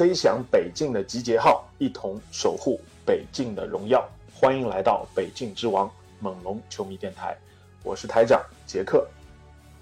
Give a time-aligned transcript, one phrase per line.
[0.00, 4.08] 吹响北境的集结号，一同守护北境的荣耀。
[4.32, 7.36] 欢迎来到北境之王猛龙球迷电台，
[7.82, 9.06] 我是台长杰克。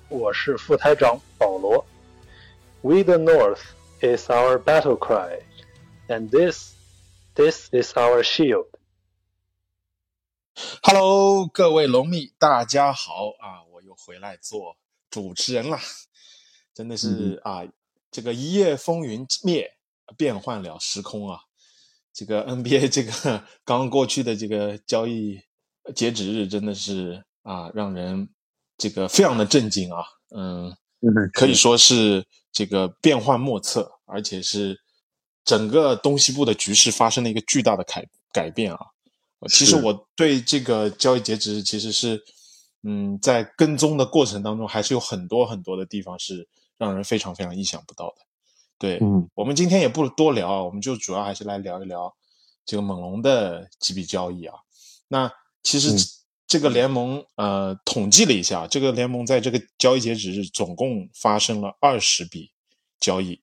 [0.08, 1.86] 我是副台长保罗。
[2.80, 3.60] We the North
[4.00, 5.40] is our battle cry,
[6.08, 6.72] and this,
[7.36, 8.66] this is our shield.
[10.82, 13.62] Hello，各位龙迷，大家好啊！
[13.70, 14.76] 我又回来做
[15.10, 15.78] 主持人了，
[16.74, 17.62] 真的是、啊，
[18.10, 19.77] 这个一夜风云灭，
[20.16, 21.40] 变换了时空啊！
[22.12, 23.12] 这个 NBA 这个
[23.64, 25.40] 刚 刚过去的这个交易
[25.94, 28.28] 截止日，真的是啊，让人
[28.76, 30.04] 这个非常的震惊啊！
[30.34, 30.76] 嗯，
[31.32, 34.78] 可以说是这个变幻莫测，而且是
[35.44, 38.78] 整个东西部的局势发生了一个巨大的改改变啊！
[39.40, 42.20] 呃其实我对这个交易截止日其实是，
[42.82, 48.27] 嗯，在跟踪的过程当中，还是有很多很多的地方是让人非常非常意想不到的。
[48.78, 49.28] 对，嗯。
[49.34, 52.14] 我们今天也不多聊啊，我们就主要还是来聊一聊
[52.64, 54.54] 这个猛龙的几笔交易啊。
[55.08, 55.30] 那
[55.62, 55.98] 其实嗯。
[56.50, 62.50] 这个联盟、呃统计了一下，这个联盟在这个交易截止日总共发生了二十笔
[62.98, 63.38] 交易，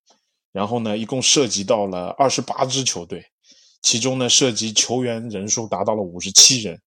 [0.51, 3.23] 然后呢，一共涉及到了二十八支球队，
[3.83, 6.81] 其中呢涉及球员人数达到了五十七人，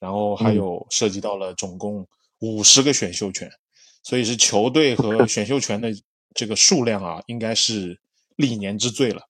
[0.00, 2.04] 然后还有涉及到了总共
[2.40, 3.48] 五十个选秀权，
[4.02, 5.88] 所以是球队和选秀权的
[6.34, 8.00] 这个数量啊，应该是
[8.36, 9.22] 历年之最了。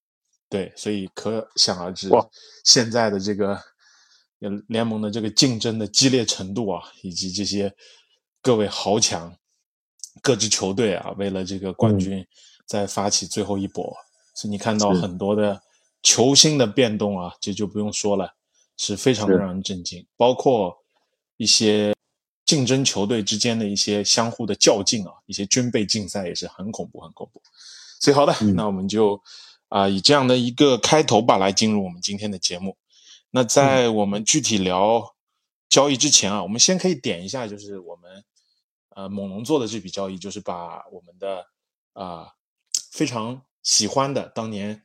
[0.49, 2.27] 对，所以可想而知哇，
[2.65, 3.55] 现在的这个
[4.41, 7.73] 呃联盟的这个竞争的激烈程度啊，以及这些
[8.43, 9.37] 各位豪强、
[10.21, 12.27] 各支球队啊，为了这个冠军
[12.67, 13.95] 在发起最后一搏，
[14.35, 15.63] 所以你看到很多的
[16.03, 18.35] 球星的变动啊，这就不用说了，
[18.77, 20.77] 是非常的让人震惊，包括
[21.37, 21.95] 一些
[22.51, 27.41] 竞争球队之间的一些相互的较劲啊，一些军备竞赛也是很恐怖，很恐怖。
[28.01, 29.23] 所以好的，嗯那我们就
[29.69, 32.77] 啊、以这样的一个开头吧，来进入我们今天的节目。
[33.31, 35.15] 那在我们具体聊
[35.69, 38.25] 交易之前啊，我们先可以点一下，就是我们
[38.97, 41.47] 呃猛龙做的这笔交易，就是把我们的
[41.93, 42.27] 啊、
[42.91, 44.83] 非常喜欢的当年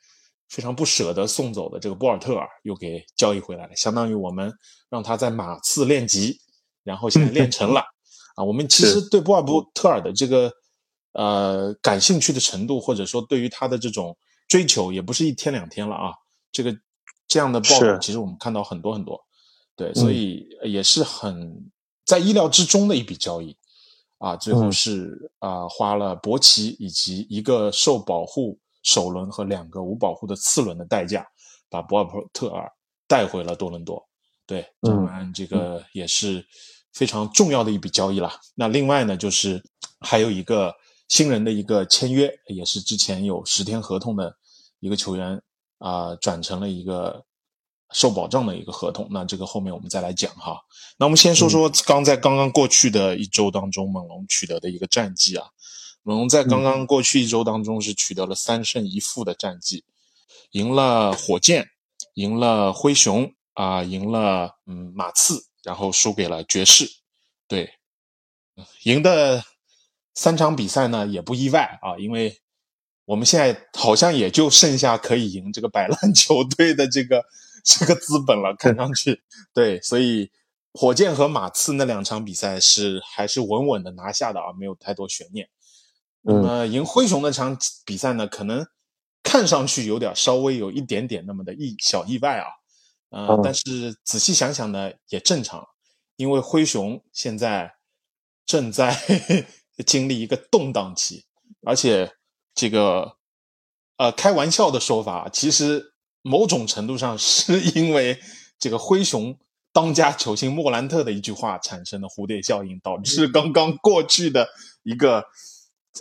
[0.50, 4.54] 非常不舍得送走的这个博尔特尔又给交易回来了，相当于我们
[4.88, 6.40] 让他在马刺练级，
[6.86, 7.82] 然后现在练成了
[8.38, 8.44] 啊。
[8.46, 10.50] 我们其实对波尔布特尔的这个
[11.12, 16.14] 呃感兴趣的程度，或者说对于他的这种追求，也不是一天两天了啊。
[16.54, 16.74] 这个
[17.28, 19.22] 这样的报道，其实我们看到很多很多，
[19.76, 21.70] 对，所以也是很
[22.06, 23.58] 在意料之中的一笔交易
[24.20, 24.38] 啊。
[24.38, 31.28] 最后嗯是啊、花了博奇以及一个受保护首轮和两个无保护的次轮的代价，
[31.70, 32.72] 把博尔特尔
[33.08, 34.08] 带回了多伦多。
[34.46, 36.46] 对，当嗯然这个也是
[36.96, 38.40] 非常重要的一笔交易了。
[38.56, 39.62] 那另外呢，就是
[40.00, 40.74] 还有一个
[41.10, 44.36] 新人的一个签约，也是之前有十天合同的
[44.80, 45.42] 一个球员
[45.78, 47.26] 啊、转成了一个
[47.92, 49.08] 受保障的一个合同。
[49.12, 50.58] 那这个后面我们再来讲哈。
[50.98, 55.48] 那我们先说说刚在刚刚过去的一周当中，猛龙取得的一个战绩啊。
[56.02, 59.84] 猛龙在刚刚过去一周当中是取得了三胜一负的战绩，
[60.52, 61.68] 赢了火箭，
[62.14, 66.90] 赢了灰熊啊、赢了嗯马刺，然后输给了爵士。
[67.48, 67.74] 对，
[68.84, 69.44] 赢的
[70.14, 72.40] 三场比赛呢也不意外啊，因为
[73.06, 77.26] 我们现在好像也就剩下可以赢这个摆烂球队的这个
[77.64, 79.22] 这个资本了，看上去
[79.54, 80.32] 对，所以
[80.74, 85.50] 火箭和马刺那两场比赛是还是稳稳的拿下的啊，没有太多悬念。
[86.22, 88.66] 那么赢灰熊那场比赛呢，可能
[89.22, 92.48] 看上去有点稍微有一点点那么的意小意外啊，
[93.16, 93.42] 呃，嗯。
[93.42, 95.66] 但是仔细想想呢，也正常，
[96.18, 97.76] 因为灰熊现在
[98.46, 98.96] 正在
[99.88, 101.26] 经历一个动荡期，
[101.66, 102.12] 而且
[102.54, 103.18] 这个
[103.98, 108.20] 呃开玩笑的说法，其实某种程度上是因为
[108.60, 109.38] 这个灰熊
[109.74, 114.48] 当家球星莫兰特的一句话产生的蝴蝶效应，导致刚刚过去的
[114.84, 115.26] 一个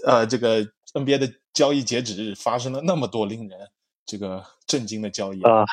[0.05, 3.59] 呃这个 NBA 的交易截止日发生了那么多令人
[4.07, 5.65] 这个 震惊的交易啊，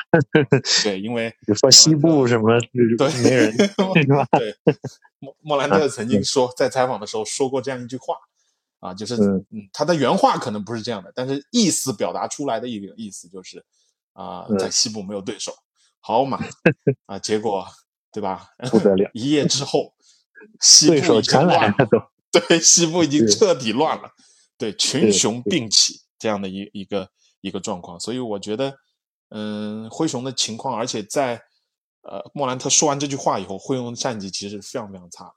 [0.84, 2.58] 对，因为你说西部什么
[2.98, 3.56] 对没人？
[3.56, 4.56] 对，
[5.18, 8.16] 莫 莫兰特曾经说在采访的时候说过这样一句话
[8.80, 9.16] 啊，就是
[9.72, 13.64] 他的原话可能不是这样的，但是意思表达出来的一个意思就是
[14.12, 15.54] 啊，嗯在西部没有对手，
[16.00, 16.38] 好嘛
[17.06, 17.66] 啊，结果
[18.12, 18.48] 对吧？
[18.70, 19.94] 不得了，一夜之后，
[20.60, 21.98] 西部对手已经全来了，都。
[22.48, 24.10] 对，西部已经彻底乱了，
[24.58, 27.10] 对，群雄并起这样的一一个
[27.42, 28.74] 一个状况，所以我觉得，
[29.28, 31.42] 嗯，灰熊的情况，而且在
[32.02, 35.30] 呃莫兰特说完这句话以后，灰熊的战绩其实非常非常差，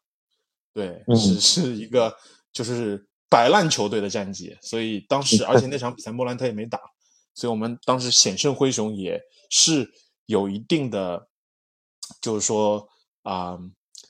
[0.74, 1.18] 对，嗯。
[1.18, 2.16] 是是一个
[2.54, 6.80] 就是摆烂球队的战绩，所以当时而且那场比赛莫兰特也没打，
[7.34, 9.92] 所以我们当时险胜灰熊也是
[10.28, 11.28] 有一定的，
[12.22, 12.88] 就是说
[13.24, 13.58] 啊、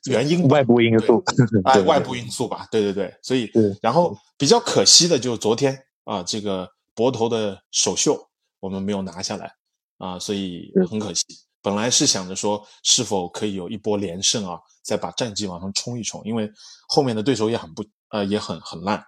[0.10, 1.24] 原因外部因素，
[1.64, 2.16] 哎，外部。
[2.16, 3.50] 因素吧，对对对，所以
[3.82, 8.28] 然后比较可惜的就是昨天啊，这个博头的首秀
[8.60, 9.54] 我们没有拿下来
[9.98, 11.24] 啊，所以很可惜。
[11.62, 16.50] 本来是想着说是否可以有一波连胜啊，再把战绩往上冲一冲，因为
[16.88, 19.04] 后面的对手也很不呃也很很烂，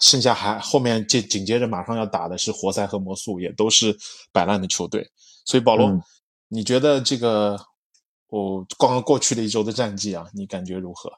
[0.00, 3.96] 剩下还后面接紧接着马上要打的是活塞和魔术，也都是
[4.32, 5.10] 摆烂的球队，
[5.44, 6.02] 所以保罗，嗯
[6.48, 7.58] 你觉得这个
[8.28, 11.10] 我刚刚过去的一周的战绩啊，你感觉如何？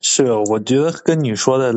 [0.00, 1.72] 是，我觉得跟你说的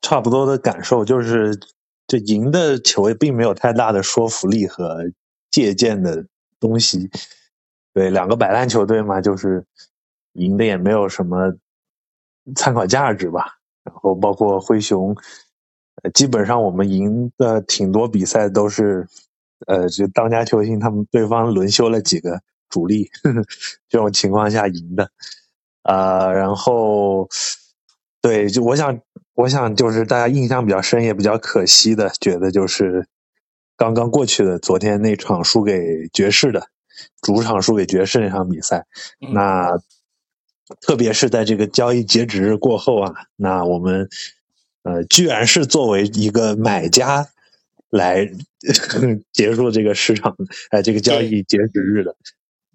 [0.00, 1.58] 差不多的感受，就是
[2.08, 4.96] 这赢的球也并没有太大的说服力和
[5.50, 6.26] 借鉴的
[6.58, 7.08] 东西。
[7.92, 9.64] 对，两个摆烂球队嘛，就是
[10.32, 11.54] 赢的也没有什么
[12.56, 13.58] 参考价值吧。
[13.84, 15.14] 然后包括灰熊，
[16.02, 19.06] 呃，基本上我们赢的挺多比赛都是，
[19.66, 23.42] 呃，就当家球星他们对方轮休了几个主力，呵 呵
[23.88, 25.10] 这种情况下赢的。
[25.82, 27.28] 啊、然后
[28.20, 29.00] 对，就我想，
[29.38, 33.06] 我想就是大家印象比较深，也比较可惜的，觉得就是
[33.76, 36.66] 刚刚过去的昨天那场输给爵士的
[37.22, 38.84] 主场输给爵士那场比赛，
[39.20, 39.32] 嗯。
[39.32, 39.78] 那
[40.80, 44.08] 特别是在这个交易截止日过后啊，那我们
[44.82, 47.28] 呃居然是作为一个买家
[47.90, 48.28] 来
[49.32, 50.36] 结束这个市场，
[50.72, 52.16] 呃，这个交易截止日的。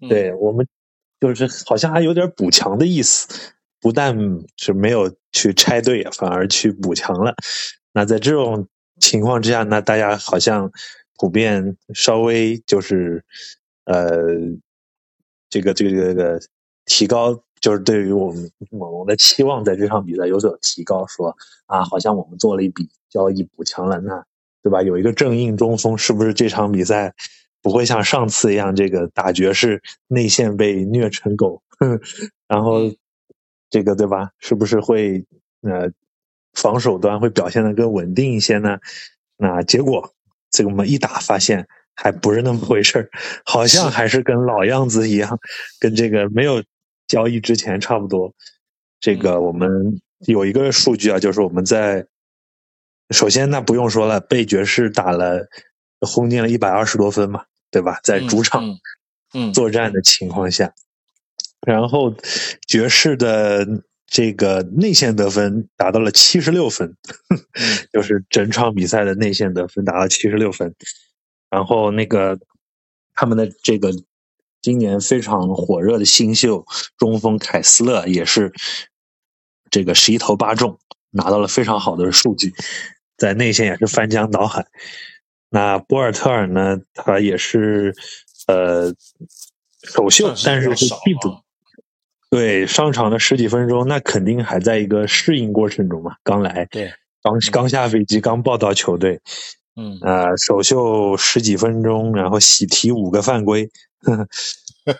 [0.00, 0.08] 嗯。
[0.08, 0.66] 对我们
[1.20, 3.28] 就是好像还有点补强的意思，
[3.84, 4.16] 不但
[4.56, 7.34] 是没有去拆队，反而去补强了。
[7.92, 8.66] 那在这种
[8.98, 10.72] 情况之下，那大家好像
[11.18, 13.22] 普遍稍微就是
[13.84, 14.22] 呃，
[15.50, 16.40] 这个这个这个
[16.86, 21.36] 提高，就是对于我们猛龙的期望在这场比赛有所提高，说
[21.66, 24.24] 啊，好像我们做了一笔交易补强了，那
[24.62, 24.80] 对吧？
[24.82, 27.12] 有一个正印中锋，是不是这场比赛
[27.60, 31.62] 不会像上次一样，这个打爵士内线被虐成狗，
[32.48, 32.90] 然后
[33.74, 34.30] 这个对吧？
[34.38, 35.26] 是不是会
[35.62, 35.90] 呃
[36.52, 38.78] 防守端会表现的更稳定一些呢？
[39.36, 40.14] 那结果
[40.48, 43.10] 这个我们一打发现还不是那么回事儿，
[43.44, 45.40] 好像还是跟老样子一样，
[45.80, 46.62] 跟这个没有
[47.08, 48.32] 交易之前差不多。
[49.00, 52.06] 这个我们有一个数据啊，就是我们在
[53.10, 55.48] 首先那不用说了，被爵士打了
[55.98, 57.98] 轰进了一百二十多分嘛，对吧？
[58.04, 58.78] 在主场嗯
[59.34, 60.72] 嗯作战的情况下，
[61.66, 62.14] 然后
[62.66, 63.66] 爵士的
[64.06, 66.96] 这个内线得分达到了七十六分，
[67.92, 70.74] 就是整场比赛的内线得分达到七十六分。
[71.50, 72.38] 然后那个
[73.14, 73.90] 他们的这个
[74.60, 76.64] 今年非常火热的新秀
[76.96, 78.52] 中锋凯斯勒也是
[79.70, 80.78] 这个十一投八中，
[81.10, 82.52] 拿到了非常好的数据，
[83.16, 84.66] 在内线也是翻江倒海。
[85.48, 87.94] 那博尔特尔呢，他也是
[88.48, 88.92] 呃
[89.82, 91.43] 首秀但是是替补啊。
[92.34, 99.20] 对，上场的十几分钟，那肯定还在一个适应过程中嘛，刚来，对，刚刚下飞机，刚报到球队，
[99.76, 99.96] 嗯。
[100.02, 104.28] 呃，首秀十几分钟，然后喜提五个犯规，呵呵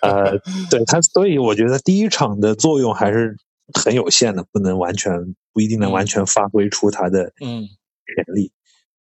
[0.00, 0.38] 呃，
[0.70, 3.36] 对他，所以我觉得第一场的作用还是
[3.72, 7.66] 很有限的，不能完全不一定能完全发挥出他的嗯。
[8.06, 8.52] 潜力。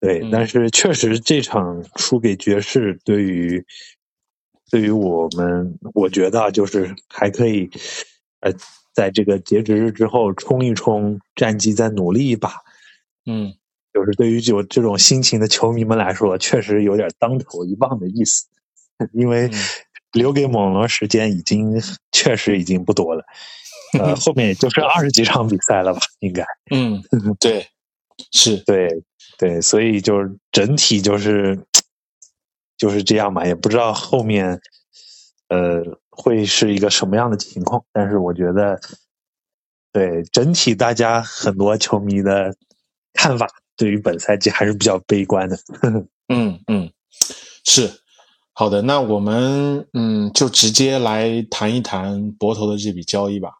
[0.01, 0.31] 对，嗯。
[0.33, 3.65] 但是确实这场输给爵士，对于
[4.69, 7.69] 对于我们，我觉得啊就是还可以，
[8.49, 8.57] 呃，
[8.93, 12.53] 在这个截止日之后冲一冲战绩，再努力一把。
[13.25, 13.53] 嗯
[13.93, 18.45] 就是对于有这种心情的球迷们来说，确实有点当头一棒的意思，
[19.11, 19.53] 因为嗯
[20.13, 23.23] 留给猛龙时间已经确实已经不多了，
[23.99, 26.45] 呃， 后面也就剩二十几场比赛了吧，应该。
[26.71, 27.01] 嗯，
[27.39, 27.67] 对，
[28.31, 28.87] 是，对
[29.37, 31.59] 对，所以就是整体就是
[32.77, 34.59] 就是这样嘛，也不知道后面
[35.49, 35.81] 呃
[36.17, 38.79] 会是一个什么样的情况，但是我觉得
[39.93, 42.55] 对整体大家很多球迷的
[43.13, 45.57] 看法对于本赛季还是比较悲观的。
[46.27, 46.91] 嗯嗯，
[47.63, 47.89] 是
[48.53, 53.51] 好的，那我们嗯就直接来谈一谈博头的这笔交易吧。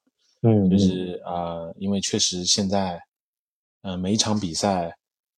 [0.42, 3.00] 嗯，就是呃，因为确实现在
[3.84, 4.98] 呃每一场比赛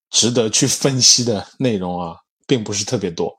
[0.09, 2.15] 值得去分析的内容啊，
[2.47, 3.37] 并不是特别多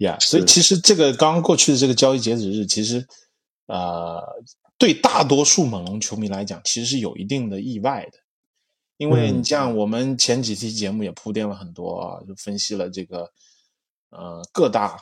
[0.00, 0.18] 呀。
[0.20, 3.06] 所以其实这个刚刚过去的这个交易截止日，其实
[3.66, 4.20] 呃
[4.76, 8.18] 对大多数猛龙球迷来讲，其实是有一定的意外的。
[8.96, 13.30] 因为你像我们前几期节目也铺垫了很多啊，就分析了这个
[14.10, 15.00] 呃各大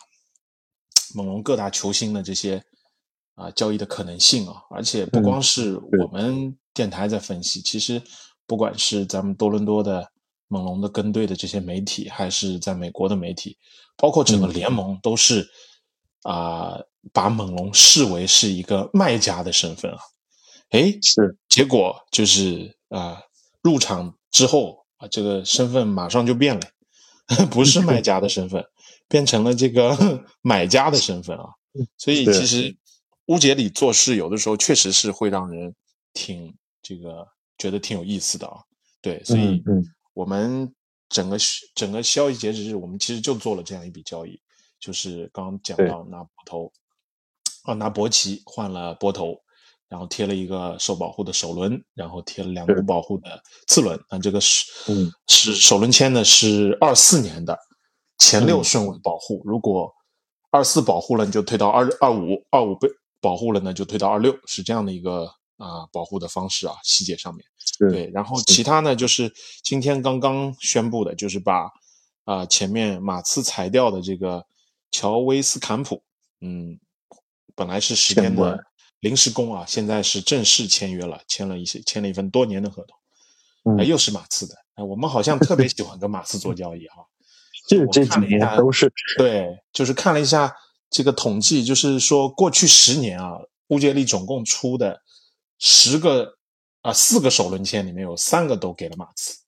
[1.16, 2.62] 猛龙各大球星的这些
[3.34, 8.00] 啊交易的可能性啊，而且不光是我们电台在分析，其实
[8.46, 10.08] 不管是咱们多伦多的
[10.48, 13.56] 猛龙的跟队的这些媒体，还是在美国的媒体，
[13.96, 15.48] 包括整个联盟，都是
[16.22, 16.78] 啊
[17.12, 19.98] 把猛龙视为是一个卖家的身份啊。
[20.70, 23.22] 哎，是结果就是啊。
[23.60, 26.60] 入场之后啊，这个身份马上就变了，
[27.50, 28.64] 不是卖家的身份，
[29.08, 31.44] 变成了这个 买家的身份啊。
[31.98, 32.74] 所以其实
[33.26, 35.74] 乌杰里做事有的时候确实是会让人
[36.14, 37.26] 挺这个
[37.58, 38.58] 觉得挺有意思的啊。
[39.02, 39.60] 对，所以
[40.18, 40.74] 我们
[41.08, 41.36] 整个
[41.76, 44.40] 整个交易截止日，我们其实就做了这样一笔交易，
[44.80, 46.72] 就是刚刚讲到拿波头
[47.62, 49.38] 啊，拿博奇换了波头。
[49.90, 53.98] 然后贴了一个受保护的首轮，然后贴了两股保护的次轮。
[54.10, 54.66] 那这个是
[55.28, 57.58] 是首轮签的是二四年的
[58.18, 59.90] 前六顺位保护，如果
[60.50, 62.86] 二四保护了，你就退到二二五，二五被
[63.22, 65.26] 保护了呢，就退到二六，是这样的一个
[65.58, 67.44] 啊保护的方式啊，细节上面
[67.90, 68.10] 对。
[68.14, 69.30] 然后其他呢，就是
[69.62, 71.70] 今天刚刚宣布的，就是把
[72.24, 74.46] 啊前面马刺裁掉的这个
[74.90, 76.02] 乔威斯坎普，
[76.40, 76.80] 嗯，
[77.54, 78.64] 本来是十天的。
[79.00, 82.84] 临时工啊，现在是正式签约了，签了一些，签了一份多年的合
[83.62, 87.06] 同，哎，又是马刺的，哎，我们好像特别喜欢跟马刺做交易哈，
[87.70, 90.52] 这这几年都是对，就是看了一下
[90.90, 93.38] 这个统计，就是说过去十年啊，
[93.68, 95.00] 乌杰利总共出的
[95.58, 96.36] 十个
[96.82, 99.38] 啊四个首轮签里面有三个都给了马刺，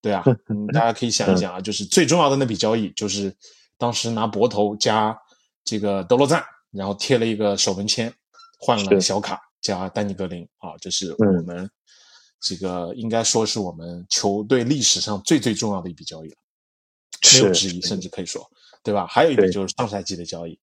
[0.00, 3.34] 对啊， 嗯，大家可以想一想啊，就是最重要的那笔交易，就是
[3.78, 5.16] 当时拿博头加
[5.64, 8.12] 这个德罗赞，然后贴了一个首轮签。
[8.56, 11.68] 换了小卡加丹尼格林啊，这是我们
[12.40, 16.36] 这个应该说是我们球队历史上最最重要的一笔交易了，
[17.34, 18.48] 没有之一，甚至可以说，
[18.82, 19.06] 对吧？
[19.06, 20.58] 还有一个就是上赛季的交易，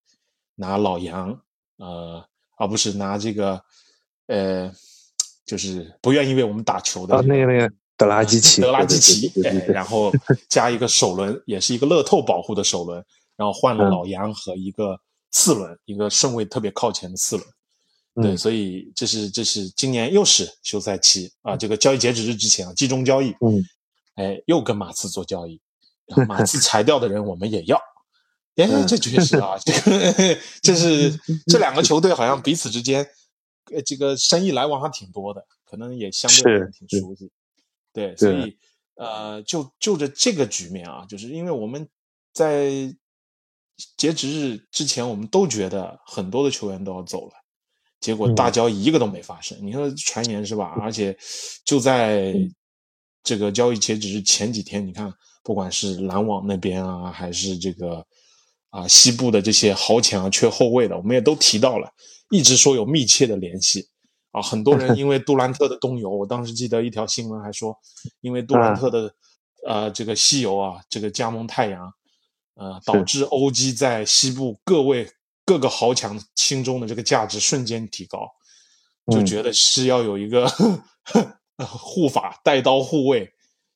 [0.56, 1.40] 拿老杨，
[1.78, 2.26] 呃，
[2.58, 3.64] 而不是拿这个，
[4.28, 4.72] 呃，
[5.46, 9.32] 就是不愿意为我们打球的那个那个德拉基奇，德拉基 奇，
[9.68, 10.12] 然后
[10.50, 13.04] 加一个首轮，也是一个乐透保护的首轮，
[13.36, 15.00] 然后换了老杨和一个
[15.32, 17.48] 次轮，一个顺位特别靠前的次轮。
[18.16, 23.64] 对，所以这是这是今年又是休赛期啊，这个交易截止日之前啊，集中交易，嗯，
[24.16, 25.62] 哎，又跟马刺做交易，
[26.08, 27.78] 然后马刺裁掉的人我们也要，
[28.58, 33.08] 哎，这确实啊，这个 这是这两个球队好像彼此之间，
[33.74, 37.30] 呃，这个生意来往还挺多的，可能也相对挺熟悉，
[37.94, 38.58] 对，所以
[38.96, 41.88] 呃，就就着这个局面啊，就是因为我们
[42.34, 42.72] 在
[43.98, 47.34] 截止日之前，我们都觉得很多的球员都要走了。
[48.00, 50.76] 结果大交易一个都没发生，你说传言是吧？
[50.82, 51.16] 而且
[51.64, 52.34] 就在
[53.24, 55.14] 这个交易截止日前几天，你看，
[55.44, 58.04] 不管是篮网那边啊，还是这个
[58.72, 61.94] 啊西部的这些豪强缺后卫的，我们也都提到了，
[62.32, 63.88] 一直说有密切的联系
[64.32, 64.42] 啊。
[64.42, 67.78] 很多人因为杜兰特的东游，我当时记得一条新闻还说，
[68.22, 69.14] 因为杜兰特的
[69.68, 71.94] 呃这个西游啊，这个加盟太阳，
[72.56, 75.08] 呃导致欧基在西部各位。
[75.44, 78.30] 各个豪强心中的这个价值瞬间提高，
[79.12, 80.48] 就觉得是要有一个
[81.58, 83.30] 护法带刀护卫，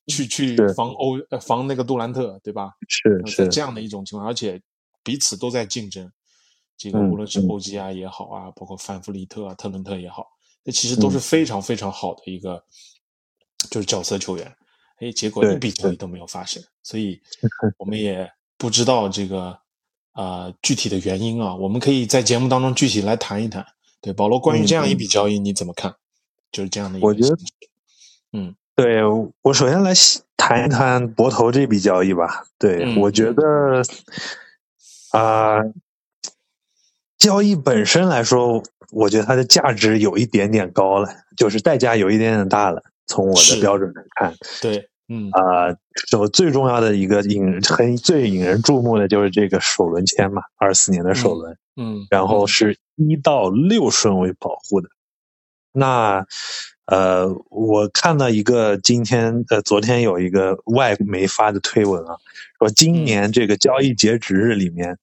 [0.06, 2.70] 去去防欧防那个杜兰特，对吧？
[2.88, 4.62] 是是这样的一种情况，而且
[5.02, 6.10] 彼此都在竞争。
[6.76, 10.26] 这个无论是欧吉亚也好啊，包括范弗利特啊、特伦特也好，
[10.64, 12.62] 这其实都是非常非常好的一个
[13.70, 14.56] 就是角色球员。
[14.98, 17.20] 哎，结果一笔交易都没有发生，所以
[17.78, 19.58] 我们也不知道这个。
[20.16, 23.62] 啊，具体的原因啊，我们可以在节目当中具体来谈一谈。
[24.00, 25.94] 对，保罗，关于这样一笔交易你怎么看？
[26.50, 27.36] 就是这样的一个，我觉得，
[28.32, 29.02] 嗯，对
[29.42, 29.92] 我首先来
[30.38, 32.46] 谈一谈博头这笔交易吧。
[32.58, 33.82] 对我觉得，
[35.10, 35.58] 啊，
[37.18, 42.82] 交易本身来说，我觉得它的价值有一点点高了，就是代价有一点点大了。
[43.06, 44.88] 从我的标准来看，对。
[45.08, 45.70] 嗯啊，
[46.10, 54.88] 首最重要的一个引很最引人注目的就是这个首轮签嘛，二四年的首轮，嗯，然后是一到六顺位保护的。
[55.70, 56.26] 那
[56.86, 62.16] 呃，我看到一个今天呃，昨天有一个外媒发的推文啊，
[62.58, 64.98] 说今年这个交易截止日里面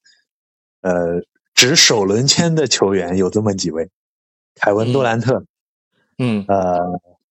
[0.81, 1.21] 呃，
[1.53, 3.89] 值首轮签的球员有这么几位：
[4.55, 5.45] 凯文杜兰特，
[6.17, 6.43] 嗯。
[6.47, 6.79] 呃，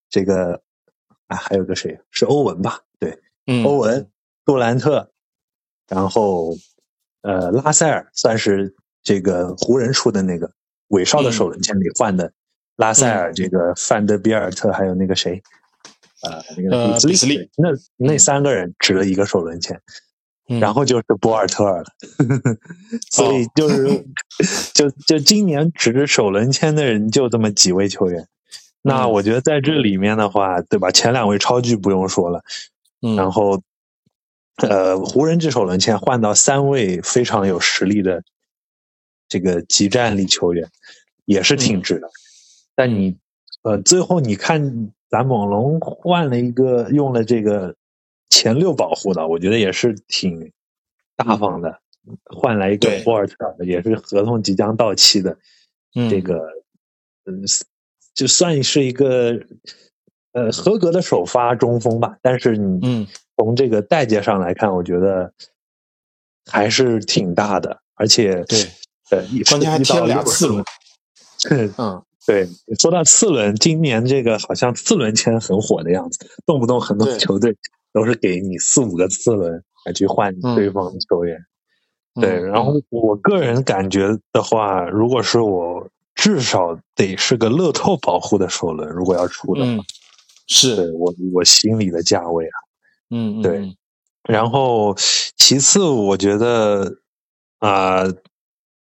[0.09, 0.62] 这个
[1.26, 2.81] 啊，还有个谁是欧文吧？
[2.99, 3.64] 对，嗯。
[3.64, 4.09] 欧文、
[4.45, 5.11] 杜兰特，
[5.88, 6.57] 然后
[7.23, 10.50] 呃，拉塞尔算是这个湖人出的那个
[10.88, 12.33] 韦少的首轮签里换的，
[12.76, 15.43] 拉塞尔、这个范德比尔特，还有那个谁，
[16.23, 19.81] 呃，那个呃比斯利利，那那三个人值了一个首轮签。
[20.49, 20.61] 嗯。
[20.61, 21.87] 然后就是博尔特尔了，
[23.11, 24.06] 所以就是、
[24.75, 28.26] 就就今年值首轮签的人就这么几位球员。
[28.82, 29.12] 那嗯。
[29.12, 30.90] 我觉得在这里面的话，对吧？
[30.90, 32.42] 前两位超巨不用说了，
[33.00, 33.62] 嗯，然后
[34.56, 38.22] 呃，湖人这首轮签换到三位非常有实力的
[39.28, 40.68] 这个集战力球员，
[41.25, 42.11] 也是挺值的。
[42.75, 43.16] 但你
[43.62, 47.75] 呃，最后你看咱猛龙换了一个用了这个
[48.33, 50.51] 前六保护的，我觉得也是挺
[51.15, 51.79] 大方的，
[52.25, 53.03] 换来一个对。
[53.05, 55.37] 博尔特尔，也是合同即将到期的，
[55.95, 56.09] 嗯。
[56.09, 56.39] 这个
[57.27, 57.45] 嗯，
[58.15, 59.39] 就算是一个
[60.33, 62.17] 呃合格的首发中锋吧。
[62.23, 63.07] 但是你嗯。
[63.37, 65.33] 从这个代价上来看，我觉得
[66.47, 68.59] 还是挺大的，而且对，
[69.11, 70.65] 呃，一关键还踢了俩次轮，
[71.51, 72.49] 嗯，嗯 对，
[72.79, 77.57] 说到次轮，今年这个好像次轮签很火的样子，动不动很多球队
[77.92, 81.38] 都是给你四五个次轮来去换嗯对方的球员。
[82.20, 89.84] 对，嗯然后我个人感觉的话，如果是我，至少得是个乐透保护的首轮，如果要出的话，嗯。
[90.49, 90.92] 是。
[90.92, 92.56] 我我心里的价位啊。
[93.11, 93.76] 嗯嗯对嗯。
[94.28, 94.94] 然后
[95.37, 96.99] 其次，我觉得
[97.58, 98.04] 啊、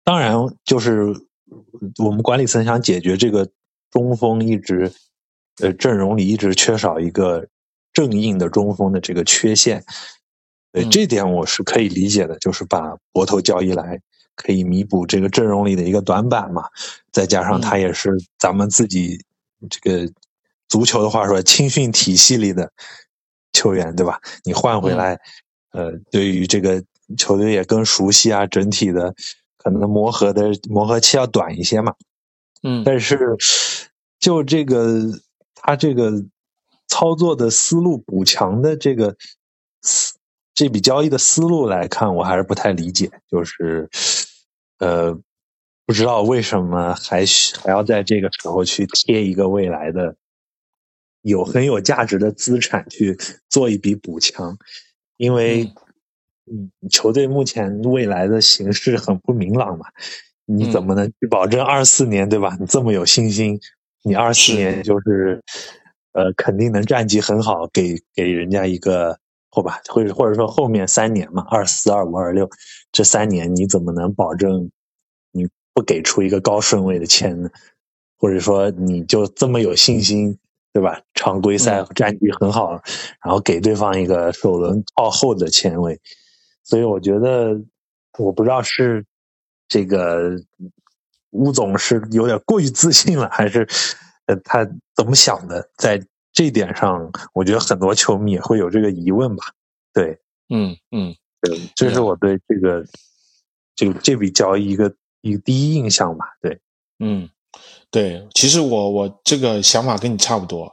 [0.04, 1.14] 当然就是
[2.04, 3.48] 我们管理层想解决这个
[3.92, 4.92] 中锋一直
[5.62, 7.48] 呃阵容里一直缺少一个
[7.94, 9.84] 正印的中锋的这个缺陷，
[10.72, 10.90] 对、嗯。
[10.90, 14.00] 这点我是可以理解的，就是把博头交易来
[14.36, 16.64] 可以弥补这个阵容里的一个短板嘛，
[17.12, 19.20] 再加上他也是咱们自己
[19.70, 20.12] 这个
[20.68, 22.72] 足球的话说青训体系里的
[23.52, 24.22] 球员，对吧？
[24.44, 25.20] 你换回来，
[25.72, 26.82] 呃，对于这个
[27.18, 29.14] 球队也更熟悉啊，整体的
[29.58, 31.94] 可能磨合的磨合期要短一些嘛。
[32.62, 32.84] 嗯。
[32.86, 33.36] 但是
[34.20, 35.04] 就这个
[35.56, 36.12] 他这个
[36.90, 39.16] 操作的思路补强的这个
[39.82, 40.16] 思
[40.54, 43.88] 这笔交易的思路来看，我还是不太理解，就是
[44.80, 45.18] 呃，
[45.86, 50.18] 不知道为什么还需还要在这个时候去贴一个未来的
[51.22, 54.58] 有很有价值的资产去做一笔补强，
[55.16, 55.72] 因为
[56.52, 59.86] 嗯，球队目前未来的形势很不明朗嘛，
[60.46, 62.58] 你怎么能去保证二四年对吧？
[62.60, 63.62] 你这么有信心，
[64.04, 65.42] 你二四年就是
[66.14, 69.20] 呃肯定能战绩很好，给给人家一个
[69.50, 72.50] 后吧，或者或者说后面三年嘛，二四、二五、二六
[72.92, 74.70] 这三年，你怎么能保证
[75.32, 77.50] 你不给出一个高顺位的签呢？
[78.18, 80.38] 或者说你就这么有信心，
[80.74, 81.02] 对吧？
[81.14, 82.72] 常规赛嗯战绩很好，
[83.24, 86.00] 然后给对方一个首轮靠后的签位，
[86.64, 87.60] 所以我觉得，
[88.18, 89.06] 我不知道是
[89.68, 90.38] 这个
[91.32, 93.66] 吴总是有点过于自信了，还是
[94.30, 94.64] 呃他
[94.96, 95.70] 怎么想的？
[95.76, 96.00] 在
[96.32, 99.44] 这一点上，我觉得很多球迷也会有这个疑问吧。
[99.92, 102.86] 对，嗯嗯对，这是我对这个
[103.76, 106.26] 这个这笔交易一个一个第一印象吧。
[106.42, 106.62] 对，
[107.00, 107.28] 嗯，
[107.90, 110.72] 对，其实我我这个想法跟你差不多，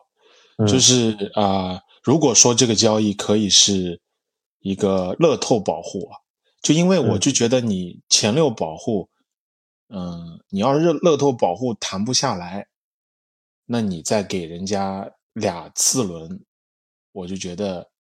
[0.59, 4.01] 嗯就是啊、呃如果说这个交易可以是
[4.61, 6.19] 一个乐透保护啊，
[6.63, 9.09] 就因为我嗯就觉得你前六保护，
[9.89, 12.69] 嗯、你要是乐乐透保护谈不下来，
[13.67, 16.41] 那你再给人家俩次轮，
[17.13, 17.91] 我就觉得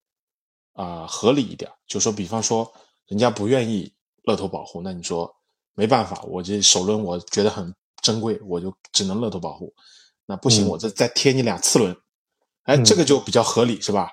[0.72, 1.70] 啊、合理一点。
[1.86, 2.72] 就说比方说
[3.06, 5.34] 人家不愿意乐透保护，那你说
[5.74, 9.74] 没办法，我这首轮我觉得很珍贵，我就只能乐透保护。
[10.26, 11.96] 那不行，嗯我再再贴你俩次轮，
[12.64, 14.10] 哎，嗯这个就比较合理，是吧？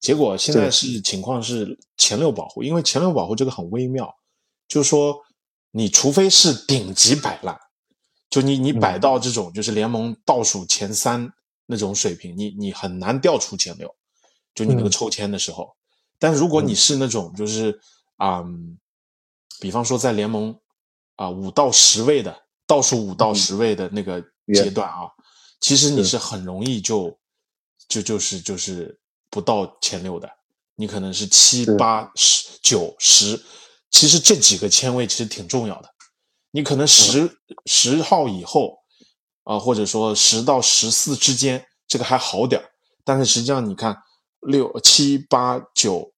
[0.00, 4.12] 结果现在是情况是前六保护，因为前六保护这个很微妙，
[4.66, 5.20] 就是说
[5.70, 7.56] 你除非是顶级摆烂，
[8.32, 11.30] 就你你摆到这种就是联盟倒数前三
[11.66, 13.94] 那种水平，你你很难调出前六，
[14.54, 14.90] 就你那个嗯。
[14.90, 15.76] 抽签的时候。
[16.18, 17.78] 但如果你是那种就是
[18.16, 18.78] 啊、嗯
[19.60, 20.58] 比方说在联盟
[21.16, 22.34] 啊五、到十位的
[22.66, 25.12] 倒数五到十位的那个阶段啊，
[25.60, 26.12] 其实你是。
[26.12, 27.16] 是很容易就
[27.86, 30.28] 就就是就是不到前六的，
[30.74, 33.40] 你可能是七八十九十，
[33.90, 35.88] 其实这几个签位其实挺重要的。
[36.52, 38.78] 你可能十十号以后
[39.44, 42.70] 啊、或者说十到十四之间，这个还好点儿
[43.04, 43.96] 但是实际上你看
[44.40, 46.12] 六七八九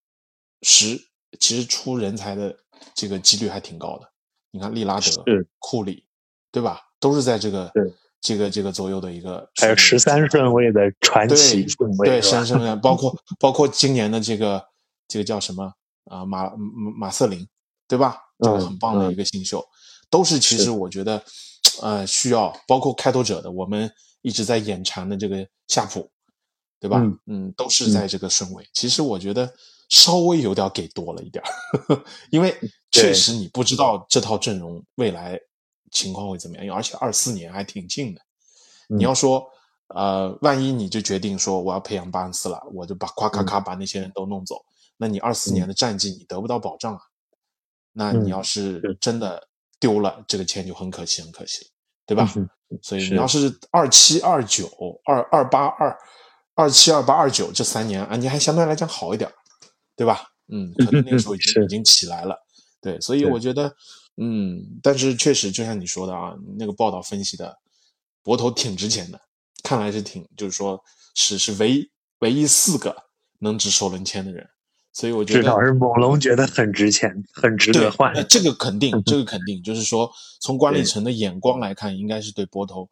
[0.61, 1.01] 十，
[1.41, 2.55] 其实出人才的
[2.95, 4.11] 这个几率还挺高的。
[4.51, 6.05] 你看利拉德是、库里，
[6.53, 6.81] 对吧？
[7.01, 7.73] 都是在这个
[8.21, 14.63] 这个这个左右的一个还有十三顺位的传奇顺位，对，是吧三顺位，包括包括今年的这个
[15.09, 15.73] 这个叫什么
[16.11, 16.57] 啊马马
[16.99, 17.47] 马瑟林，
[17.89, 18.19] 对吧？
[18.39, 19.65] 这个嗯很棒的一个新秀，
[20.15, 21.21] 都是其实我觉得
[21.83, 23.91] 呃需要，包括开拓者的我们
[24.23, 26.09] 一直在眼馋的这个夏普，
[26.79, 27.03] 对吧？
[27.27, 28.65] 嗯都是在这个顺位。
[28.73, 29.53] 其实我觉得
[29.89, 31.51] 稍微有点给多了一点儿，
[32.31, 32.57] 因为
[32.93, 35.37] 确实你不知道这套阵容未来
[35.91, 38.21] 情况会怎么样，而且二四年还挺近的。
[38.91, 39.45] 嗯你要说，
[39.89, 44.65] 呃，万一你就决定说我要培养巴恩斯了，我就把夸咔咔把那些人都弄走，
[44.97, 47.01] 那你二四年的战绩你得不到保障啊。
[47.97, 49.49] 那你嗯要是是真的
[49.85, 51.71] 丢了，这个钱就很可惜，很可惜了，
[52.07, 52.33] 对吧？
[52.37, 52.49] 嗯
[52.83, 54.67] 所以你要是二七、二九、
[55.05, 55.97] 二二八、二
[56.55, 59.31] 二七、二八、二九这三年啊，你还相对来讲好一点，
[59.95, 60.25] 对吧？
[60.49, 62.37] 嗯，可能那个时候已经已经起来了，
[62.81, 63.73] 对，所以我觉得，
[64.17, 67.57] 嗯，但是确实就像你说的啊，那个报道分析的，
[68.25, 69.21] 博头挺值钱的，
[69.63, 70.83] 看来是挺，就是说
[71.15, 71.89] 是是唯一
[72.21, 72.97] 唯一四个
[73.39, 74.49] 能值首轮签的人，
[74.95, 78.13] 所以我觉得至少是猛龙觉得很值钱，很值对得换。
[78.15, 82.89] 呃这个肯定，这个 肯定，就是说从管理层的眼光来看，应该是对波头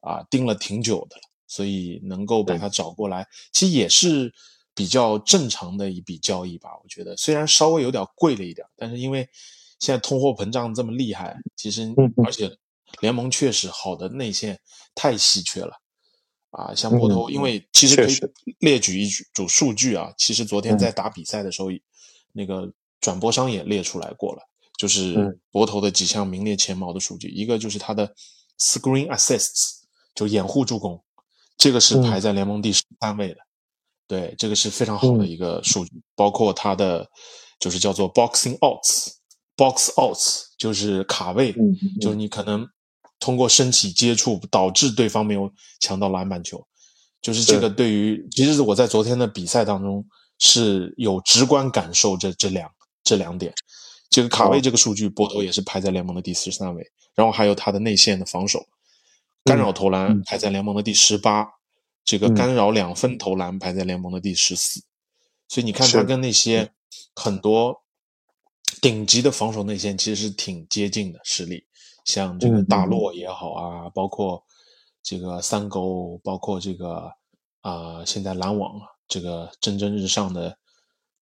[0.00, 4.34] 啊盯了挺久的了，所以能够把对他找过来，其实也是
[4.74, 6.70] 比较正常的一笔交易吧。
[6.82, 9.28] 我觉得虽然稍微有点贵了一点，但是因为
[9.78, 12.50] 现在通货膨胀这么厉害，其实嗯而且
[13.00, 14.58] 联盟确实好的内线
[14.92, 15.78] 太稀缺了。
[16.54, 18.14] 啊，像波头，嗯因为其实可以
[18.60, 20.12] 列举一组数据啊。
[20.16, 21.68] 其实昨天嗯在打比赛的时候，
[22.32, 24.42] 那个转播商也列出来过了，
[24.78, 28.14] 就是嗯博头的几项名列前茅的数据，一个就是他的
[28.58, 29.80] screen assists，
[30.14, 31.02] 就掩护助攻，
[31.56, 33.36] 这个是嗯排在联盟第十三位的，
[34.06, 35.90] 对，这个是非常好的嗯一个数据。
[36.14, 37.08] 包括他的
[37.58, 42.66] 就是叫做 boxing outs，box outs 就是卡位，嗯嗯就是你可能
[43.24, 46.62] 通过身体接触导致对方没有抢到篮板球，
[47.22, 47.90] 就是这个对。
[47.90, 50.06] 于，其实我在昨天的比赛当中
[50.38, 52.70] 是有直观感受这这两
[53.02, 53.50] 这两点。
[54.10, 54.60] 这个卡位哦。
[54.60, 58.62] 这个数据，波头也是排在联盟的第十三位，然后还有他的内线的防守，
[59.42, 60.22] 干扰投篮嗯。
[60.26, 61.48] 排在联盟的第十八，
[62.04, 62.34] 这个嗯。
[62.34, 64.82] 干扰两分投篮排在联盟的第十四，
[65.48, 66.70] 所以你看他跟那些
[67.14, 67.82] 很多
[68.82, 71.64] 顶级的防守内线其实是挺接近的实力，
[72.04, 74.42] 像这个嗯大洛也好啊，包括
[75.02, 77.10] 这个三勾，包括这个
[77.62, 80.56] 啊、现在篮网这个蒸蒸日上的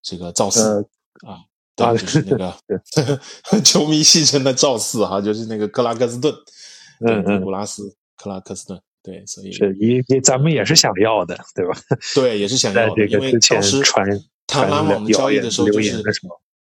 [0.03, 0.83] 这个赵四、
[1.27, 1.39] 啊，
[1.77, 2.55] 对，啊就是那个
[3.65, 6.35] 球迷戏称的赵四哈，就是那个克拉克斯顿，
[7.07, 11.73] 嗯嗯古拉斯克拉克斯顿，对，所以是也也咱们也是想要的，对吧？
[12.15, 14.07] 对也是想要的，因为这个之前当时传
[14.47, 16.03] 谈篮网的交易的时候，就是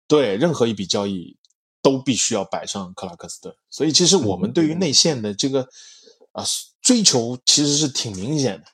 [0.06, 1.36] 对任何一笔交易
[1.82, 5.68] 都必须要摆上克拉克斯顿，所以其实我们对于内线的这个
[6.32, 6.44] 啊、
[6.80, 8.64] 追求其实是挺明显的。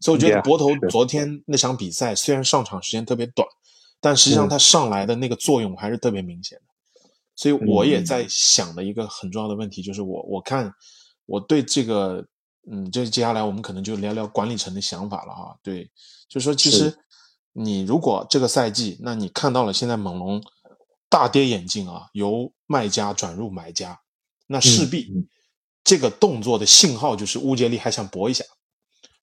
[0.00, 3.46] 所以我觉得博头昨天那场比赛虽然上场时间特别短，
[4.00, 6.64] 但实际上嗯他上来的那个作用还是特别明显的。
[7.36, 10.74] 所以我也嗯在想的一个很重要的问题就是我我看
[11.26, 12.26] 我对这个
[12.70, 15.56] 嗯，这接下来我们可能就聊聊管理层的想法了哈。
[15.62, 15.84] 对，
[16.28, 16.98] 就是说其实
[17.52, 20.42] 你如果这个赛季，那你看到了现在猛龙
[21.08, 24.00] 大跌眼镜啊，由卖家转入买家，
[24.46, 25.26] 那势必嗯
[25.84, 28.44] 这个动作的信号就是乌杰利还想搏一下，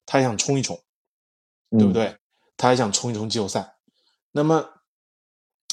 [0.06, 0.76] 他还想冲一冲，
[1.72, 1.94] 对不嗯？
[1.94, 2.18] 对？
[2.58, 3.76] 他还想冲一冲季后赛。
[4.32, 4.68] 那么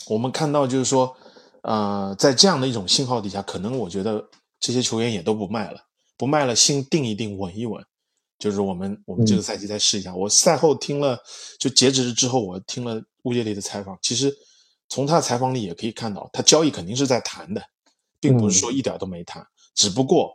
[0.06, 1.16] 我们看到就是说，
[1.62, 4.28] 呃，在这样的一种信号底下，可能我觉得
[4.60, 5.80] 这些球员也都不卖了，
[6.16, 7.82] 不卖了，心定一定，稳一稳。
[8.38, 10.12] 就是我们我们这个嗯赛季再试一下。
[10.14, 11.18] 我赛后听了，
[11.60, 13.96] 就截止日之后，我听了乌杰里的采访。
[14.02, 14.34] 其实
[14.92, 17.62] 从他的采访里也可以看到，他交易肯定是在谈的，
[18.20, 19.42] 并不是说一点都没谈。
[19.74, 20.30] 只不过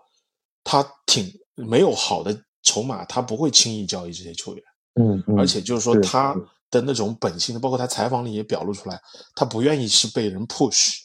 [0.63, 4.63] 他挺没有好的筹码，他不会轻易交易这些球员。
[4.95, 6.35] 嗯嗯，而且就是说他
[6.71, 8.99] 的那种本性，包括他采访里也表露出来，
[9.35, 11.01] 他不愿意是被人 push，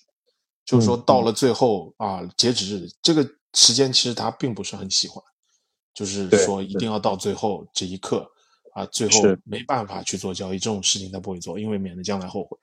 [0.65, 5.23] 就是说嗯到了最后啊，截止日这个时间，其实他并不是很喜欢，
[5.93, 8.27] 就是说一定要到最后这一刻
[8.73, 12.57] 啊，最后没办法去做交易，这种事情他不会做，因为免得将来后悔。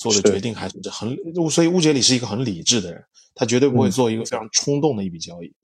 [0.00, 1.14] 做的决定还是很，
[1.50, 5.54] 所以乌杰里是一个很理智的人，他绝对不会嗯做一个非常冲动的一笔交易。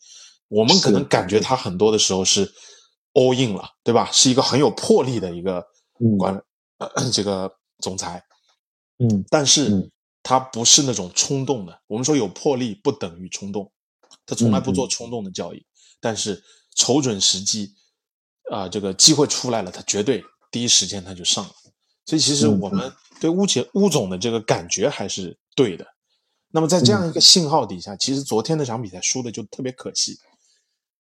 [0.49, 2.53] 我们可能感觉他很多的时候是
[3.15, 4.11] all in 了，对吧？
[4.13, 5.65] 是一个很有魄力的一个
[6.01, 6.39] 嗯管、
[6.77, 8.23] 呃、这个总裁，
[8.99, 9.91] 嗯但是嗯
[10.23, 11.81] 他不是那种冲动的。
[11.87, 13.73] 我们说有魄力不等于冲动，
[14.27, 15.65] 他从来不做冲动的交易，
[15.99, 16.45] 但是
[16.75, 17.73] 瞅准时机，
[18.51, 21.53] 啊、这个机会出来了，他绝对第一时间他就上了。
[22.07, 22.91] 所以其实嗯我们
[23.21, 25.87] 对乌杰乌总的这个感觉还是对的，
[26.51, 30.19] 那么在这样一个信号底下，其实昨天那场比赛输的就特别可惜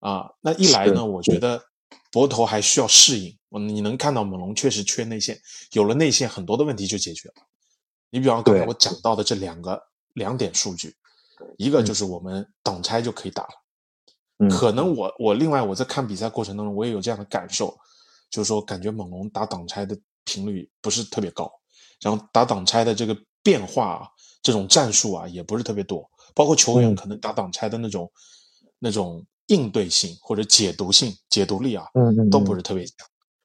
[0.01, 0.31] 啊。
[0.40, 1.62] 那一来呢，我觉得
[2.11, 3.35] 博头还需要适应。
[3.49, 5.40] 你能看到猛龙确实缺内线，
[5.73, 7.35] 有了内线，很多的问题就解决了。
[8.11, 10.95] 你比方刚才我讲到的这两个两点数据，
[11.57, 14.49] 一个就是我们挡拆就可以打了。
[14.51, 17.75] 可能我我另外我在看比赛过程当中，我也有这样的感受，
[18.29, 21.51] 就是说感觉猛龙打挡拆的频率不是特别高，
[22.03, 24.09] 然后打挡拆的这个变化啊，
[24.43, 28.12] 这种战术啊也不是特别多，包括球员可能打挡拆的那种
[28.79, 32.95] 那种应对性或者解读性、解读力啊，嗯都不是特别强。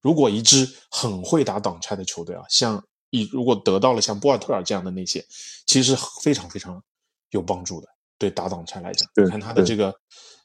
[0.02, 5.26] 如果一支很会打挡拆的球队啊，像一如果得到了像博尔特尔这样的那些，
[5.65, 6.84] 其实非常非常
[7.30, 7.88] 有帮助的。
[8.17, 9.78] 对打挡拆来讲，你看他的这。
[9.78, 9.96] 个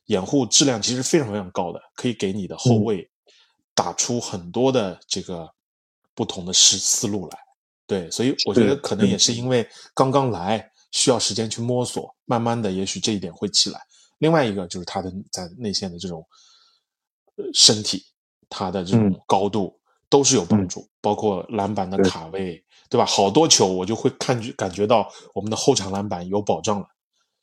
[0.06, 3.10] 掩护质量其实非常非常高的，可以给你的后卫
[3.74, 5.50] 打出很多的这个
[6.16, 7.38] 不同的思思路来。
[7.86, 13.80] 对，所以我觉得可能也是因为刚刚来，需要时间去摸索，慢慢的也许这一点会起来。
[14.18, 16.26] 另外一个就是他的在内线的这种
[17.36, 18.04] 呃身体。
[18.48, 19.76] 他的这种高度
[20.08, 23.04] 都是有帮助，包括篮板的卡位，对吧？
[23.04, 26.86] 好多球我就会看感觉到我们的后场篮板有保障了，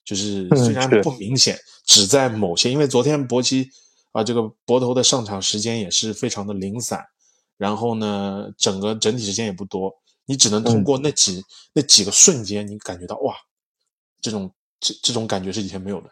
[0.05, 3.67] 就是虽然不明显，只在某些，因为昨天博奇
[4.13, 7.05] 啊，这个博头的上场时间也是非常的零散，
[7.57, 9.93] 然后呢，整个整体时间也不多，
[10.25, 13.35] 你只能通过那几那几个瞬间，你感觉到哇，
[14.21, 16.09] 这种这这种感觉是以前没有的，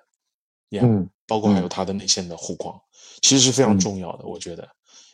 [0.81, 2.79] 嗯，包括还有他的内线的护框，
[3.21, 4.67] 其实是非常重要的，我觉得。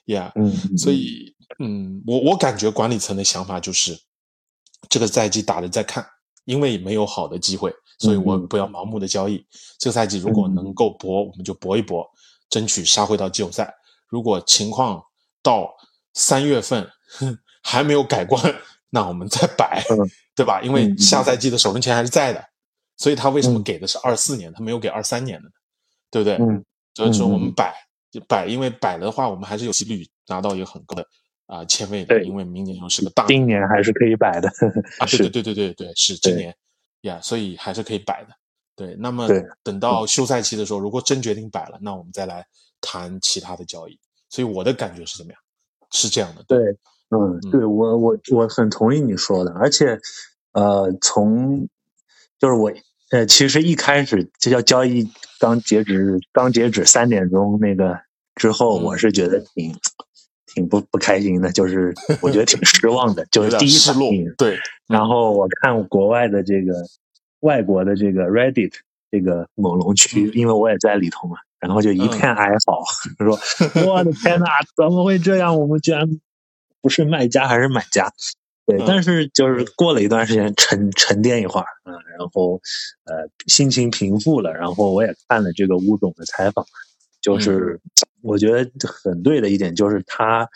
[0.05, 3.99] 呀，嗯，所以，嗯，我我感觉管理层的想法就是，
[4.89, 6.07] 这个赛季打的再看，
[6.45, 9.45] 因为没有好的机会，所以我不要盲目的交易。
[9.77, 12.09] 这个赛季如果能够搏，我们就搏一搏，
[12.49, 13.75] 争取杀回到季后赛。
[14.07, 15.03] 如果情况
[15.43, 15.75] 到
[16.17, 16.89] 三月份
[17.61, 18.41] 还没有改观，
[18.89, 19.83] 那我们再摆，
[20.35, 20.59] 对吧？
[20.63, 22.43] 因为下赛季的首轮签还是在的，
[22.97, 25.53] 所以他为什么给的是二四年，他没有给二三年的呢？
[26.09, 26.35] 对不对？
[26.37, 27.73] 嗯，所以说我们摆。
[28.27, 31.05] 摆，因为摆的话，我们还是有几率拿到一个很高的
[31.45, 34.49] 啊签位的，因为明年又是个大，今年还是可以摆的
[34.97, 36.55] 啊，对对对对对对，是今年
[37.01, 38.29] 呀，所以还是可以摆的。
[38.75, 39.27] 对，那么
[39.61, 42.43] 等到休赛期的时候，如果真决定摆了，那我们再来
[42.81, 43.99] 谈其他的交易。
[44.29, 45.39] 所以我的感觉是怎么样？
[45.97, 46.43] 是这样的。
[46.47, 46.59] 对，
[47.09, 49.99] 嗯，对我我我很同意你说的，而且
[50.53, 51.67] 呃，从
[52.39, 52.71] 就是我。
[53.09, 57.97] 呃，其实一开始这叫交易刚截止，刚截止三点钟那个
[58.35, 59.73] 之后，我是觉得挺
[60.53, 64.29] 挺不不开心的，就是 我觉得挺失望的，就是第一反应。
[64.37, 66.73] 对，然后我看国外的这个
[67.39, 68.73] 外国的这个 Reddit
[69.09, 72.83] 这个猛龙区，因为我也在里头嘛，然后就一片哀嚎，
[73.23, 73.39] 说
[73.85, 75.57] 我的天呐，怎么会这样？
[75.59, 76.07] 我们居然
[76.81, 78.11] 不是卖家还是买家？
[78.65, 82.59] 对，但是就是过了一段时间沉沉淀一会儿，嗯，然后
[83.05, 86.65] 呃心情平复了，然后我也看了这个乌总的采访，
[87.21, 87.79] 就是
[88.21, 90.49] 我觉得很对的一点就是他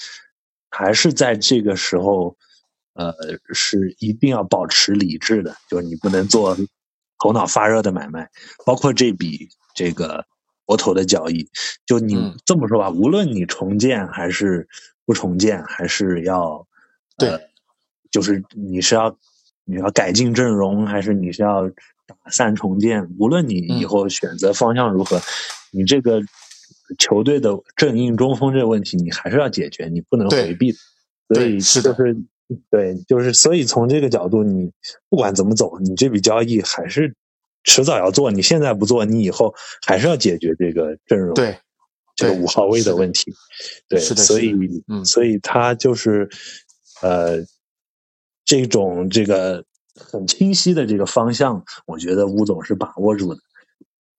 [0.70, 2.36] 还是在这个时候，
[2.96, 3.14] 呃，
[3.54, 6.58] 是一定要保持理智的，就是你不能做
[7.24, 8.30] 头脑发热的买卖，
[8.66, 10.26] 包括这笔这个
[10.66, 11.48] 博头的交易，
[11.86, 14.68] 就你这么说吧，无论你重建还是
[15.06, 16.68] 不重建，还是要
[17.18, 17.40] 对。
[18.12, 19.18] 就是你是要
[19.64, 21.70] 你要改进阵容，还是你是要
[22.06, 23.10] 打散重建？
[23.18, 25.22] 无论你以后选择方向如何，
[25.72, 26.22] 你这个
[26.98, 30.74] 球队的正印中锋这个问题，你还是要解决，你不能回避。
[31.34, 32.18] 所以就是
[32.70, 34.70] 对，就是所以从这个角度，你
[35.08, 37.16] 不管怎么走，你这笔交易还是
[37.64, 38.32] 迟早要做。
[38.32, 39.54] 你现在不做，你以后
[39.86, 41.58] 还是要解决这个阵容对
[42.16, 43.34] 这个五号位的问题。
[43.88, 44.54] 对，所以
[44.88, 46.30] 嗯，所以他就是
[47.02, 47.46] 呃。
[48.44, 49.64] 这种这个
[49.96, 53.40] 很清晰的这个方向，我觉得吴总是把握住的，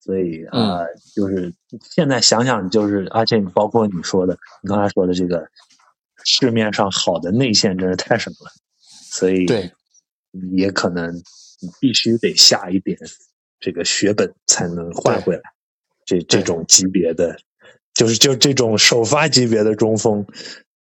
[0.00, 0.78] 所以啊，
[1.14, 1.52] 就是
[1.90, 5.46] 现在想想，就是而且包括你说的，你刚才说的这个
[6.24, 8.50] 市面上好的内线真是太少了，
[9.10, 9.70] 所以对，
[10.52, 11.12] 也可能
[11.78, 12.96] 必须得下一点
[13.62, 15.42] 这个血本才能换回来，
[16.04, 17.34] 这这种级别的，
[17.94, 20.26] 就是就这种首发级别的中锋，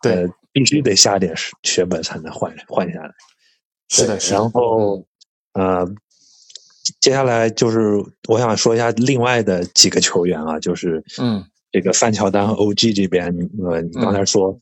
[0.03, 1.33] 对，必须得下点
[1.63, 3.15] 血本才能换换下来。
[3.89, 5.07] 是的，然后，
[5.53, 5.89] 呃，
[7.01, 13.27] 接下来就是我想说一下另外的几个球员啊，就是嗯，这个范乔丹和 OG 这边，
[13.63, 14.59] 呃，你刚才说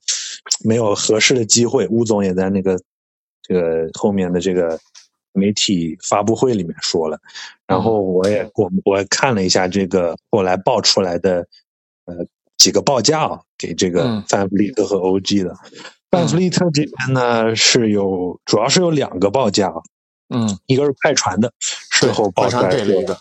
[0.65, 2.79] 没有合适的机会，乌总也在那个
[3.43, 4.79] 这个后面的这个
[5.33, 7.19] 媒体发布会里面说了，
[7.67, 11.47] 然后我也我我看了一下这个后来爆出来的
[12.05, 12.15] 呃
[12.59, 15.57] 几个报价啊，给这个范弗利特和 OG 的。
[16.11, 19.73] 范弗利特这边呢是有，主要是有两个报价，
[20.29, 23.19] 嗯，一个是快船的，事后报出来给了一个，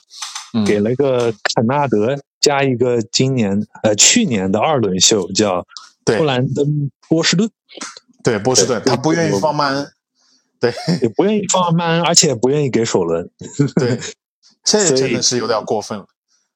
[0.67, 5.65] 给了个肯纳德加一个今年呃去年的二轮秀叫
[6.03, 7.49] 布兰登波士顿，
[8.21, 9.89] 对波士顿，他不愿意放曼，
[10.61, 10.71] 对，
[11.01, 13.27] 也不愿意放慢，而且不愿意给首轮，
[13.75, 13.99] 对，
[14.63, 16.05] 这真的是有点过分了，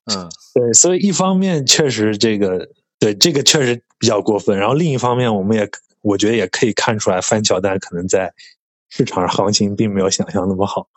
[0.05, 5.67] 嗯，对，所以一方面确实这个对这个确实比较过分，然后另一方面我们也
[6.01, 8.31] 我觉得也可以看出来范乔丹可能在
[8.89, 10.87] 市场上行情并没有想象那么好。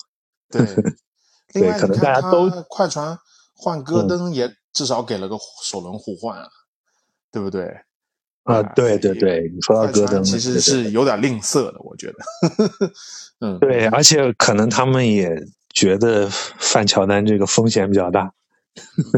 [0.50, 0.62] 对，
[1.54, 3.18] 对，可能大家都快船
[3.54, 6.46] 换戈登也至少给了个首轮互换啊，
[7.32, 7.74] 对不对？
[8.48, 12.14] 啊，对对对，你说到戈登，其实是有点吝啬的，我觉得。
[13.40, 15.30] 嗯，对，而且可能他们也
[15.70, 18.32] 觉得范乔丹这个风险比较大，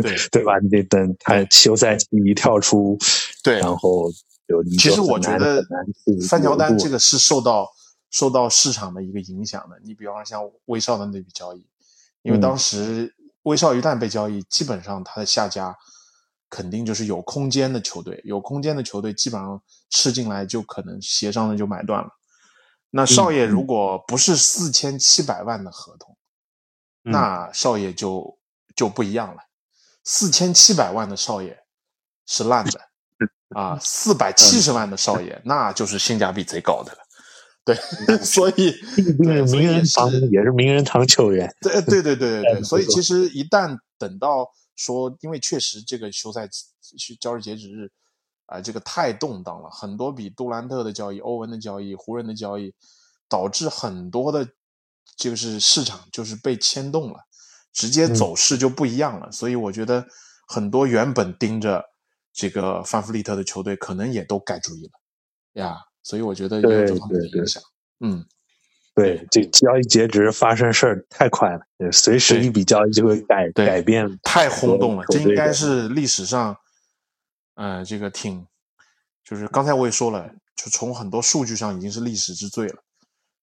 [0.02, 0.58] 对 对吧？
[0.58, 2.98] 你得等他休赛期一跳出，
[3.42, 4.10] 对，然后
[4.48, 5.64] 有其实我觉得
[6.28, 7.68] 范乔丹这个是受到。
[8.12, 11.64] 受到市场的一个影响的，你比方说像威少的那笔交易，
[12.22, 13.14] 因为当时
[13.44, 15.72] 威少一旦被交易，基本上他的下家
[16.50, 22.10] 肯定就是有空间的球队，有空间的球队基本上吃进来就可能协商的就买断了。
[22.90, 26.16] 那少爷如果不是四千七百万的合同，
[27.02, 28.36] 那少爷就
[28.74, 29.38] 就不一样了，
[30.02, 31.56] 四千七百万的少爷
[32.26, 32.80] 是烂的
[33.54, 36.98] 啊，四百七十万的少爷那就是性价比贼高的了。
[37.62, 37.76] 对，
[38.24, 38.74] 所以
[39.18, 41.54] 名人堂也是名人堂球员。
[41.60, 47.90] 对对对对对 对，所以其实一旦等到说，因为确实这个休赛期交易截止日
[48.46, 52.74] 啊，这个太动荡了，很多比杜兰特的交易、欧文的交易、湖人的交易，
[53.28, 54.48] 导致很多的，
[55.16, 57.20] 就是市场就是被牵动了，
[57.72, 59.30] 直接走势就不一样了。
[59.30, 60.06] 所以我觉得
[60.48, 61.84] 很多原本盯着
[62.32, 65.76] 这个范弗利特的球队，可能也都改主意了呀。
[66.02, 67.62] 所以我觉得有这方面的影响。
[68.00, 68.24] 嗯，
[68.94, 75.04] 对，这交易截止发生事儿太快了，随时一笔交易就会改改变，太轰动了。
[75.08, 76.56] 这应该是历史上，
[77.54, 78.46] 呃，这个挺，
[79.24, 82.76] 就是刚才我也说了，就从很多数据上已经是历史之最了。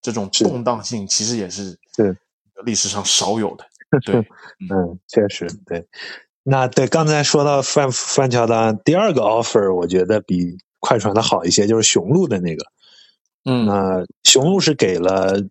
[0.02, 2.16] 这种动荡性其实也是对
[2.64, 3.66] 历史上少有的。
[4.06, 4.16] 对，
[4.70, 5.88] 嗯，确实对。
[6.44, 10.58] 那对刚才说到范范乔丹第二个 offer，我觉得比。
[10.80, 12.64] 快船的好一些，就是雄鹿的那个，
[13.50, 15.42] 嗯，那雄鹿是给了，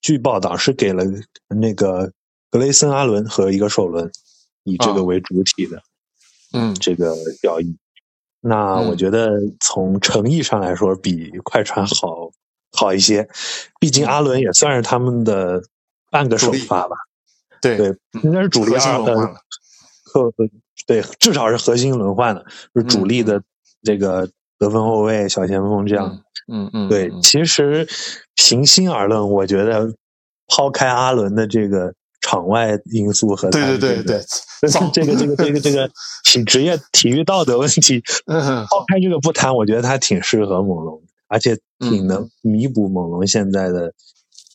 [0.00, 1.04] 据报道是给了
[1.48, 2.10] 那个
[2.50, 4.10] 格雷森阿伦和一个首轮，
[4.64, 5.82] 以这个为主体的，
[6.54, 7.76] 嗯，这个交易，
[8.40, 12.30] 那我觉得从诚意上来说比快船好
[12.72, 13.28] 好一些，
[13.78, 15.62] 毕竟阿伦也算是他们的
[16.10, 16.96] 半个首发吧，
[17.60, 19.34] 对对，应该是主力二呃，
[20.06, 20.32] 和
[20.86, 23.42] 对，至少是核心轮换的，是主力的
[23.82, 24.26] 这个。
[24.58, 27.86] 得分后卫、小前锋这样，嗯嗯，对，其实
[28.34, 29.92] 平心而论，我觉得
[30.48, 34.20] 抛开阿伦的这个场外因素和对对对对，
[34.92, 35.90] 这个这个这个这个
[36.24, 43.92] 体职业体育道德问题，抛开这个不谈，我觉得他挺适合猛龙，而且挺能弥补猛龙现在的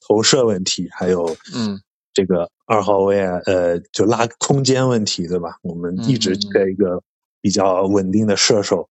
[0.08, 1.80] 投射问题，还有嗯
[2.14, 5.58] 这个二号位啊，呃，就拉空间问题，对吧？
[5.62, 7.02] 我们一直缺一个
[7.42, 8.90] 比较稳定的射手。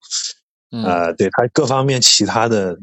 [0.70, 2.78] 呃，对他各方面其他的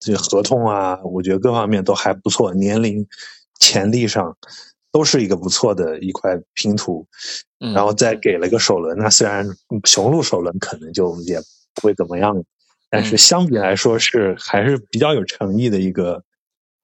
[0.00, 3.06] 这合同啊，我觉得各方面都还不错，年龄、
[3.60, 4.36] 潜力上
[4.90, 7.06] 都是一个不错的一块拼图。
[7.58, 9.48] 然后再给了个首轮，那虽然
[9.84, 11.40] 雄鹿首轮可能就也
[11.74, 12.44] 不会怎么样，
[12.90, 16.22] 但是相比来说是还是比较有诚意的一个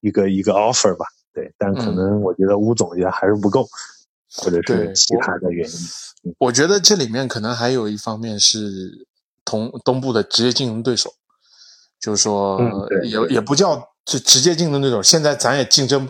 [0.01, 1.05] 一个一个 offer 吧。
[1.31, 3.67] 对，但可能我觉得乌总觉得还是不够，
[4.35, 5.75] 或者是其他的原因。
[6.39, 9.05] 我觉得这里面可能还有一方面是。
[9.45, 11.13] 同东部的直接竞争对手，
[11.99, 12.59] 就是说，
[13.03, 13.75] 也也不叫
[14.05, 15.03] 就直接竞争对手。
[15.03, 16.09] 现在咱也竞争，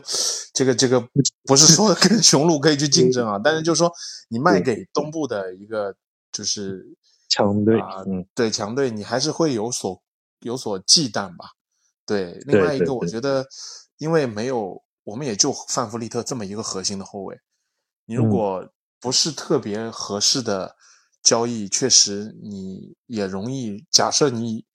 [0.54, 1.02] 这个这个
[1.46, 3.92] 不是说跟雄鹿可以去竞争啊，但是就是说，
[4.30, 5.96] 你卖给东部的一个
[6.32, 6.86] 就是
[7.30, 8.04] 强队啊，
[8.36, 10.02] 对强队，你还是会有所
[10.42, 11.52] 有所忌惮吧？
[12.06, 13.46] 对，另外一个，我觉得，
[13.98, 17.40] 因为没有，我们也就范弗利特这么一个核心的后卫，
[18.06, 18.68] 你如果
[19.00, 20.76] 不是特别合适的。
[21.24, 23.86] 交易确实，你也容易。
[23.90, 24.66] 假设你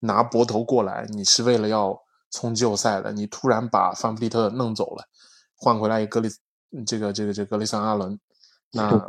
[0.00, 1.96] 拿博头过来，你是为了要
[2.30, 5.04] 冲季后赛的，你突然把范弗利特弄走了，
[5.54, 6.34] 换回来一个格里，
[6.84, 8.18] 这个这个这个格里森阿伦，
[8.72, 9.06] 那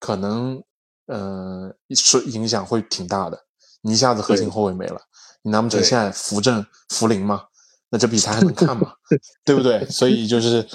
[0.00, 0.60] 可能
[1.06, 3.46] 呃是影响会挺大的。
[3.82, 5.00] 你一下子核心后卫没了，
[5.42, 7.44] 你难不成现在扶正扶林吗？
[7.90, 8.92] 那这比赛还能看吗？
[9.46, 9.86] 对不对？
[9.88, 10.66] 所以就是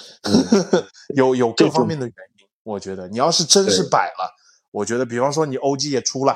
[1.16, 2.48] 有有各方面的原因。
[2.64, 4.41] 我觉得你要是真是摆了。
[4.72, 6.36] 我觉得，比方说你欧 g 也出了，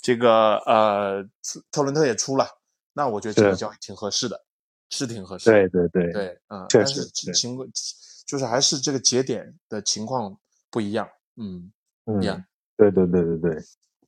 [0.00, 1.22] 这个呃
[1.70, 2.46] 特伦特也出了，
[2.92, 4.44] 那我觉得这个交易挺合适的，
[4.90, 5.50] 是挺合适。
[5.50, 7.04] 对对对对，嗯，确实。
[7.32, 7.68] 情况
[8.26, 10.36] 就是还是这个节点的情况
[10.70, 11.08] 不一样。
[11.36, 11.72] 嗯
[12.06, 12.44] 嗯样，
[12.76, 13.62] 对对对对对，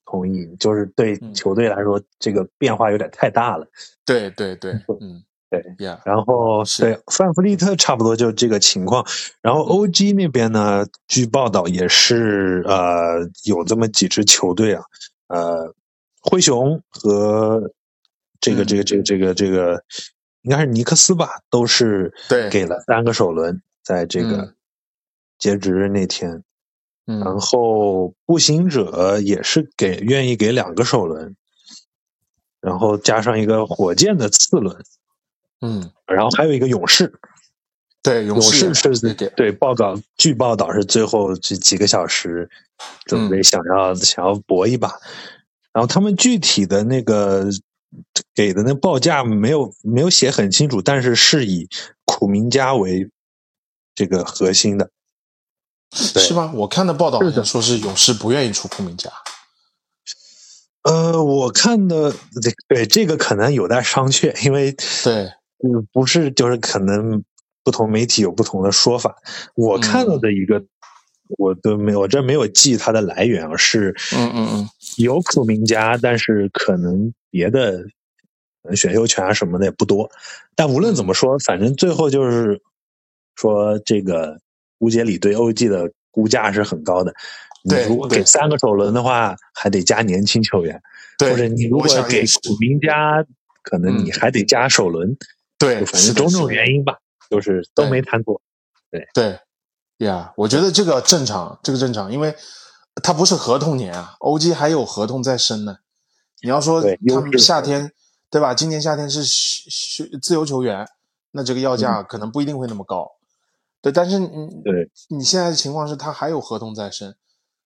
[0.05, 3.67] 同意，就是对嗯球队来说，这个变化有点太大了。
[4.05, 5.23] 对对对， 嗯
[5.63, 6.83] 对，呀，然后是。
[6.83, 9.05] 对范弗利特差不多就这个情况，
[9.43, 9.67] 然后嗯。
[9.67, 14.83] OG 那边呢，据报道也是呃有这么几支球队啊，
[15.29, 15.75] 呃，
[16.21, 17.71] 灰熊和
[18.41, 18.67] 这个嗯。
[18.67, 19.83] 这个这个这个这个
[20.43, 24.55] 应该是尼克斯吧，都是对给了三个首轮，在这个嗯。
[25.39, 26.43] 截止日那天，
[27.05, 31.37] 然嗯后步行者也是给愿意给两个首轮，
[32.61, 34.77] 然后加上一个火箭的次轮。
[35.65, 37.11] 嗯，然后还有一个勇士，
[38.03, 42.51] 对，勇勇士士是也给对报道，据报道是最后这几个小时
[43.07, 44.89] 准备想要、想要搏一把，
[45.73, 47.47] 然后他们具体的那个
[48.35, 51.67] 给的那报价没有没有写很清楚，但是是以
[52.05, 53.11] 苦明家为
[53.95, 54.91] 这个核心的，
[56.13, 56.23] 对。
[56.23, 56.53] 是吗？
[56.55, 59.11] 我看的报道说是勇士不愿意出苦明家。
[60.83, 64.71] 呃，我看的对对这个可能有待商榷，因为
[65.03, 65.33] 对，
[65.65, 67.25] 嗯，不是，就是可能
[67.63, 69.17] 不同媒体有不同的说法。
[69.55, 70.63] 我看到的一个，
[71.39, 77.83] 我都没有，我这没有记它的来源啊，是嗯嗯嗯有苦明家，但是可能别的
[78.75, 80.11] 选秀权啊什么的也不多。
[80.55, 82.61] 但无论怎么说，反正最后就是
[83.37, 84.39] 说这个
[84.81, 87.15] 乌杰里对 OG 的估价是很高的。
[87.63, 90.79] 你对如果给三个首轮的话，还得加年轻球员，
[91.17, 93.25] 对，或者你如果给苦明加，
[93.63, 95.17] 可能你嗯还得加首轮。
[95.65, 96.99] 对，就反是种种原因吧，
[97.31, 98.41] 就是都没谈妥。
[98.91, 99.39] 对对，
[100.07, 102.35] 呀、我觉得这个正常，这个正常，因为
[103.03, 105.79] 他不是合同年啊，OG 还有合同在身呢。
[106.43, 107.93] 你要说他们夏天，
[108.31, 108.55] 对吧？
[108.55, 110.87] 今年夏天是是是自由球员，
[111.31, 113.11] 那这个要价嗯可能不一定会那么高。
[113.81, 114.29] 对，但是你
[114.63, 117.17] 对你现在的情况是他还有合同在身，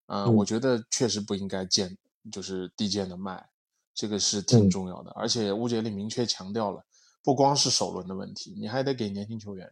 [0.06, 1.96] 呃，嗯我觉得确实不应该贱，
[2.30, 3.48] 就是低贱的卖，
[3.94, 5.10] 这个是挺嗯重要的。
[5.16, 6.84] 而且乌杰里明确强调了，
[7.22, 9.70] 不光是首轮的问题，你还得给年轻球员。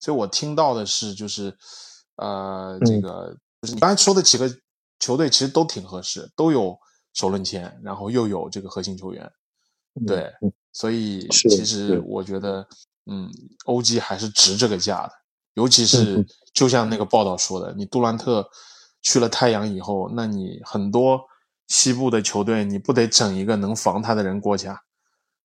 [0.00, 1.56] 所以我听到的是，就是
[2.16, 3.00] 呃，这嗯。
[3.00, 4.48] 个就是你刚才说的几个
[4.98, 6.78] 球队其实都挺合适，都有
[7.14, 9.30] 首轮签，然后又有这个核心球员，
[10.06, 12.66] 对，嗯所以其实我觉得，
[13.06, 13.30] 嗯
[13.64, 15.12] ，OG 还是值这个价的，
[15.54, 16.26] 尤其是嗯。
[16.52, 18.46] 就像那个报道说的，你杜兰特
[19.02, 21.22] 去了太阳以后，那你很多
[21.68, 24.78] 西部的球队，你不得整一个能防他的人过去啊，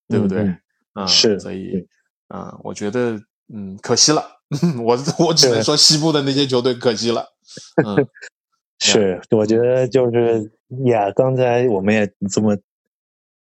[0.10, 0.41] 对不对？
[0.43, 0.62] 嗯
[0.96, 1.88] 嗯，是所以对，
[2.34, 3.20] 嗯，我觉得，
[3.54, 4.24] 嗯，可惜了，
[4.84, 7.26] 我我只能说西部的那些球队可惜了，
[7.86, 8.08] 嗯，
[8.80, 10.52] 是，我觉得就是
[10.86, 12.58] 呀，刚才我们也这么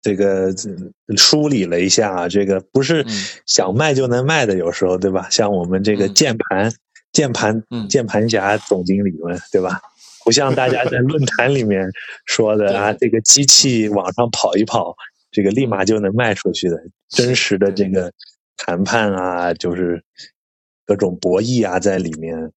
[0.02, 0.70] 这个这
[1.16, 3.10] 梳理了一下啊，这个不是嗯。
[3.46, 5.28] 想卖就能卖的，有时候对吧？
[5.30, 6.14] 像我们这个嗯。
[6.14, 6.72] 键盘
[7.12, 7.88] 键盘嗯。
[7.88, 9.80] 键盘侠总经理们，对吧？
[10.24, 11.88] 不像大家在论坛里面
[12.26, 14.94] 说的 啊，这个机器往上跑一跑，
[15.32, 16.76] 这个立马就能卖出去的。
[17.08, 18.12] 真实的这个
[18.56, 20.02] 谈判啊，就是
[20.84, 22.50] 各种博弈啊，在里面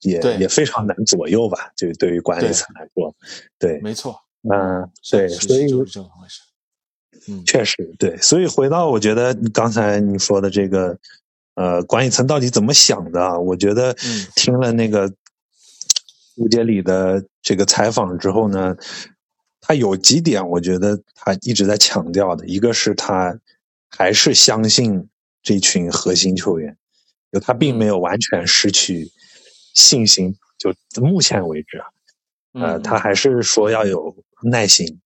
[0.00, 1.70] 也也非常难左右吧？
[1.76, 3.14] 就对于管理层来说，
[3.58, 6.40] 对，没错，嗯，对，所以是是就是这么回事，
[7.28, 10.98] 嗯，确实对，所以回到我觉得你刚才你说的这个，
[11.54, 13.38] 呃，管理层到底怎么想的啊？
[13.38, 15.12] 我觉得嗯听了那个
[16.36, 18.76] 吴杰里的这个采访之后呢，
[19.60, 23.36] 他有几点我觉得他一直在强调的，一个是他
[23.96, 25.08] 还是相信
[25.42, 26.76] 这群核心球员，
[27.32, 29.10] 就他并没有完全失去
[29.74, 31.86] 信心，就目前为止啊，
[32.52, 35.00] 呃，嗯他还是说要有耐心。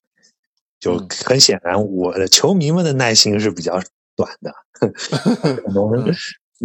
[0.81, 1.09] 就嗯。
[1.27, 3.81] 很显然，我的球迷们的耐心是比较
[4.17, 4.87] 短的， 可
[5.73, 6.15] 能，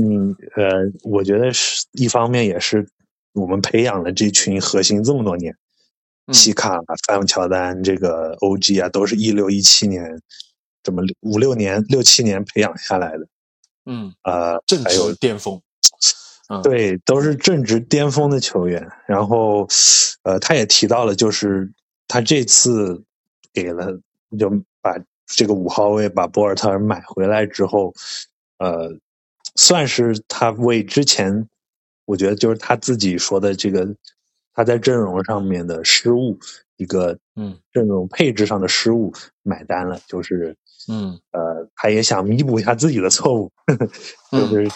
[0.02, 0.36] 嗯。
[0.56, 0.72] 呃，
[1.04, 2.88] 我觉得是一方面也是
[3.34, 5.54] 我们培养了这群核心这么多年，
[6.28, 6.34] 嗯。
[6.34, 10.02] 西卡、范乔丹、这个 OG 啊，都是一六一七年
[10.86, 13.28] 这么五六年、六七年培养下来的，
[13.88, 15.60] 嗯，呃，正值巅峰，
[16.48, 18.88] 嗯，对，都是正值巅峰的球员。
[19.08, 19.68] 然后，
[20.22, 21.68] 呃，他也提到了，就是
[22.08, 23.04] 他这次
[23.52, 24.00] 给了，
[24.38, 24.48] 就
[24.80, 27.92] 把这个五号位把博尔特尔买回来之后，
[28.60, 28.96] 呃，
[29.56, 31.50] 算是他为之前，
[32.06, 33.88] 我觉得就是他自己说的这个
[34.54, 36.38] 他在阵容上面的失误，
[36.78, 37.58] 一个嗯。
[37.74, 39.12] 阵容配置上的失误
[39.44, 40.56] 买单了，就是
[40.90, 43.52] 嗯呃，他也想弥补一下自己的错误，
[44.32, 44.70] 就嗯是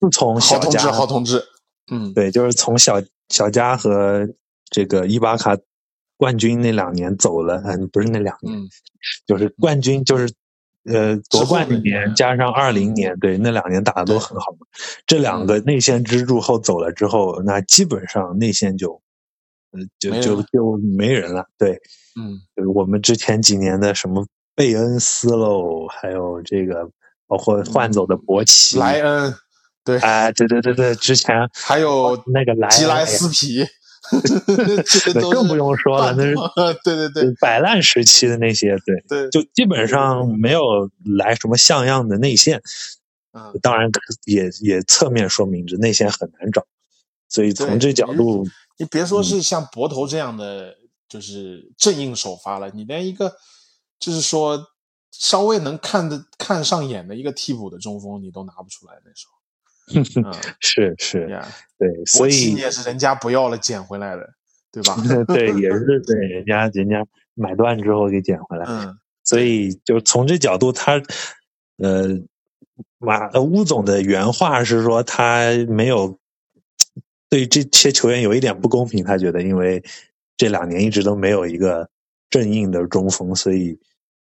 [0.00, 1.44] 自从好小加同志，好同志，
[1.90, 4.28] 嗯，对，就是从小小佳和
[4.70, 5.56] 这个伊巴卡
[6.16, 8.68] 冠军那两年走了，嗯，不是那两年，嗯
[9.26, 10.32] 就是冠军，就是
[10.84, 14.66] 呃夺冠那年加上二零年，对那两年打的都很好嘛。
[15.06, 19.00] 这两个内线支柱后走了之后，那基本上内线就，
[19.72, 21.46] 呃就就就没人了。
[21.58, 21.80] 对，
[22.18, 22.40] 嗯，
[22.74, 24.26] 我们之前几年的什么
[24.56, 26.90] 贝恩斯喽，还有这个
[27.28, 29.32] 包括换走的博奇、莱恩，
[29.84, 33.64] 对，啊，对对对对，之前还有那个莱吉莱斯 皮。
[35.14, 36.34] 那更不用说了，那是
[36.84, 40.88] 对对对摆烂时期的那些，对对，就基本上没有
[41.18, 42.62] 来什么像样的内线。
[43.32, 43.90] 嗯，当然
[44.24, 46.64] 也也侧面说明着内线很难找，
[47.28, 48.46] 所以从这角度，
[48.78, 50.76] 你别说是像博头这样的
[51.08, 53.34] 就是正印首发了，你连一个
[53.98, 54.66] 就是说
[55.10, 59.36] 稍微能看的看上眼的一个替补的中锋你都拿不出来那时候。
[60.58, 61.28] 是 是，
[61.78, 64.28] 对，所以也是人家不要了捡回来的，
[64.72, 64.96] 对吧？
[65.28, 68.64] 对，也是对人家人家买断之后给捡回来。
[68.66, 71.00] 嗯，所以就从这角度，他
[71.78, 72.08] 呃
[72.98, 76.18] 马乌总的原话是说，他没有
[77.28, 79.84] 对这些球员有一点不公平，他觉得因为
[80.36, 81.88] 这两年一直都没有一个
[82.30, 83.78] 正印的中锋，所以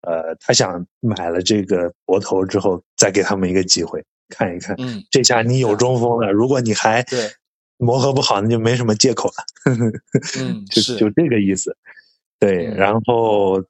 [0.01, 4.03] 呃他想买了这个博头之后，再给他们一个机会。
[4.29, 6.31] 看一看，嗯，这下你有中锋了。
[6.31, 7.29] 如果你还对
[7.77, 9.35] 磨合不好，那就没什么借口了。
[10.39, 11.75] 嗯， 就就这个意思。
[12.39, 13.61] 对，然后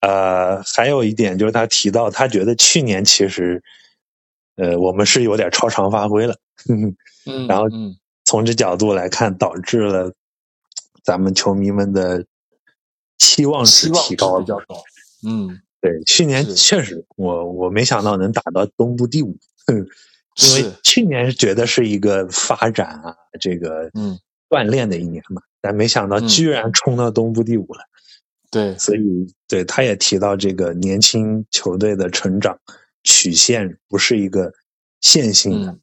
[0.00, 3.62] 呃，还有一点就是他提到，他觉得去年其实
[4.56, 6.36] 呃我们是有点超常发挥了。
[6.68, 7.64] 嗯，然后
[8.24, 10.12] 从这角度来看，导致了
[11.02, 12.26] 咱们球迷们的
[13.18, 14.82] 期望值提高比较高。
[15.26, 19.36] 嗯，对，去年确实我我没想到能打到东部第五。
[19.66, 19.86] 嗯，
[20.36, 27.80] 因为去年觉得是一个发展啊，这个嗯锻炼的一年嘛，但没想到居然冲到东部第五了。
[28.50, 32.58] 对，所以对他也提到这个年轻球队的成长
[33.02, 34.52] 曲线不是一个
[35.00, 35.76] 线性的，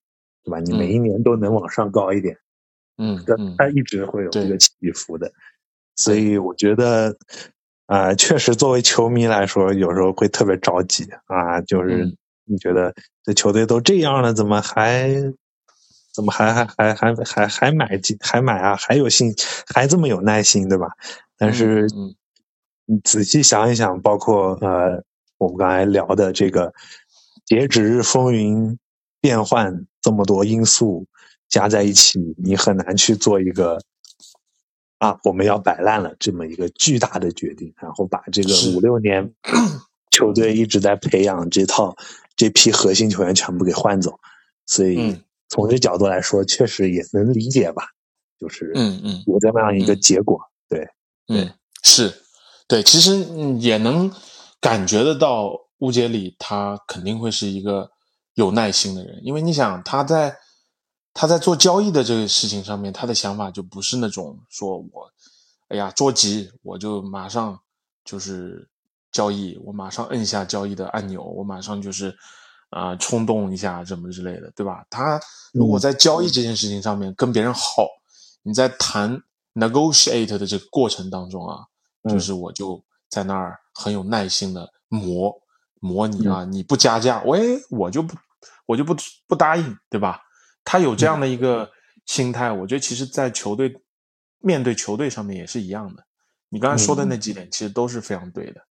[0.44, 0.60] 对吧？
[0.60, 2.38] 你每一年都能往上高一点，
[2.98, 3.24] 嗯，
[3.58, 5.32] 它一直会有这个起伏的。
[6.02, 7.16] 所以我觉得
[7.86, 12.18] 啊，确实作为球迷来说，有时候会特别着急啊，就是。
[12.44, 12.94] 你觉得
[13.24, 15.10] 这球队都这样了，怎么还
[16.14, 18.76] 怎么还还还还还还买进还买啊？
[18.76, 19.34] 还有心
[19.74, 20.88] 还这么有耐心，对吧？
[21.38, 21.88] 但是
[22.86, 25.02] 你仔细想一想，包括呃
[25.38, 26.74] 我们刚才聊的这个
[27.46, 28.78] 截止日风云
[29.22, 31.06] 变幻这么多因素
[31.48, 33.80] 加在一起，你很难去做一个
[35.02, 39.34] 啊我们要摆烂了这么一个巨大的决定，然后把这个五六年
[40.14, 41.96] 球队一直在培养这套。
[42.38, 44.18] 这批核心球员全部给换走，
[44.66, 45.16] 所以
[45.50, 47.84] 从这角度来说，确实也能理解吧。
[48.40, 50.40] 就是嗯嗯，有这么样一个结果。
[50.68, 50.88] 对，
[51.28, 52.12] 嗯，是，
[52.68, 53.18] 对，其实
[53.60, 54.12] 也能
[54.60, 57.92] 感觉得到，乌杰里他肯定会是一个
[58.34, 60.36] 有耐心的人，因为你想他在
[61.14, 65.12] 他在做交易的这个事情上面，他的想法就不是那种说我
[65.70, 67.60] 哎呀着急，我就马上
[68.04, 68.68] 就是。
[69.14, 72.16] 交易，我马上摁下交易的按钮，我马上就是，
[72.70, 74.86] 啊，冲动一下什么之类的，对吧？
[74.90, 75.20] 他
[75.52, 77.86] 如果在交易这件事情上面跟别人好，
[78.42, 79.22] 你在谈
[79.54, 81.60] negotiate 的这个过程当中啊，
[82.10, 85.38] 就是我就在那儿很有耐心的磨
[85.82, 88.16] 磨你啊，你不加价，喂，我就不
[88.66, 88.96] 我就不
[89.28, 90.22] 不答应，对吧？
[90.64, 91.70] 他有这样的一个
[92.06, 93.74] 心态，我觉得其实，在球队
[94.40, 96.06] 面对球队上面也是一样的。
[96.50, 98.62] 你刚才说的那几点，其实都是非常对的。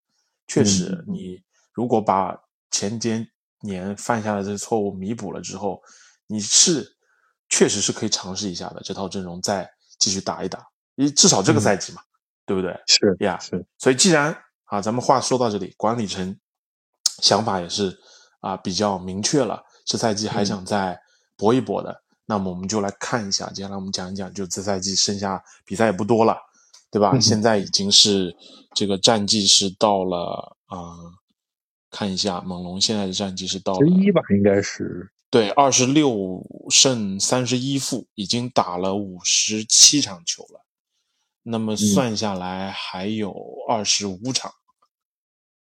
[0.46, 1.40] 确实，你
[1.72, 2.36] 如果把
[2.70, 3.26] 前些
[3.60, 5.82] 年犯下的这些错误弥补了之后，
[6.26, 6.96] 你是
[7.48, 8.80] 确实是可以尝试一下的。
[8.84, 12.02] 这套阵容再继续打一打，你至少这个赛季嘛，
[12.44, 12.78] 对不对？
[12.86, 13.64] 是呀，是。
[13.78, 16.38] 所以既然啊，咱们话说到这里，管理层
[17.22, 17.98] 想法也是
[18.40, 21.00] 啊比较明确了，这赛季还想再
[21.40, 22.02] 搏一搏的。
[22.26, 26.36] 那么我们就来看一下，接下来我们讲一讲，就这赛季剩下比赛也不多了。
[26.92, 27.16] 对吧？
[27.20, 28.36] 现在已经是
[28.74, 30.98] 这个战绩是到了啊，
[31.88, 40.66] 看一下猛龙现在的战绩是到了十一吧，应该是对二十六胜三十一负，已经打了五十七场球了。
[41.44, 43.32] 那么算下来还有
[43.68, 44.52] 二十五场，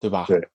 [0.01, 0.25] 对吧？
[0.27, 0.49] 对，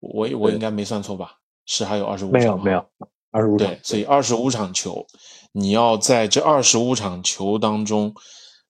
[0.00, 1.38] 我我应该没算错吧？
[1.64, 2.40] 是还有二十五场？
[2.40, 2.86] 没有没有
[3.32, 3.66] 二十五场。
[3.66, 5.04] 对，所以二十五场球，
[5.50, 8.14] 你要在这二十五场球当中。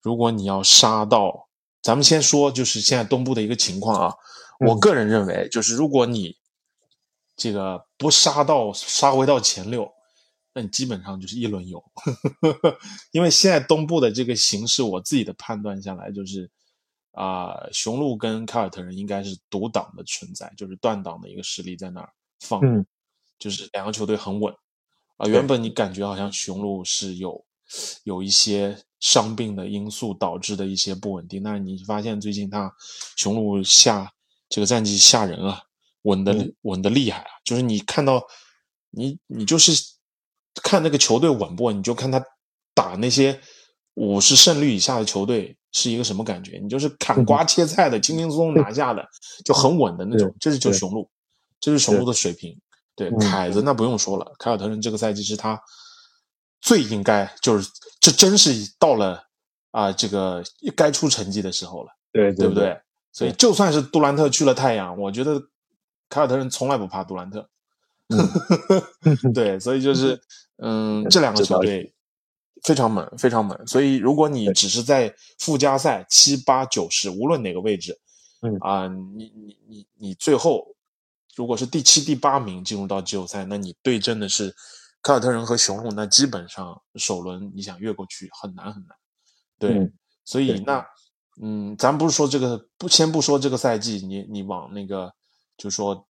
[0.01, 1.49] 如果你要杀到，
[1.81, 4.15] 咱们先说就是现在东部的一个情况啊。
[4.67, 6.37] 我个人认为，就是如果你
[7.37, 9.89] 这个不杀到杀回到前六，
[10.55, 11.83] 那你基本上就是一轮游。
[13.13, 16.51] 因为现在东部的这个形势，我自己的判断下来就是，
[17.13, 22.85] 啊，雄鹿跟凯尔特人应该是独挡的存在，就是断档的一个实力在那儿放，嗯
[23.43, 24.55] 就是两个球队很稳
[25.17, 25.27] 啊。
[25.27, 27.45] 原本你感觉好像雄鹿是有
[28.05, 32.73] 有一些伤病的因素导致的一些不稳定，但是你发现最近他
[33.17, 34.13] 雄鹿下
[34.49, 35.61] 这个战绩吓人啊，
[36.03, 38.23] 稳的嗯稳的厉害啊，就是你看到
[38.91, 39.73] 你你就是
[40.63, 42.25] 看那个球队稳不稳，你就看他
[42.75, 43.41] 打那些
[43.95, 46.59] 五十胜率以下的球队是一个什么感觉？
[46.63, 49.03] 你就是砍瓜切菜的，轻轻松松拿下的，
[49.45, 50.35] 就很稳的那种。
[50.39, 51.11] 这是就雄鹿，
[51.59, 52.57] 这是雄鹿的水平。
[52.95, 55.61] 对嗯凯子那不用说了，凯尔特人这个赛季是他
[56.61, 57.69] 最应该就是
[58.01, 59.25] 这真是到了
[59.71, 60.45] 啊、这个
[60.77, 61.91] 该出成绩的时候了。
[62.13, 62.65] 对对不对？
[62.65, 62.81] 对？
[63.11, 65.41] 所以就算是杜兰特去了太阳，我觉得
[66.11, 67.49] 凯尔特人从来不怕杜兰特。
[69.33, 70.21] 对，所以就是
[70.59, 71.95] 嗯，这两个球队
[72.65, 73.67] 非常猛，非常猛。
[73.67, 77.99] 所以如果你只是在附加赛七八九十，无论哪个位置，
[78.43, 80.72] 嗯啊、你你你你最后
[81.35, 84.55] 如果是第七、第八名进入到季后赛，那你对阵的是
[85.03, 88.97] 凯尔特人和雄鹿，那基本上首轮你想越过去很难很难。
[89.59, 89.93] 对，嗯
[90.25, 90.87] 所以那
[91.41, 95.13] 嗯，咱不是说这个不先不说这个赛季，你你往那个
[95.57, 96.07] 就说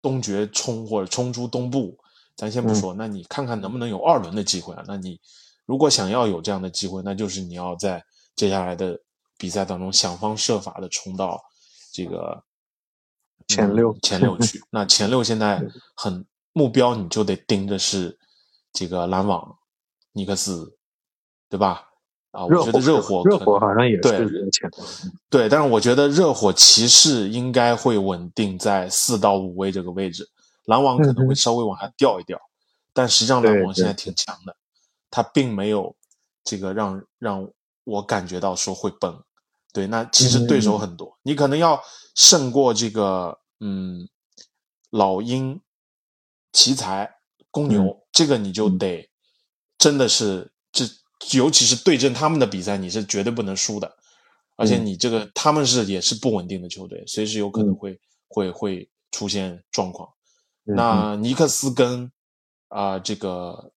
[0.00, 1.98] 东决冲或者冲出东部，
[2.34, 4.82] 咱先不嗯说，那你看看能不能有二轮的机会啊？
[4.86, 5.20] 那你
[5.66, 8.02] 如果想要有这样的机会，那就是你要在
[8.34, 8.98] 接下来的
[9.36, 11.40] 比赛当中想方设法的冲到
[11.92, 12.42] 这个
[13.48, 14.62] 前六嗯前六去。
[14.70, 15.64] 那前六现在
[15.94, 18.18] 很目标，你就得盯着是
[18.72, 19.58] 这个篮网、
[20.12, 20.76] 尼克斯，
[21.48, 21.86] 对吧？
[22.32, 24.70] 啊，我觉得热火热火好像也对是前
[25.28, 30.28] 对，但是我觉得热火骑士应该会稳定在四到五位这个位置，
[30.66, 32.40] 篮网可能会稍微往下掉一掉，
[32.92, 34.54] 但实际上篮网现在挺强的，
[35.10, 35.96] 他并没有
[36.44, 37.50] 这个让让
[37.82, 39.20] 我感觉到说会崩。
[39.72, 41.82] 对，那其实对手嗯很多，你可能要
[42.14, 44.08] 胜过这个嗯
[44.90, 45.60] 老鹰、
[46.52, 47.16] 奇才、
[47.50, 47.96] 公牛，嗯。
[48.12, 48.78] 这个你就嗯。
[48.78, 49.10] 得
[49.78, 50.84] 真的是这，
[51.36, 53.96] 尤其是对阵他们的比赛，你是绝对不能输的。
[54.56, 54.86] 而且嗯。
[54.86, 57.76] 你这个他们是也是不稳定的球队，随时有可能嗯。
[57.76, 60.08] 会、会会出现状况。
[60.66, 62.10] 嗯那尼克斯跟
[62.68, 63.72] 啊、这个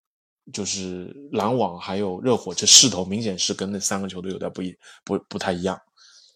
[0.52, 5.80] 就是篮网还有热火，这势头明显是跟那三个球队有点不一不不太一样，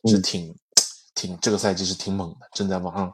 [0.09, 0.21] 是嗯。
[0.23, 0.55] 挺
[1.17, 3.11] 挺这个赛季是挺猛的，正在往上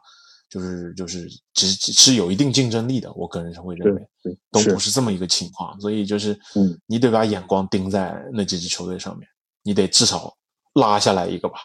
[0.49, 4.91] 就是就是只是有一定竞争力的，我个人是会认为对都是不是。
[4.91, 6.77] 这么一个情况，所以就是嗯。
[6.85, 9.27] 你得把眼光盯在那几支球队上面，
[9.63, 10.31] 你得至少
[10.73, 11.55] 拉下来一个吧，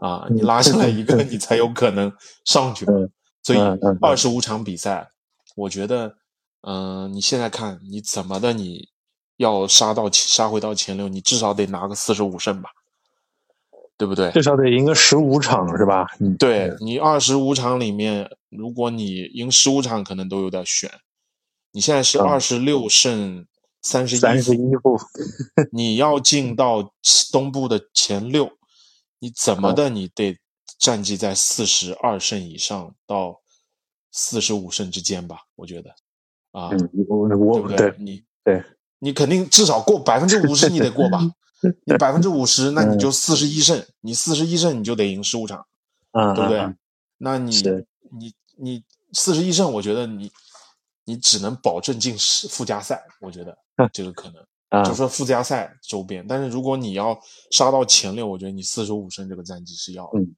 [0.00, 2.10] 啊，你嗯拉下来一个，你才有可能
[2.44, 2.84] 上去
[3.44, 3.58] 所以
[4.00, 5.06] 二十五场比赛，
[5.54, 6.12] 我觉得，
[6.62, 8.88] 嗯、你现在看你怎么的，你
[9.36, 12.70] 要杀到杀回到前六，你至少得拿个四十五胜吧，
[13.96, 14.30] 对不对？
[14.32, 16.06] 至少得赢个十五场是吧？
[16.20, 20.90] 嗯，对你二十五场里面，如果你赢十五场，可能都有点悬。
[21.72, 23.46] 你现在是嗯二十六胜
[23.82, 24.98] 三十一三十一负，
[25.72, 26.92] 你要进到
[27.32, 28.50] 东部的前六，
[29.18, 30.38] 你怎么的你得
[30.78, 33.40] 战绩在四十二胜以上到
[34.12, 35.38] 四十五胜之间吧？
[35.56, 35.90] 我觉得
[36.52, 37.94] 啊，嗯，我对我对？
[37.98, 38.62] 你对，
[38.98, 41.20] 你肯定至少过百分之五十，你得过吧？
[41.84, 45.66] 你百分之五十，那你就四十一胜，你四十一胜你就得赢十五场，
[46.12, 46.60] 嗯，对不对？
[46.60, 46.76] 嗯
[47.18, 47.56] 那你
[48.18, 50.30] 你你四十一胜，我觉得你
[51.04, 53.56] 你只能保证进十附加赛，我觉得
[53.92, 54.42] 这个可能。
[54.70, 57.16] 嗯就说附加赛周边，但是如果你要
[57.52, 60.18] 杀到前六，我觉得你四十五胜这个战绩是要的。
[60.18, 60.34] 嗯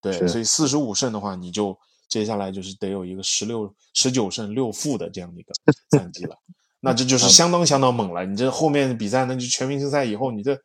[0.00, 5.52] 对，所以四十五胜的话，你就接下来就是得有一个十六、十九胜六负的这样的一个
[5.96, 6.36] 战绩了。
[6.80, 8.24] 那这嗯就是相当相当猛了。
[8.24, 10.58] 你这后面比赛，那就全明星赛以后，你这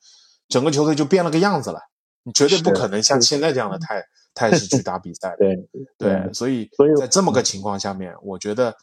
[0.47, 1.80] 整个球队就变了个样子了。
[2.24, 4.01] 你绝对不可能像现在这样的态
[4.34, 5.36] 态势去打比赛。
[5.39, 5.55] 对
[5.97, 8.76] 对，嗯所以在这么个情况下面，我觉得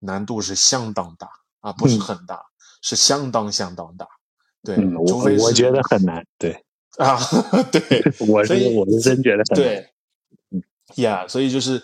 [0.00, 1.28] 难度是相当大
[1.60, 2.42] 啊，不是嗯很大，
[2.82, 4.06] 是相当相当大。
[4.64, 6.64] 对，嗯，我除非我觉得很难，对，
[6.96, 7.18] 啊，
[7.70, 11.82] 对，我是我是真觉得很难，对，呀，所以就是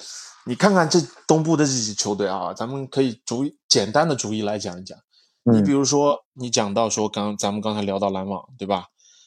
[0.49, 4.99] 你看看这东部的这些球队啊，咱们可以逐一简单的逐一来讲一讲。
[5.43, 8.87] 你嗯比如说，你讲到说刚咱们刚才聊到篮网，对吧？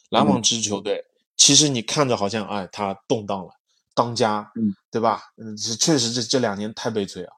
[0.09, 1.05] 篮嗯网这支球队，
[1.37, 3.51] 其实你看着好像哎，他动荡了，
[3.93, 5.21] 当家，嗯，对吧？
[5.37, 7.33] 嗯，是确实这这两年太悲催啊，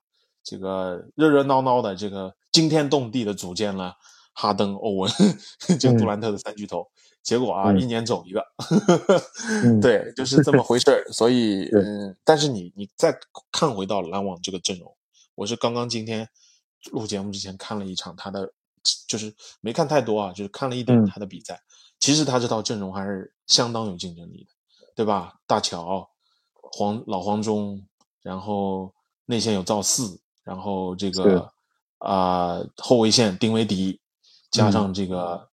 [0.46, 3.94] 这个热热闹闹的，这个惊天动地的组建了
[4.32, 5.12] 哈登、欧文，
[5.78, 6.88] 这个杜嗯兰特的三巨头，
[7.24, 8.46] 结果啊，嗯一年走一个，
[9.64, 11.04] 嗯 对，就是这么回事儿。
[11.12, 13.18] 所以，嗯，但是你你再
[13.52, 14.96] 看回到篮网这个阵容，
[15.36, 16.30] 我是刚刚今天
[16.92, 18.54] 录节目之前看了一场他的，
[19.08, 21.60] 就是没看太多啊，就是看了一点嗯他的比赛。
[22.00, 24.54] 其实他这套阵容还是相当有竞争力的。
[24.96, 25.40] 对吧？
[25.48, 26.08] 大乔、
[26.54, 27.84] 黄老黄忠，
[28.22, 28.94] 然后
[29.26, 31.52] 内线有赵四，然后这个
[31.98, 34.00] 啊、后卫线丁威迪，
[34.52, 35.50] 加上这个、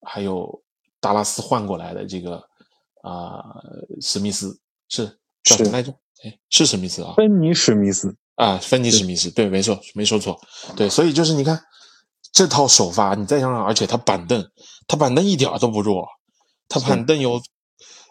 [0.00, 0.62] 还有
[1.04, 2.42] 达拉斯换过来的这个
[3.02, 3.44] 啊、
[4.00, 5.06] 史密斯是
[5.42, 5.92] 叫什么来着？
[6.24, 10.40] 哎，是史密斯啊，芬尼史密斯，啊，芬尼史密斯，对，没错，没说错，
[10.74, 11.62] 对，所以就是你看
[12.32, 14.50] 这套首发，你再想想，而且他板凳，
[14.88, 16.08] 他板凳一点儿都不弱，
[16.66, 17.38] 他板凳有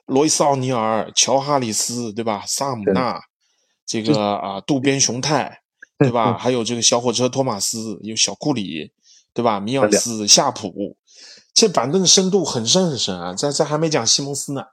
[0.05, 2.43] 罗伊斯奥尼尔、乔哈里斯，对吧？
[2.45, 3.19] 萨姆纳，
[3.87, 5.61] 这个啊，渡边雄太，
[5.97, 6.37] 对吧？
[6.37, 8.91] 还有这个小火车托马斯，有小库里，
[9.33, 9.59] 对吧？
[9.59, 10.95] 米尔斯、夏普，
[11.53, 14.63] 这板凳深度很深很深啊，这这还没讲西蒙斯呢，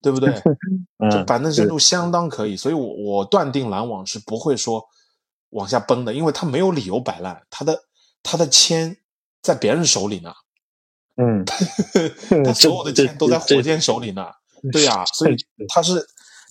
[0.00, 0.32] 对不对？
[1.10, 4.84] 这嗯，板凳深度相当可以，所以我我断定篮网是不会说
[5.50, 7.78] 往下崩的，因为他没有理由摆烂，他的
[8.22, 8.96] 他的签
[9.42, 10.32] 在别人手里呢，
[11.16, 11.44] 嗯，
[12.44, 14.26] 他 所有的签都在火箭手里呢，
[14.72, 15.36] 对呀、所以
[15.68, 16.04] 他是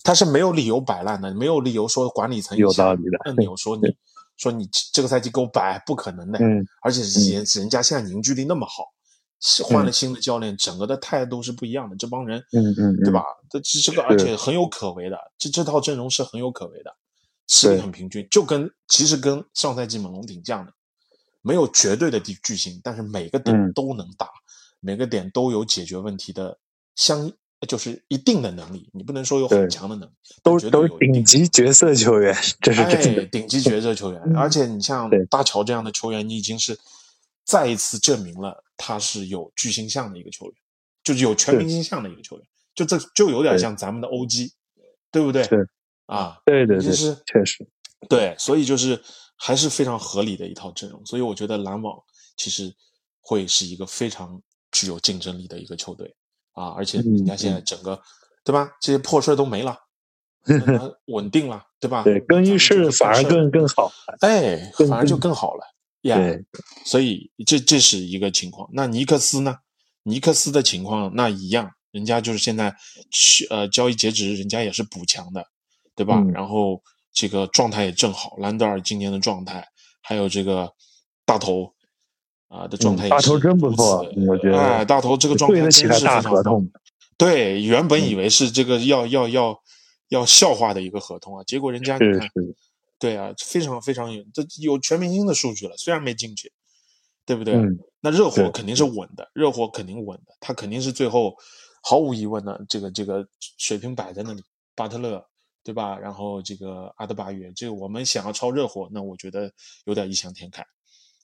[0.04, 3.82] 他是没有理由摆烂的，没有理由说管理层有道理的按钮说你
[4.36, 8.95] 说你这个赛季给我摆，不可能的，嗯而且人人家现在凝聚力那么好，是
[9.64, 13.22] 换了新的教练，整个的态度是不一样的，这帮人，嗯嗯，对吧？
[13.50, 14.34] 这这这个而且。
[14.34, 16.94] 很有可为的，这这套阵容是很有可为的，
[17.48, 20.72] 实力很平均，就跟其实跟上赛季猛龙挺像的，
[21.42, 23.72] 没有绝对的巨巨星，但是每个点嗯。
[23.72, 24.28] 都能打，
[24.80, 26.58] 每个点都有解决问题的
[26.94, 27.30] 相
[27.66, 30.12] 就是一定的能力，你不能说有很强的能力，
[30.42, 33.26] 都是有顶级角色球员，这是真哎，的。
[33.26, 36.78] 顶级角色球员，而且你像大乔这样的球员，你已经是
[37.46, 40.54] 再一次证明了他是有巨星相的一个球员，
[41.04, 44.52] 就是有全明星相的一个球员，就这就有点像咱们的欧几，
[45.10, 45.46] 对不对？
[45.46, 45.60] 对
[46.06, 47.66] 啊，对对对，已经是确实，
[48.08, 49.00] 对，所以就是
[49.36, 51.96] 还是非常合理的一套阵容，所以我觉得篮网
[52.36, 52.74] 其实
[53.20, 54.42] 会是一个非常
[54.72, 56.14] 具有竞争力的一个球队
[56.52, 58.00] 啊，而且人家现在整个、
[58.44, 59.78] 对吧，这些破事儿都没了，
[60.44, 62.02] 那 稳定了，对吧？
[62.02, 63.92] 对更衣室反而更更好。
[64.20, 65.64] 哎，更反而就更更好了
[66.06, 66.16] 呀。
[66.16, 66.44] 对，
[66.84, 68.68] 所以这这是一个情况。
[68.72, 69.56] 那尼克斯呢？
[70.08, 72.72] 尼克斯的情况那一样，人家就是现在
[73.10, 75.44] 去呃交易截止，人家也是补强的，
[75.96, 76.20] 对吧？
[76.20, 76.80] 嗯然后
[77.12, 79.66] 这个状态也正好，兰德尔今年的状态，
[80.00, 80.72] 还有这个
[81.24, 81.72] 大头
[82.46, 86.70] 啊、的状态也是嗯大头真不错我觉得哎，大头这个状态真是非常合同。
[87.18, 89.60] 对，原本以为是这个要要要
[90.10, 92.28] 要笑话的一个合同啊，结果人家你看。
[92.98, 96.52] 对啊，非常非常有，这有全明星的数据了，虽然没进去，
[97.24, 97.54] 对不对？
[97.54, 101.36] 嗯，那热火肯定是稳的，热火肯定稳的，他肯定是最后
[101.82, 103.26] 毫无疑问的，这个这个
[103.58, 104.42] 水平摆在那里，
[104.74, 105.24] 巴特勒
[105.62, 105.98] 对吧？
[105.98, 109.52] 然后这个阿德巴约，这个我们想要超热火，那我觉得
[109.84, 110.64] 有点异想天开。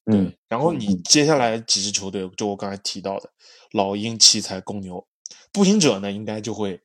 [0.05, 3.31] 对，嗯然后你嗯接下来几支球队，就我刚才提到的
[3.71, 5.07] 老鹰、奇才、公牛、
[5.53, 6.81] 步行者呢，应该就会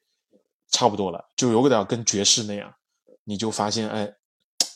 [0.70, 2.72] 差不多了，就有点跟爵士那样，
[3.24, 4.14] 你就发现，哎，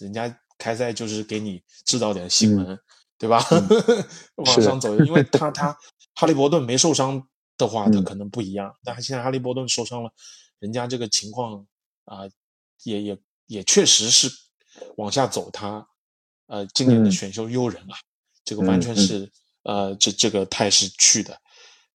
[0.02, 2.78] 人家开赛就是给你制造点新闻，
[3.18, 3.44] 对吧？
[4.36, 5.78] 往上走，因为他他
[6.16, 7.28] 哈利伯顿没受伤
[7.58, 10.12] 的话，他嗯可能不一样，但现在哈利伯顿受伤了，
[10.60, 11.66] 人家这个情况
[12.06, 12.28] 啊、
[12.84, 14.30] 也也也确实是
[14.98, 15.88] 往下走他，
[16.48, 17.96] 呃，今年的嗯选秀优人啊，
[18.44, 19.32] 这个完全是、
[19.64, 21.40] 呃这这个态势去的。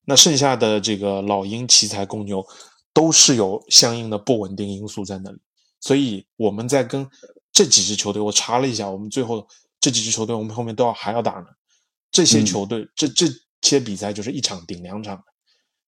[0.04, 2.46] 那剩下的这个老鹰、奇才、公牛
[2.94, 5.38] 都是有相应的不稳定因素在那里，
[5.80, 7.06] 所以我们在跟
[7.56, 9.48] 这几支球队，我查了一下，我们最后
[9.80, 11.46] 这几支球队我们后面都要还要打呢。
[12.10, 13.26] 这些嗯球队，这这
[13.62, 15.24] 些比赛就是一场顶两场，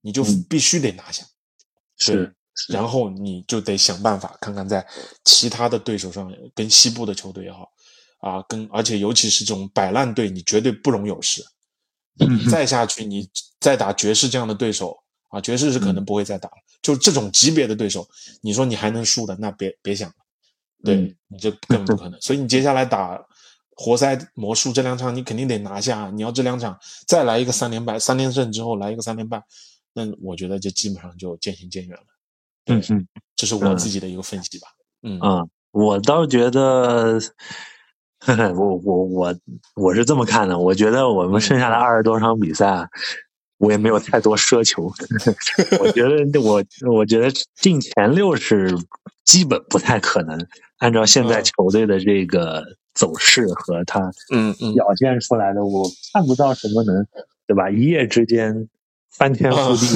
[0.00, 1.22] 你就嗯必须得拿下。
[2.06, 2.34] 对是，
[2.72, 4.86] 然后你就得想办法看看在
[5.26, 7.70] 其他的对手上，跟西部的球队也好，
[8.20, 11.44] 啊，跟而且尤其是这种摆烂队，你绝对不容有失。
[12.14, 13.28] 你再下去，你
[13.60, 14.96] 再打爵士这样的对手
[15.28, 16.56] 啊，爵士是可能不会再打了。
[16.80, 18.08] 就这种级别的对手，
[18.40, 20.14] 你说你还能输的，那别别想了。
[20.84, 22.20] 对、嗯你这根本不可能。
[22.20, 23.20] 所以你接下来打
[23.76, 26.10] 活塞、魔术这两场，你肯定得拿下。
[26.14, 29.42] 你要这两场再来一个三连败、三连胜之后来一个三连败，
[29.92, 32.04] 那我觉得就基本上就渐行渐远了。
[32.66, 33.06] 嗯嗯
[33.36, 34.66] 这是我自己的一个分析吧。
[35.02, 37.20] 嗯嗯，我倒觉得，
[38.20, 39.36] 呵 呵我我我
[39.76, 42.88] 我是这么看的，我觉得我们剩下的二十多场比赛啊，
[43.58, 44.90] 我也没有太多奢求。
[45.80, 48.74] 我觉得我我觉得进前六是
[49.24, 50.38] 基本不太可能，
[50.78, 57.06] 按照现在嗯球队的这个走势和他嗯嗯表现出来的，我看不到什么能
[57.46, 57.70] 对吧？
[57.70, 58.68] 一夜之间
[59.10, 59.86] 翻天覆地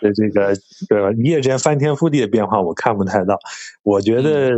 [0.00, 0.54] 的这个
[0.88, 1.12] 对吧？
[1.12, 3.38] 一夜之间翻天覆地的变化，我看不太到。
[3.82, 4.52] 我觉得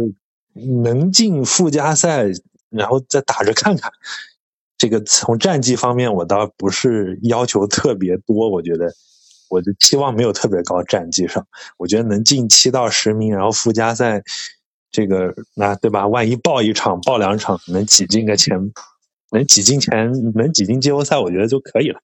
[0.83, 2.27] 能进附加赛，
[2.71, 3.91] 然后再打着看看。
[4.83, 8.93] 这个从战绩方面，我倒不是要求特别多，我觉得
[9.49, 11.47] 我的期望没有特别高，战绩上，
[11.79, 14.21] 我觉得能进七到十名，然后附加赛
[14.91, 16.09] 这个那对吧？
[16.09, 18.73] 万一爆一场、爆两场，能挤进个前，
[19.31, 22.01] 能挤进前，能挤进季后赛，我觉得就可以了，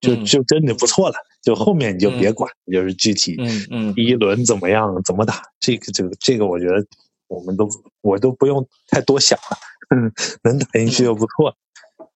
[0.00, 1.16] 就就真的不错了。
[1.42, 6.86] 就后面你就别管，就是具体嗯嗯第一轮怎么样，怎么打，这个这个这个，我觉得
[7.26, 7.68] 我们都
[8.00, 9.58] 我都不用太多想了，
[9.90, 10.12] 嗯
[10.44, 11.56] 能打进去就不错。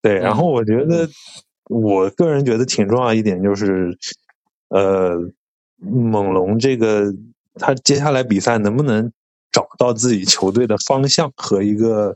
[0.02, 1.08] 对，然后我觉得
[1.68, 3.96] 我个人觉得挺重要一点就是，
[4.68, 5.30] 呃，
[5.78, 7.12] 猛龙这个
[7.54, 9.12] 他接下来比赛能不能
[9.52, 12.14] 找到自己球队的方向和一个，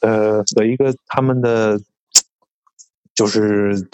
[0.00, 1.80] 呃，和一个他们的
[3.14, 3.88] 就是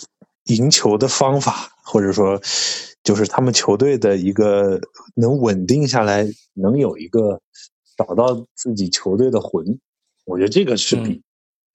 [0.44, 2.40] 赢球的方法，或者说
[3.02, 4.80] 就是他们球队的一个
[5.14, 7.40] 能稳定下来，能有一个
[7.96, 9.78] 找到自己球队的魂，
[10.24, 11.22] 我觉得这个是比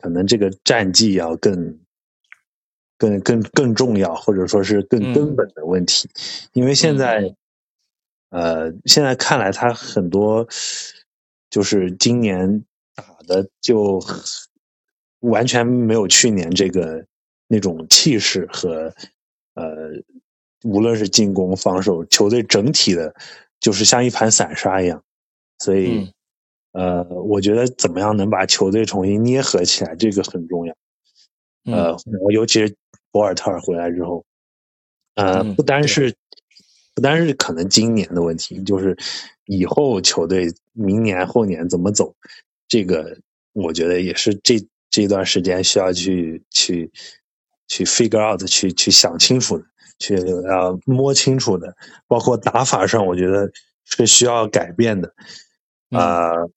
[0.06, 1.80] 可能这个战绩要更。
[2.98, 6.10] 更更更重要，或者说是更根本的问题，
[6.54, 7.36] 因为现在，
[8.30, 10.48] 呃，现在看来他很多
[11.50, 12.64] 就是今年
[12.96, 14.02] 打的就
[15.20, 17.06] 完全没有去年这个
[17.48, 18.94] 那种气势和
[19.56, 19.92] 呃，
[20.64, 23.14] 无论是进攻、防守，球队整体的，
[23.60, 25.04] 就是像一盘散沙一样，
[25.60, 26.14] 所以，
[26.76, 30.76] 呃，我觉得怎么样能把球队重新捏合起来，这个很重要。
[31.64, 31.96] 呃，
[32.34, 32.76] 尤其是
[33.12, 34.26] 博尔特尔回来之后，
[35.16, 36.14] 呃，不单是
[36.94, 38.98] 不单是可能今年的问题，就是
[39.46, 42.14] 以后球队明年后年怎么走，
[42.68, 43.18] 这个
[43.54, 44.58] 我觉得也是这
[44.90, 46.92] 这段时间需要去去
[47.70, 49.64] 去 figure out 去去想清楚的，
[49.98, 51.74] 去呃摸清楚的，
[52.06, 53.50] 包括打法上，我觉得
[53.86, 55.14] 是需要改变的，
[55.92, 56.52] 啊、呃。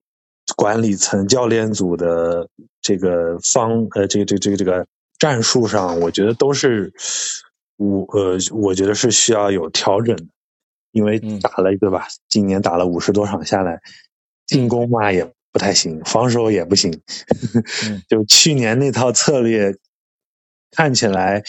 [0.57, 2.49] 管理层、教练组的
[2.81, 4.87] 这个方呃，这个这个这个这个
[5.19, 6.93] 战术上，我觉得都是
[7.77, 10.25] 我呃，我觉得是需要有调整的，
[10.93, 12.07] 因为打了一个吧？
[12.29, 13.81] 今年打了五十多场下来，
[14.47, 16.99] 进攻嘛也不太行，防守也不行，
[18.09, 19.77] 就去年那套策略
[20.71, 21.43] 看起来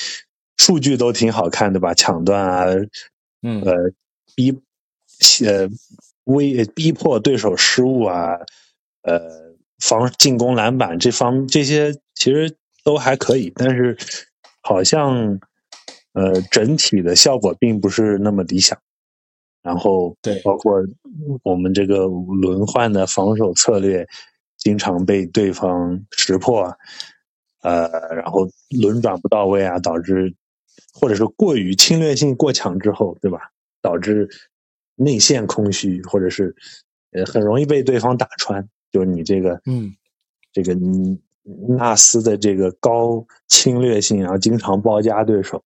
[0.58, 1.94] 数据都挺好看的吧？
[1.94, 2.66] 抢断啊，
[3.44, 3.74] 嗯呃
[4.36, 4.52] 逼
[5.46, 5.70] 呃
[6.26, 8.38] 威逼迫对手失误啊。
[9.04, 9.20] 呃，
[9.80, 13.98] 防进攻篮板这方这些其实都还可以，但是
[14.62, 15.40] 好像
[16.14, 18.78] 呃整体的效果并不是那么理想。
[19.62, 20.82] 然后对，包括
[21.44, 24.08] 我们这个轮换的防守策略，
[24.58, 26.78] 经常被对方识破，
[27.62, 30.34] 呃，然后轮转不到位啊，导致
[30.94, 33.52] 或者是过于侵略性过强之后，对吧？
[33.82, 34.30] 导致
[34.96, 36.56] 内线空虚，或者是
[37.12, 38.68] 呃很容易被对方打穿。
[38.92, 39.94] 就是你这个，嗯，
[40.52, 40.76] 这个
[41.78, 45.64] 纳斯的这个高侵略性，然后经常包夹对手，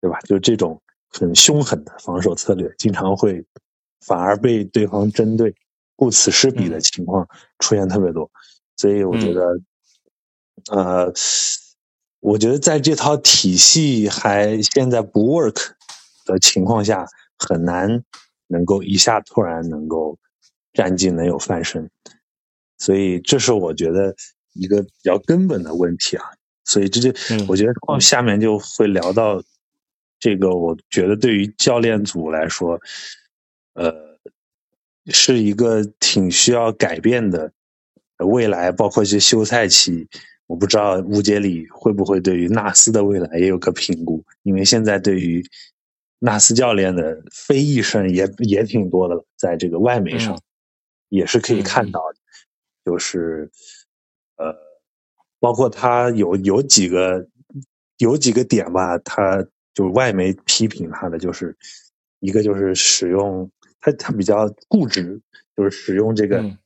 [0.00, 0.18] 对吧？
[0.20, 3.44] 就这种很凶狠的防守策略，经常会
[4.00, 5.54] 反而被对方针对，
[5.96, 7.28] 顾此失彼的情况
[7.58, 8.30] 出现特别多。
[8.76, 9.60] 所以我觉得，
[10.70, 11.12] 呃，
[12.20, 15.72] 我觉得在这套体系还现在不 work
[16.24, 17.06] 的情况下，
[17.38, 18.02] 很难
[18.48, 20.18] 能够一下突然能够
[20.72, 21.90] 战绩能有翻身。
[22.82, 24.12] 所以这是我觉得
[24.54, 26.24] 一个比较根本的问题啊，
[26.64, 27.12] 所以这就
[27.46, 29.40] 我觉得下面就会聊到
[30.18, 32.80] 这个，我觉得对于教练组来说，
[33.74, 33.94] 呃，
[35.12, 37.52] 是一个挺需要改变的
[38.18, 40.08] 未来，包括一些休赛期，
[40.48, 45.40] 我不知道吴杰里会不会对于纳斯的未来也有个评估，因为现在对于
[46.18, 50.36] 纳斯教练的非议声也也挺多的了，在这个外媒上
[51.10, 52.21] 也是可以看到的。
[52.84, 53.48] 就是，
[54.36, 54.52] 呃，
[55.38, 57.28] 包括他有有几个
[57.98, 61.56] 有几个点吧，他就外媒批评他的，就是
[62.18, 63.48] 一个就是使用
[63.80, 65.20] 他他比较固执，
[65.56, 66.58] 就是使用这个，嗯、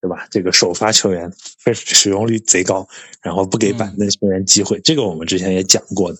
[0.00, 0.28] 对吧？
[0.30, 2.86] 这个首发球员非使用率贼高，
[3.20, 6.18] 然后不给板凳球员机会，这个我们之前也讲过的。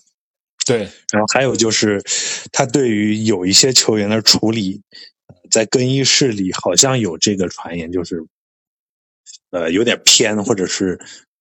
[0.67, 0.79] 对，
[1.13, 2.03] 然后还有就是
[2.51, 4.83] 他对于有一些球员的处理，
[5.49, 8.27] 在更衣室里好像有这个传言，就是。
[9.51, 10.99] 呃，有点偏，或者是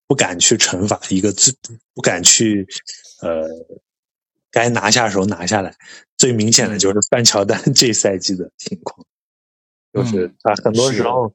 [0.08, 1.56] 不敢去惩罚一个自，
[1.94, 2.68] 不敢去，
[3.22, 3.48] 呃，
[4.52, 5.76] 该拿下时候拿下来。
[6.18, 9.06] 最明显的就是范乔丹 这赛季的情况，
[9.94, 11.34] 就是他很多时候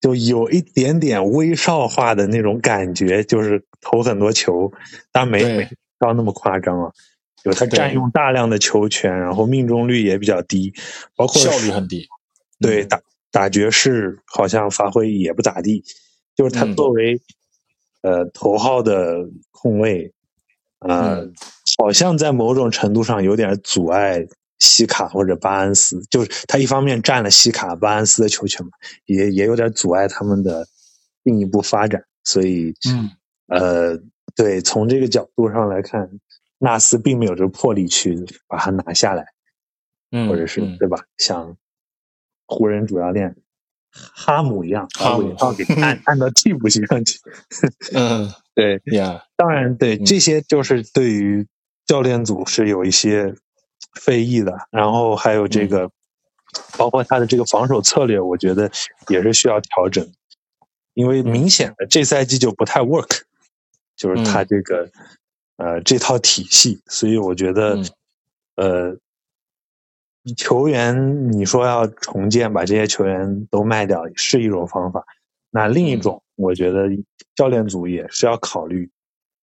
[0.00, 4.72] 就有一点点威少化的那种感觉，就是投很多球，
[5.10, 6.92] 但没没到那么夸张啊。
[7.42, 10.74] 就他占用大量的球权，然后命中率也比较低，
[11.16, 12.06] 包括效率很低。
[12.60, 13.00] 对打。
[13.30, 15.84] 打爵士好像发挥也不咋地，
[16.34, 17.20] 就是他作为、
[18.02, 20.12] 嗯、呃头号的控卫，
[20.80, 21.32] 呃、嗯、
[21.78, 24.26] 好像在某种程度上有点阻碍
[24.58, 28.72] 西卡或者巴恩斯，就是他一方面占了西卡、巴恩斯的球权嘛，
[29.06, 30.66] 也也有点阻碍他们的
[31.24, 32.04] 进一步发展。
[32.24, 33.10] 所以，嗯，
[33.46, 33.98] 呃，
[34.36, 36.10] 对，从这个角度上来看，
[36.58, 38.14] 纳斯并没有这个魄力去
[38.46, 39.24] 把它拿下来，
[40.10, 40.98] 嗯，或者是嗯对吧？
[41.16, 41.56] 像
[42.50, 43.34] 湖人主教练
[43.92, 45.28] 哈姆一样，把哈姆。
[45.28, 47.18] 韦少给按 按到替补席上去。
[47.94, 48.28] 嗯。
[48.54, 50.04] 对，呀，当然，对嗯。
[50.04, 51.46] 这些就是对于
[51.86, 53.34] 教练组是有一些
[54.00, 55.90] 非议的，然后还有这个，
[56.76, 58.70] 包括他的这个防守策略，我觉得
[59.08, 60.06] 也是需要调整，
[60.94, 63.20] 因为明显的这赛季就不太 work，
[63.96, 64.46] 就是他嗯。
[64.48, 64.90] 这个、
[65.56, 67.88] 呃这套体系，所以我觉得、嗯。
[68.56, 68.96] 呃
[70.36, 75.04] 球员你说要重建，把这些球员都卖掉是一种方法，
[75.50, 76.88] 那另一种，我觉得
[77.34, 78.90] 教练组也是要考虑，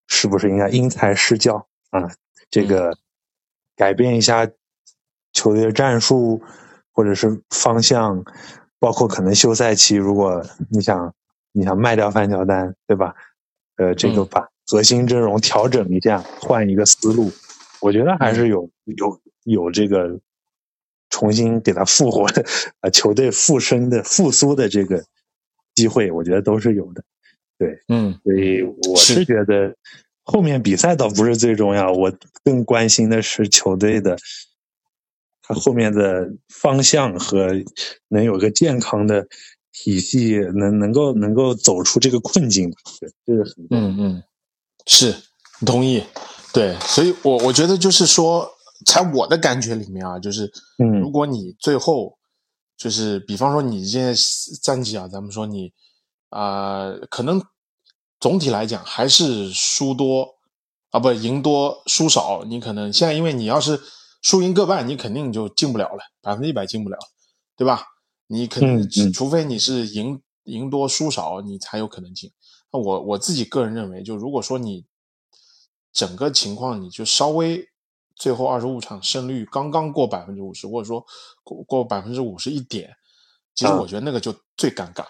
[0.07, 2.09] 是不是应该因材施教啊？
[2.49, 2.97] 这个
[3.75, 4.47] 改变一下
[5.33, 6.41] 球队的战术，
[6.93, 8.23] 或者是方向，
[8.79, 11.13] 包括可能休赛期，如果你想
[11.51, 13.15] 你想卖掉范乔丹，对吧？
[13.77, 17.31] 呃，这个嗯把核心阵容调整一下，换一个思路，
[17.81, 20.19] 我觉得还是有有有这个
[21.09, 22.45] 重新给他复活的
[22.81, 25.03] 啊， 球队复生的复苏的这个
[25.75, 27.03] 机会，我觉得都是有的。
[27.57, 29.75] 对，嗯所以我是是觉得
[30.23, 32.11] 后面比赛倒不是最重要，我
[32.43, 34.17] 更关心的是球队的
[35.41, 37.51] 他后面的方向和
[38.09, 39.27] 能有个健康的
[39.71, 42.71] 体系，能能够能够走出这个困境。
[42.99, 43.67] 对，这个很。
[43.71, 44.23] 嗯嗯，
[44.85, 45.15] 是
[45.65, 46.03] 同意，
[46.53, 48.51] 对，所以我我觉得就是说，
[48.85, 52.17] 在我的感觉里面啊，就是嗯如果你最后
[52.77, 54.13] 就是，比方说你现在
[54.61, 55.73] 战绩啊，咱们说你
[56.29, 57.41] 啊、可能
[58.19, 60.35] 总体来讲还是输多
[60.91, 63.81] 啊，不赢多输少，你可能现在因为你要是
[64.21, 66.97] 输赢各半，你肯定就进不了了，百分之一百进不了，
[67.55, 67.83] 对吧？
[68.27, 72.31] 你肯定，嗯嗯除非你是赢赢多输少，你才有可能进。
[72.71, 74.85] 那我我自己个人认为，就如果说你
[75.93, 77.69] 整个情况你就稍微
[78.17, 81.05] 最后二十五场胜率刚刚过百分之五十，或者说
[81.43, 82.95] 过过百分之五十一点，
[83.53, 85.05] 其实啊我觉得那个就最尴尬。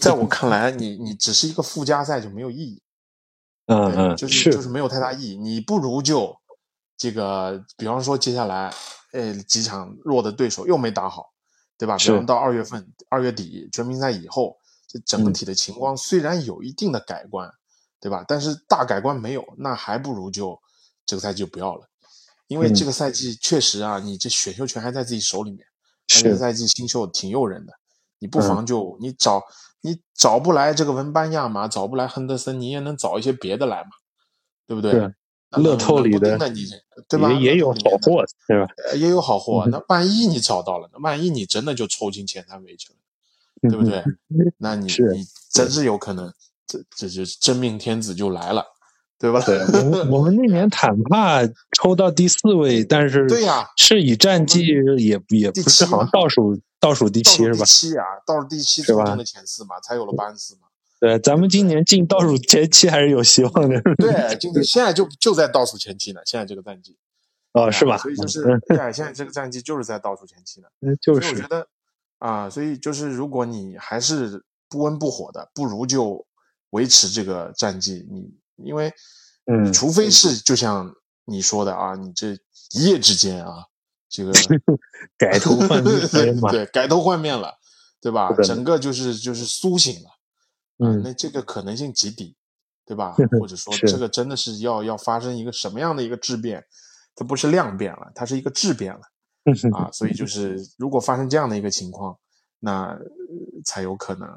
[0.00, 2.82] 在我看来，你你只是一个附加赛就没有意义，
[3.66, 5.36] 嗯对，嗯，就是就是没有太大意义。
[5.36, 6.36] 你不如就
[6.96, 8.72] 这个，比方说接下来
[9.12, 11.32] 呃几场弱的对手又没打好，
[11.78, 11.96] 对吧？
[11.96, 17.50] 比是方到二月份二月底全明赛以后，这整体的情况虽然有一定的改观，
[17.98, 18.22] 对吧？
[18.28, 20.60] 但是大改观没有，那还不如就
[21.06, 21.87] 这个赛季就不要了，
[22.48, 25.64] 因为嗯这个赛季确实啊，你这选秀权还在自己手里面，
[26.06, 27.72] 这个赛季新秀挺诱人的，
[28.18, 29.42] 你不嗯妨就你找
[29.82, 33.90] 你找不来这个文班亚马，找不来亨德森，你也能找一些别的来嘛，
[34.66, 35.14] 对不对？
[35.52, 36.66] 乐透里的冷不丁的你
[37.08, 37.32] 对吧？
[37.32, 38.68] 也也有好货，对吧？
[38.90, 39.62] 呃也有好货。
[39.64, 40.98] 嗯那万一你找到了那？
[41.00, 44.04] 万一你真的就抽进前三位去了，对不对？
[44.58, 46.30] 那你你真是有可能，
[46.66, 48.62] 这这就真命天子就来了，
[49.18, 49.40] 对吧？
[49.44, 51.40] 对，我们我们那年坦帕
[51.76, 54.66] 抽到第四位，但是对呀是以战绩
[54.96, 57.58] 也也第不是好像倒数倒数第七是吧？
[57.58, 60.68] 第七啊，倒数第七是吧抽进了前四嘛，才有了巴恩斯嘛。
[61.00, 63.80] 对，咱们今年进倒数前七还是有希望的。
[63.96, 66.96] 对，就是现在就就在倒数前七呢，现在这个战绩
[67.52, 67.96] 哦，是吧？
[67.98, 70.68] 所以就是嗯， 对，现在这个战绩就是在倒数前七呢。
[70.80, 71.66] 嗯就是我觉得
[72.18, 76.24] 啊，所以就是如果你还是不温不火的，不如就
[76.70, 78.06] 维持这个战绩。
[78.10, 78.32] 你
[78.64, 78.92] 因为，
[79.46, 80.92] 嗯除非是就像
[81.24, 82.32] 你说的啊，你这
[82.72, 83.64] 一夜之间啊，
[84.08, 84.32] 这个
[85.18, 87.54] 改头换面， 对改头换面了，
[88.00, 92.36] 对吧整个就是就是苏醒了，啊，嗯那这个可能性极低，
[92.84, 93.14] 对吧？
[93.40, 96.64] 或者 说这个真的是要要发生一个什么样的一个质变？
[97.14, 99.00] 它不是量变了，它是一个质变了。
[99.72, 102.16] 啊，所以就是如果发生这样的一个情况，
[102.60, 102.98] 那、呃
[103.64, 104.28] 才有可能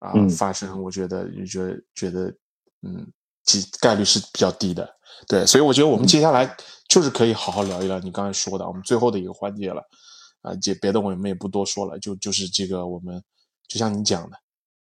[0.00, 0.82] 啊、嗯发生。
[0.82, 2.34] 我觉得就觉得觉得
[2.82, 3.10] 嗯，
[3.44, 4.96] 几概率是比较低的。
[5.28, 6.56] 对，所以我觉得我们接下来
[6.88, 9.82] 就是可以好好聊一聊你刚才说的，我们最后的一个环节了。
[10.42, 13.22] 啊，这别的我们也不多说了，就就是这个我们
[13.68, 14.36] 就像你讲的，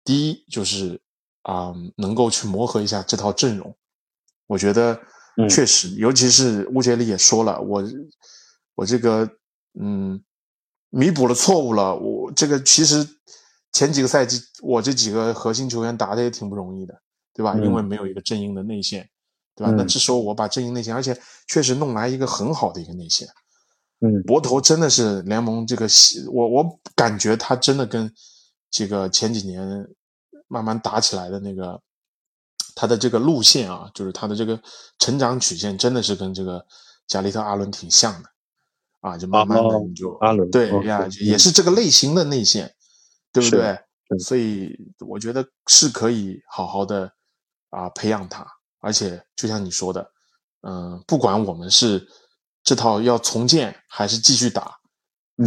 [0.05, 1.01] 第一就是
[1.41, 3.75] 啊、能够去磨合一下这套阵容，
[4.47, 4.93] 我觉得
[5.37, 5.49] 嗯。
[5.49, 7.83] 确实，尤其是乌杰里也说了，我
[8.75, 9.29] 我这个
[9.79, 10.23] 嗯
[10.89, 13.05] 弥补了错误了，我这个其实
[13.73, 17.01] 前几个赛季我这几个核心球员打的也挺不容易的，
[17.33, 17.53] 对吧？
[17.55, 19.09] 嗯因为没有一个阵营的内线，
[19.55, 19.71] 对吧？
[19.77, 21.17] 那嗯这时候我把阵营内线，而且
[21.47, 23.27] 确实弄来一个很好的一个内线，
[24.01, 25.87] 嗯博头真的是联盟这个，
[26.31, 28.11] 我我感觉他真的跟
[28.69, 29.87] 这个前几年
[30.47, 31.81] 慢慢打起来的那个
[32.75, 34.59] 他的这个路线啊，就是他的这个
[34.97, 36.65] 成长曲线，真的是跟这个
[37.07, 38.29] 加里特阿伦挺像的
[39.01, 42.73] 啊，就慢慢的你就阿伦对呀，也是这个类型的内线，
[43.31, 43.79] 对不对？
[44.19, 44.75] 所以
[45.07, 47.11] 我觉得是可以好好的
[47.69, 48.45] 啊培养他，
[48.79, 50.11] 而且就像你说的，
[50.61, 52.07] 嗯、不管我们是
[52.63, 54.77] 这套要重建还是继续打，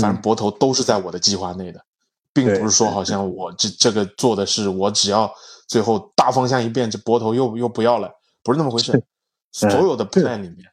[0.00, 1.84] 反正博头都是在我的计划内的，
[2.32, 5.32] 并不是说好像我这这个做的是我只要
[5.68, 8.10] 最后大方向一变，这博头又又不要了，
[8.42, 8.92] 不是那么回事。
[9.54, 10.66] 所有的 plan 里面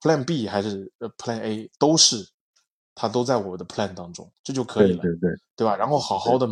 [0.00, 2.26] ，plan B 还是呃 plan A 都是，
[2.94, 5.02] 它都在我的 plan 当中，这就可以了。
[5.02, 5.76] 对对对，对吧？
[5.76, 6.46] 然后好好的，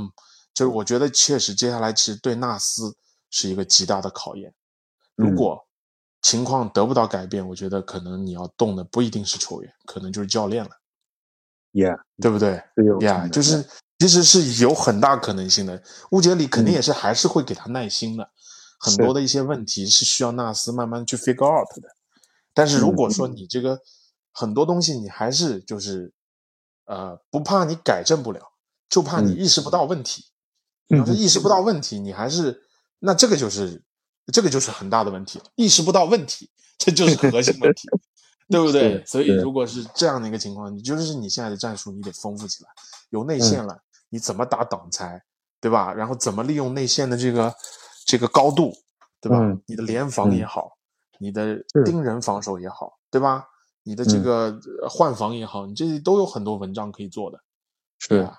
[0.53, 2.94] 就是我觉得确实接下来其实对纳斯
[3.31, 4.55] 是一个极大的考验。
[5.14, 5.66] 如嗯果
[6.22, 10.70] 情况得不到改变，我觉得可能你要动的不一定是球员，可能就是教练了
[11.72, 13.66] ，，Yeah，对不对？Yeah，就是
[13.99, 15.83] 其实是有很大可能性的。
[16.11, 18.31] 乌杰里肯定也是还是会给他耐心的，
[18.78, 21.89] 很多的一些问题是需要纳斯慢慢去 figure out 的。
[22.53, 23.81] 但是如果说你这个
[24.33, 26.12] 很多东西你还是就是
[26.85, 28.53] 呃不怕你改正不了，
[28.89, 30.26] 就怕你嗯意识不到问题。
[30.89, 32.62] 你要是意识不到问题，你还是
[33.01, 33.82] 那这个就是
[34.32, 36.48] 这个就是很大的问题，意识不到问题，
[36.78, 37.88] 这就是核心问题，
[38.48, 38.98] 对不对？
[38.98, 42.70] 是所以如果是这样的一个情况，你就是你现在的战术你得丰富起来，
[43.11, 45.22] 有内嗯线了，你怎么打挡拆，
[45.61, 45.92] 对吧？
[45.92, 47.53] 然后怎么利用内线的这个
[48.07, 48.72] 这个高度，
[49.20, 49.38] 对吧？
[49.40, 50.76] 嗯你的联防也好，
[51.18, 53.46] 你的盯人防守也好，对吧？
[53.82, 57.40] 你的这嗯个呃换防也好，你这些都有很多文章可以做的。
[57.98, 58.38] 是啊，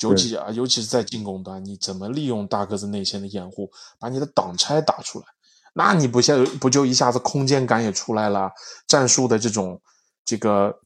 [0.00, 5.26] 尤其啊，尤其是在进攻端，你怎么利用大个子内线的掩护，把你的挡拆打出来？
[5.74, 8.50] 那你不现不就一下子空间感也出来了，
[8.86, 9.80] 战术的这种
[10.24, 10.76] 这个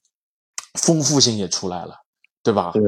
[0.75, 1.95] 丰富性也出来了，
[2.43, 2.73] 对吧？
[2.73, 2.83] 对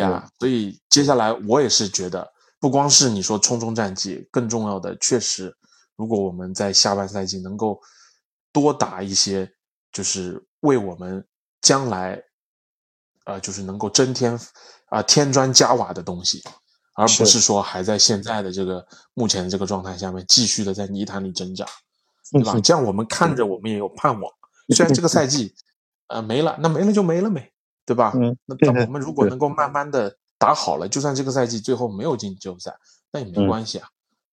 [0.00, 5.56] 呀，所以接下来我也是觉得，不光是你说冲冲战绩，更重要的确实，
[5.96, 7.80] 如果我们在下半赛季能够
[8.52, 9.52] 多打一些，
[9.92, 11.26] 就是为我们
[11.60, 12.22] 将来，
[13.30, 14.36] 呃，就是能够增添
[14.88, 16.42] 啊、添砖加瓦的东西，
[16.96, 21.64] 而不是是说还在现在的这个目前的这个状态下面继续的在泥潭里挣扎，
[22.32, 22.58] 对吧？
[22.60, 24.32] 这样我们看着我们也有盼望。
[24.74, 25.54] 虽然这个赛季
[26.08, 27.52] 呃没了，那没了就没了呗，
[27.86, 28.12] 对吧？
[28.16, 32.74] 嗯那等我们如果能够慢慢的打好了，就算这个赛季最后没有进季后赛，
[33.12, 33.88] 那也没嗯关系啊，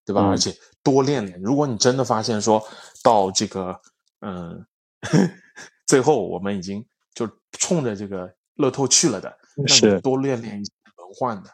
[0.05, 0.21] 对吧？
[0.21, 2.63] 嗯而且多练练，如果你真的发现说
[3.03, 3.79] 到这个
[4.21, 4.65] 嗯，
[5.85, 6.83] 最后我们已经
[7.13, 11.49] 就冲着这个乐透去了的，那你多练练一些轮换的，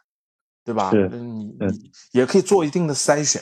[0.64, 0.92] 对吧？
[0.92, 3.42] 你嗯你也可以做一定的筛选。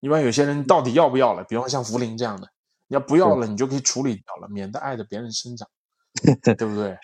[0.00, 2.48] 一般有些人到底要不要了，比方像福林这样的，
[2.88, 5.68] 你要不要了，你就可以处理掉了，免得碍着别人生长，
[6.56, 6.96] 对不对？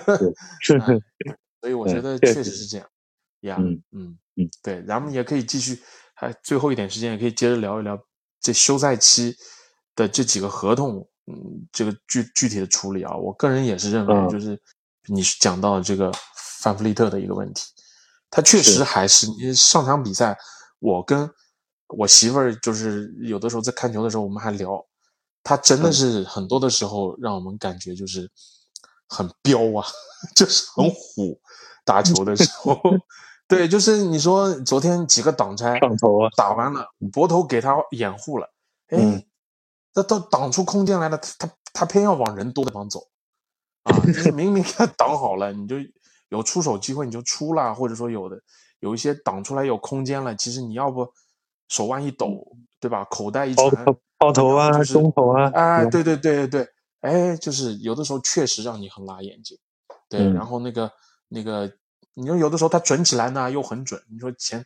[0.60, 0.86] 是哎
[1.60, 2.86] 所以我觉嗯得确实是这样
[3.42, 3.56] 呀。
[3.60, 5.80] 嗯嗯嗯，对，咱们也可以继续，
[6.14, 7.96] 还最后一点时间也可以接着聊一聊
[8.40, 9.36] 这休赛期
[9.94, 13.14] 的这几个合同，嗯，这个具具体的处理啊。
[13.16, 14.60] 我个人也是认为，嗯就是
[15.08, 16.12] 你是讲到这个
[16.62, 17.62] 范弗利特的一个问题，
[18.30, 20.36] 他确实还是你上场比赛，
[20.78, 21.28] 我跟
[21.88, 24.84] 我媳妇儿就是有的时候在看球的时候，我们还聊，
[25.42, 25.92] 他真的嗯。
[25.92, 28.30] 是很多的时候让我们感觉就是
[29.08, 29.86] 很彪啊，
[30.34, 31.38] 就是很虎，
[31.84, 32.80] 打球的时候，
[33.48, 38.46] 对，就是你说昨天几个挡拆上头啊打完了，博头给他掩护了，
[38.88, 39.22] 哎嗯，
[39.94, 43.00] 那都挡出空间来了，他他他偏要往人多的地方走，
[43.82, 45.76] 啊，就是明明给他挡好了，你就
[46.28, 48.40] 有出手机会你就出了，或者说有的
[48.80, 51.12] 有一些挡出来有空间了，其实你要不
[51.68, 53.04] 手腕一抖，对吧？
[53.04, 53.84] 口袋一传，
[54.18, 56.68] 抛头啊，就是中投啊，哎，嗯对对对对对，
[57.00, 59.58] 哎，就是有的时候确实让你很辣眼睛，
[60.08, 60.90] 对，嗯然后那个
[61.28, 61.72] 那个，
[62.14, 64.64] 你说有的时候他准起来呢又很准，你说前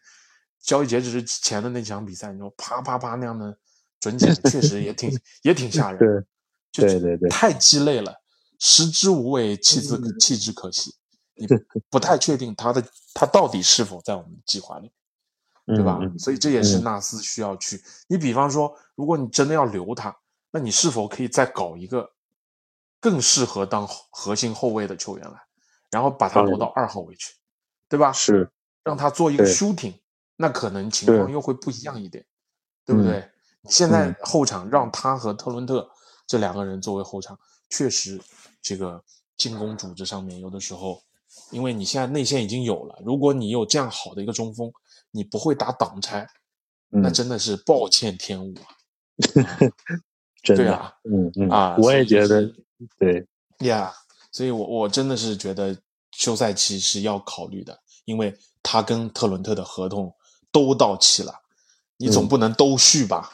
[0.61, 3.57] 交易截止之前的那场比赛，你说啪啪啪那样的
[4.01, 5.11] 准起来，确实也挺
[5.43, 6.27] 也挺吓人，是
[6.73, 8.15] 就对对对太鸡肋了，
[8.59, 10.95] 食之无味，弃之嗯弃之可惜，
[11.35, 11.47] 你
[11.91, 12.85] 不太确定他的
[13.15, 14.91] 他到底是否在我们的计划里。
[15.69, 15.99] 对吧？
[16.17, 17.83] 所以这也是嗯纳斯需要去。
[18.07, 20.17] 你比方说，如果你真的要留他，
[20.53, 22.09] 那你是否可以再搞一个
[23.01, 25.37] 更适合当核心后卫的球员来，
[25.91, 27.35] 然后把他挪到二号位去，
[27.89, 28.13] 对吧？
[28.13, 28.49] 是
[28.85, 29.99] 让他做一个对 shooting，
[30.37, 32.25] 那可能情况又会不一样一点，
[32.85, 33.29] 对不嗯对？
[33.63, 35.91] 你现在嗯后场让他和特伦特
[36.29, 37.37] 这两个人作为后场，
[37.69, 38.21] 确实
[38.63, 39.03] 这个
[39.37, 41.03] 进攻组织上面有的时候，
[41.51, 44.73] 因为你现在内线已经有了，如果你有这样好的一个中锋，
[45.11, 46.27] 你不会打挡拆，
[46.89, 48.67] 那嗯真的是暴殄天物啊！
[50.43, 52.51] 真的，对啊，嗯嗯啊，我也觉得
[52.99, 53.27] 对，
[53.61, 53.93] 呀
[54.31, 55.77] 所以我我真的是觉得
[56.13, 60.15] 休赛期是要考虑的，因为他跟特伦特的合同
[60.53, 61.35] 都到期了，
[61.97, 63.33] 你总嗯不能都续吧？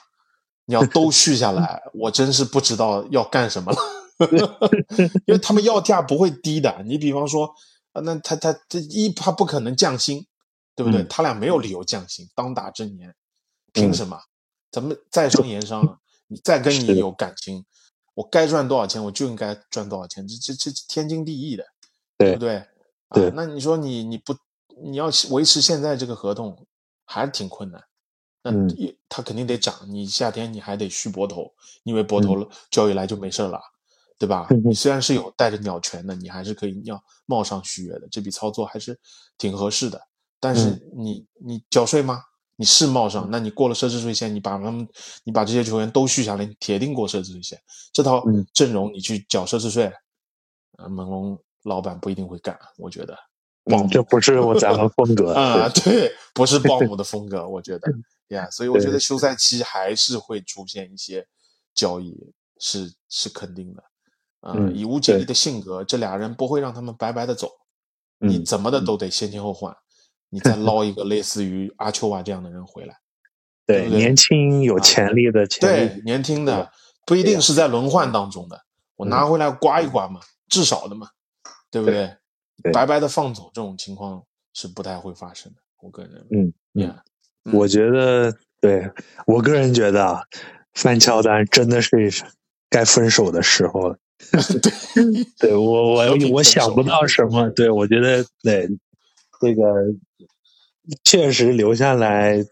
[0.64, 3.78] 你要都续下来，我真是不知道要干什么了，
[5.26, 6.82] 因为他们要价不会低的。
[6.84, 7.54] 你比方说，
[7.92, 10.26] 那他他这一他不可能降薪，
[10.74, 11.04] 对不对？
[11.04, 13.14] 他俩没有理由降薪，当打之年，
[13.72, 14.20] 凭什么？
[14.70, 17.64] 咱们在商言商，你再跟你有感情，
[18.14, 21.64] 我该赚多少钱我就应该赚多少钱，这这这天经地义的，
[22.16, 22.64] 对不对？
[23.10, 24.34] 对，那你说你你不
[24.82, 26.66] 你要维持现在这个合同，
[27.04, 27.82] 还是挺困难。
[28.44, 31.52] 那也他肯定得涨，你夏天你还得续博头，
[31.84, 33.60] 因为博头交易来就没事了，
[34.22, 34.46] 对吧？
[34.64, 38.96] 你虽然是有带着鸟权的，你还是可以要冒上续约的，这笔操作还是
[39.36, 40.00] 挺合适的。
[40.38, 42.22] 但是你你缴税吗？
[42.54, 44.88] 你是冒上，那你过了奢侈税线，你把他们
[45.24, 47.60] 你把这些球员都续下来，你铁定过奢侈税线。
[47.92, 48.22] 这套
[48.54, 49.92] 阵容你去缴奢侈税，
[50.78, 53.18] 呃，猛龙老板不一定会干，我觉得。
[53.64, 57.92] 嗯，这不是我咱们风格啊，对，不是鲍姆的风格，我觉得。
[58.32, 61.26] 呀，所以我觉得休赛期还是会出现一些
[61.74, 63.82] 交易，是是肯定的。
[64.42, 67.48] 嗯，以乌杰利的性格，这俩人不会让他们白白的走，
[68.18, 69.74] 你怎么的都得先前后换，
[70.30, 72.96] 你再 捞一个类似于阿丘瓦这样的人回来。
[73.64, 76.70] 对，年轻有潜力的，对，年轻的
[77.06, 78.60] 不一定是在轮换当中的，
[78.96, 81.08] 我拿回来刮一刮嘛，至少的嘛，
[81.70, 82.16] 对不对？
[82.72, 84.24] 白白的放走这种情况
[84.54, 86.94] 是不太会发生的，我个人嗯嗯。
[87.52, 88.88] 我觉得，对
[89.26, 90.22] 我个人觉得啊，
[90.74, 92.12] 范乔丹真的是
[92.68, 93.96] 该分手的时候了。
[94.62, 97.48] 对，对我我我想不到什么。
[97.50, 98.68] 对我觉得，对
[99.40, 99.64] 这个
[101.04, 102.44] 确实留下来，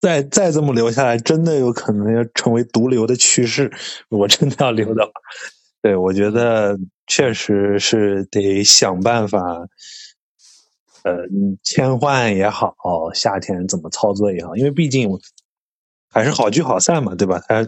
[0.00, 3.70] 再再这么留下来，真的有可能要成为毒瘤的趋势。
[4.08, 5.12] 我真的要留的话，
[5.82, 9.40] 对我觉得确实是得想办法。
[11.04, 11.14] 呃，
[11.62, 12.74] 切换也好，
[13.14, 15.08] 夏天怎么操作也好，因为毕竟
[16.10, 17.40] 还是好聚好散嘛，对吧？
[17.48, 17.66] 他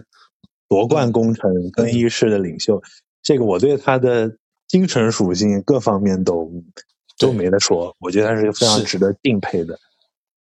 [0.67, 2.83] 夺冠功臣、更衣室的领袖，
[3.21, 4.35] 这个我对他的
[4.67, 6.51] 精神属性各方面都
[7.17, 7.95] 都没得说。
[7.99, 9.79] 我觉得他是个非常值得敬佩的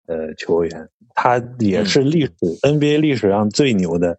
[0.07, 2.31] 呃球员，他也是历史
[2.61, 4.17] NBA 历史上最牛的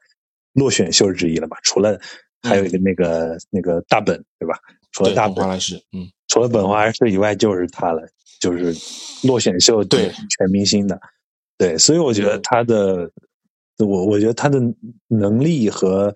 [0.52, 1.58] 落选秀之一了吧？
[1.62, 2.00] 除了
[2.42, 4.58] 还有一个那个那个大本，对吧？
[4.92, 8.08] 除了大本是，嗯，除了本华士以外，就是他了。
[8.40, 8.72] 就是
[9.26, 11.00] 落选秀对全明星的，
[11.56, 13.10] 对，所以我觉得他的，
[13.78, 14.60] 我我觉得他的
[15.08, 16.14] 能力和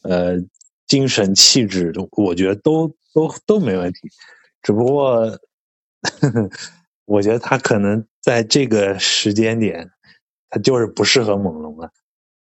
[0.00, 0.38] 呃
[0.92, 4.00] 精神气质，我觉得都都都没问题，
[4.60, 6.50] 只不过呵呵
[7.06, 9.90] 我觉得他可能在这个时间点，
[10.50, 11.90] 他就是不适合猛龙了。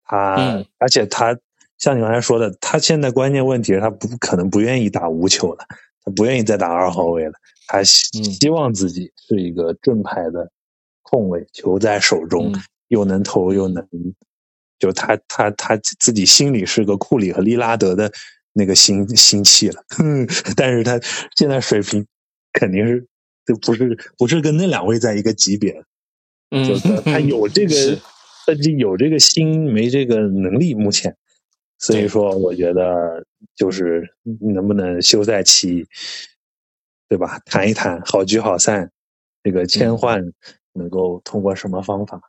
[0.06, 1.38] 他而且他
[1.78, 5.66] 像你刚才说的，他现在关键问题是他不可能不愿意打无球了，
[6.06, 7.34] 他不愿意再打二号位了。
[7.68, 10.50] 他希希望自己是一个正牌的
[11.02, 12.54] 控卫，球在手中
[12.88, 13.86] 又能投又能，
[14.80, 18.10] 就他他他自己心里是个库里和利拉德的
[18.58, 19.84] 那个心心气了，
[20.58, 21.00] 但是他
[21.36, 22.06] 现在水平
[22.52, 23.06] 肯定是
[23.46, 25.74] 就不是不是跟那两位在一个级别，
[26.50, 28.00] 就他有这 个
[28.46, 31.16] 他就有这个心没这个能力目前，
[31.78, 33.24] 所以说我觉得
[33.56, 34.16] 就是
[34.54, 35.88] 能不能休赛期。
[37.10, 37.40] 对吧？
[37.46, 38.92] 谈一谈，好聚好散，
[39.42, 40.22] 这个千换
[40.74, 42.20] 能够通过什么方法，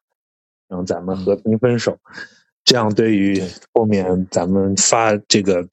[0.69, 1.99] 让咱们和平分手？
[2.65, 3.43] 这样对于
[3.75, 5.69] 后面咱们发这个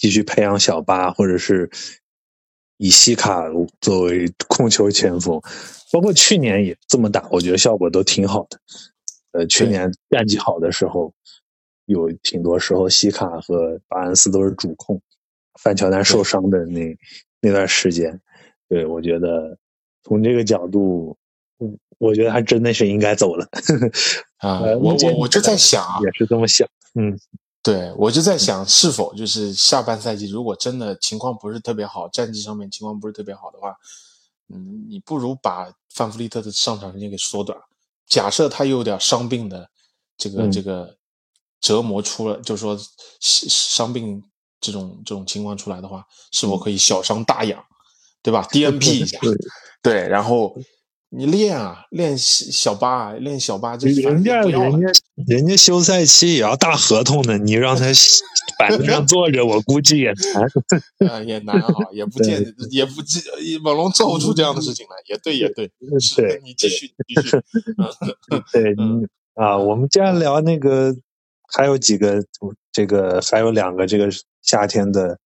[0.00, 1.70] 继续培养小巴，或者是
[2.78, 3.44] 以西卡
[3.80, 5.40] 作为控球前锋，
[5.92, 8.58] 包括去年也这么打，我觉得效果都挺好的。
[9.32, 11.12] 呃，去年战绩好的时候，
[11.84, 15.00] 有挺多时候西卡和巴恩斯都是主控，
[15.62, 16.96] 范乔丹受伤的那。
[17.42, 18.20] 那段时间，
[18.68, 19.56] 对我觉得
[20.02, 21.16] 从这个角度，
[21.96, 23.48] 我觉得他真的是应该走了
[24.36, 24.60] 啊！
[24.60, 27.18] 我我我就在想，也是这么想，嗯，
[27.62, 33.74] 对我就在想，是否就是下半赛季如果真的情况不是特别好，战绩上面情况不是特别好的话，
[34.48, 37.58] 嗯，你不如把范弗利特的上场时间给缩短。
[38.06, 39.68] 假设他有点伤病的
[40.16, 40.96] 这个这个
[41.60, 42.78] 折磨出了，就是说
[43.20, 44.22] 伤病。
[44.62, 47.64] 这种这种情况出来的话，是否可以小伤大养，
[48.22, 48.46] 对吧？
[48.52, 49.18] DNP 一下，
[49.80, 50.54] 对，然后
[51.10, 54.88] 你练啊，练小八，练小八，就人家人家
[55.26, 57.86] 人家休赛期也要大合同的，你让他
[58.58, 60.42] 板子上坐着，我估计也难，
[61.10, 63.22] 啊，也难啊，也不见，也不见
[63.62, 65.70] 猛龙做不出这样的事情来，也对，也对，
[66.16, 67.36] 对，你继续继续，
[68.52, 68.74] 对，
[69.34, 70.96] 啊，我们接下来聊那个。
[71.52, 72.24] 还有几个，
[72.70, 74.08] 这个还有两个这个
[74.40, 75.18] 夏天的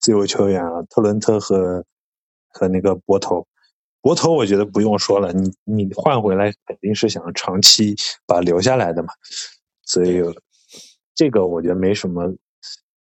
[0.00, 1.84] 自由球员啊，特伦特和
[2.48, 3.46] 和那个博头。
[4.08, 7.94] 博头我觉得不用说了，你你换回来肯定是想长期
[8.24, 9.08] 把留下来的嘛。
[9.84, 10.22] 所以
[11.14, 12.34] 这个我觉得没什么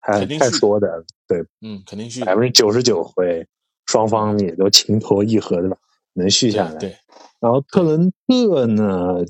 [0.01, 3.45] 太太说的，对，嗯，肯定续百分之九十九会，
[3.85, 5.77] 双方也都情投意合，的吧？
[6.13, 6.73] 能续下来。
[6.77, 6.97] 对，
[7.39, 9.23] 然后特伦特呢，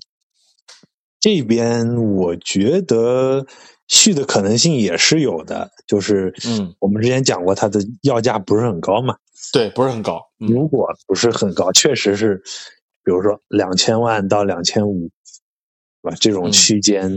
[1.19, 3.45] 这边我觉得
[3.89, 9.17] 续的可能性也是有的，就是嗯，我们之前讲过，它的要价不是很高嘛，
[9.51, 10.21] 对，不是很高。
[10.37, 12.41] 如果不是很高，确实是，
[13.03, 16.15] 比如说两千万到两千五，是吧？
[16.19, 17.11] 这种区间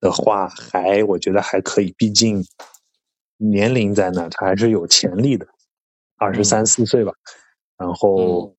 [0.00, 2.44] 的话，还我觉得还可以，毕竟
[3.36, 5.46] 年龄在那，他还是有潜力的，
[6.16, 7.12] 二十三四岁吧。
[7.76, 8.56] 然后，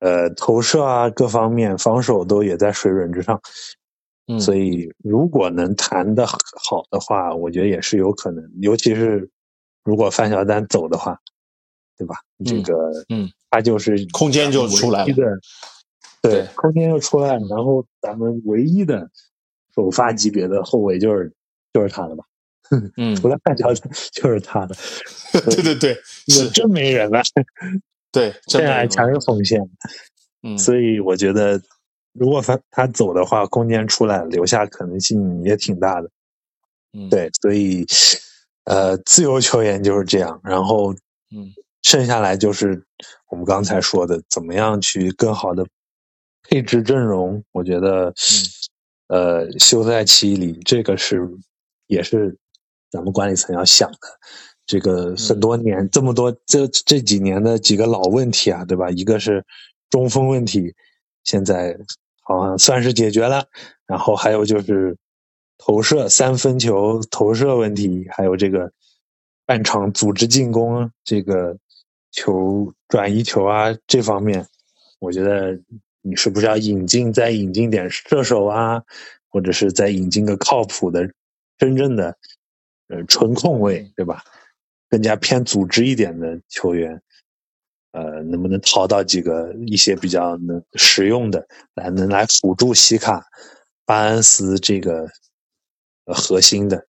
[0.00, 3.40] 呃，投射啊，各方面防守都也在水准之上，
[4.38, 9.30] 所以如果能谈的好的话，我觉得也是有可能，尤其是
[9.84, 11.18] 如果范晓丹走的话，
[11.96, 12.16] 对吧？
[12.44, 12.74] 这个，
[13.08, 15.14] 嗯，他就是空间就出来了，
[16.20, 17.46] 对，空间就出来了。
[17.48, 19.08] 然后咱们唯一的
[19.74, 21.32] 首发级别的后卫就是
[21.72, 22.24] 就是他了吧？
[22.98, 24.74] 嗯，除了范晓丹就是他的。
[25.50, 25.94] 对对对，
[26.28, 27.22] 是真没人了。
[28.12, 29.60] 对，现在全是锋线，
[30.42, 31.60] 嗯，所以我觉得，
[32.12, 36.10] 如果他他走的话，空间出来，留下可能性也挺大的，
[36.92, 37.86] 嗯，对，所以，
[38.64, 40.92] 呃，自由球员就是这样，然后，
[41.30, 41.52] 嗯，
[41.82, 42.82] 剩下来就是
[43.30, 45.66] 我们刚才说的，怎么样去更好的
[46.42, 48.12] 配置阵容，我觉得，
[49.08, 51.28] 呃，休赛期里这个是
[51.86, 52.36] 也是
[52.90, 53.98] 咱们管理层要想的。
[54.66, 58.90] 这个很多年这么多这这几年的几个老问题啊，对吧？
[58.90, 59.42] 一个是
[59.88, 60.74] 中锋问题，
[61.28, 61.76] 现在
[62.22, 63.44] 好像算是解决了。
[63.86, 64.96] 然后还有就是
[65.58, 68.72] 投射三分球投射问题，还有这个
[69.44, 71.58] 半场组织进攻，这个
[72.10, 74.46] 球转移球啊这方面，
[75.00, 75.60] 我觉得
[76.00, 78.82] 你是不是要引进再引进点射手啊，
[79.28, 81.12] 或者是再引进个靠谱的
[81.58, 82.16] 真正的
[82.88, 84.24] 呃纯控卫，对吧？
[84.90, 87.02] 更加偏组织一点的球员，
[87.92, 93.24] 呃，能不能淘到几个一些比较能实用的，来能来辅助西卡、
[93.86, 95.08] 巴恩斯这个
[96.04, 96.86] 呃核心的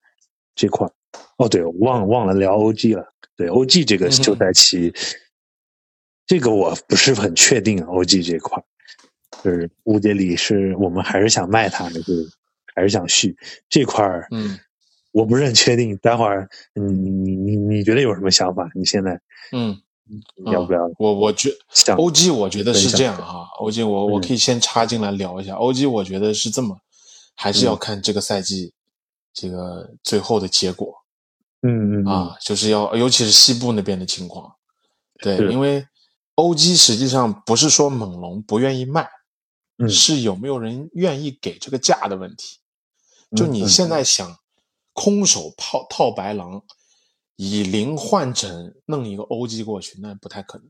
[0.55, 0.87] 这块？
[1.37, 3.13] 哦，对，我忘忘了聊 OG 了。
[3.35, 4.93] 对，OG 这个休赛期，
[6.27, 8.61] 这个我不是很确定 OG 这块，
[9.43, 12.27] 就是乌杰里是我们还是想卖他的，就是
[12.75, 13.35] 还是想续
[13.69, 14.27] 这块儿。
[14.31, 14.59] 嗯。
[15.11, 18.69] 我不是很确定，待会儿你你你你你觉得有什么想法？
[18.75, 19.19] 你现在
[19.51, 19.75] 嗯，
[20.51, 20.89] 要不要？
[20.97, 26.77] 我我觉 OG 我觉得是这样哈，OG 我我可以先插进来聊一下，OG 我觉得是这么，
[27.35, 28.73] 还是要看这个赛季
[29.33, 30.93] 这个最后的结果，
[31.61, 34.53] 嗯嗯啊，就是要尤其是西部那边的情况，
[35.19, 35.85] 对，因为
[36.35, 39.07] OG 实际上不是说猛龙不愿意卖，
[39.87, 42.57] 是有没有人愿意给这个价的问题，
[43.35, 44.37] 就你现在想。
[44.91, 46.61] 空手套套白狼，
[47.41, 50.67] 以零换整弄一个 OG 过去，那不太可能。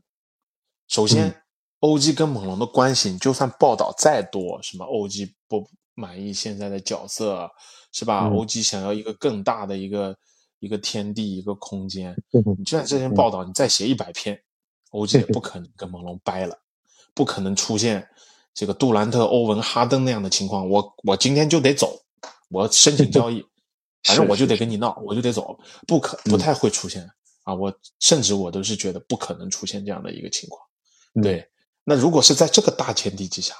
[0.86, 1.42] 首先
[1.80, 7.50] ，OG 跟猛龙的关系，就算报道再多，什么 OG 不满意现在的角色，
[7.90, 10.16] 是吧？OG 想要一个更大的一个
[10.60, 12.14] 一个天地一个空间，
[12.56, 14.40] 你就算这篇报道你再写一百篇
[14.92, 16.56] ，OG 也不可能跟猛龙掰了，
[17.14, 18.06] 不可能出现
[18.54, 20.68] 这个杜兰特、欧文、哈登那样的情况。
[20.68, 22.00] 我我今天就得走，
[22.48, 23.44] 我申请交易。
[24.02, 27.08] 反正我就得跟你闹，我就得走，不可不太会出现
[27.44, 27.54] 啊！
[27.54, 30.62] 我甚至我都是觉得不可能出现这样的一个情况。
[31.22, 31.50] 对，
[31.84, 33.54] 那如果是在这个大前提之下，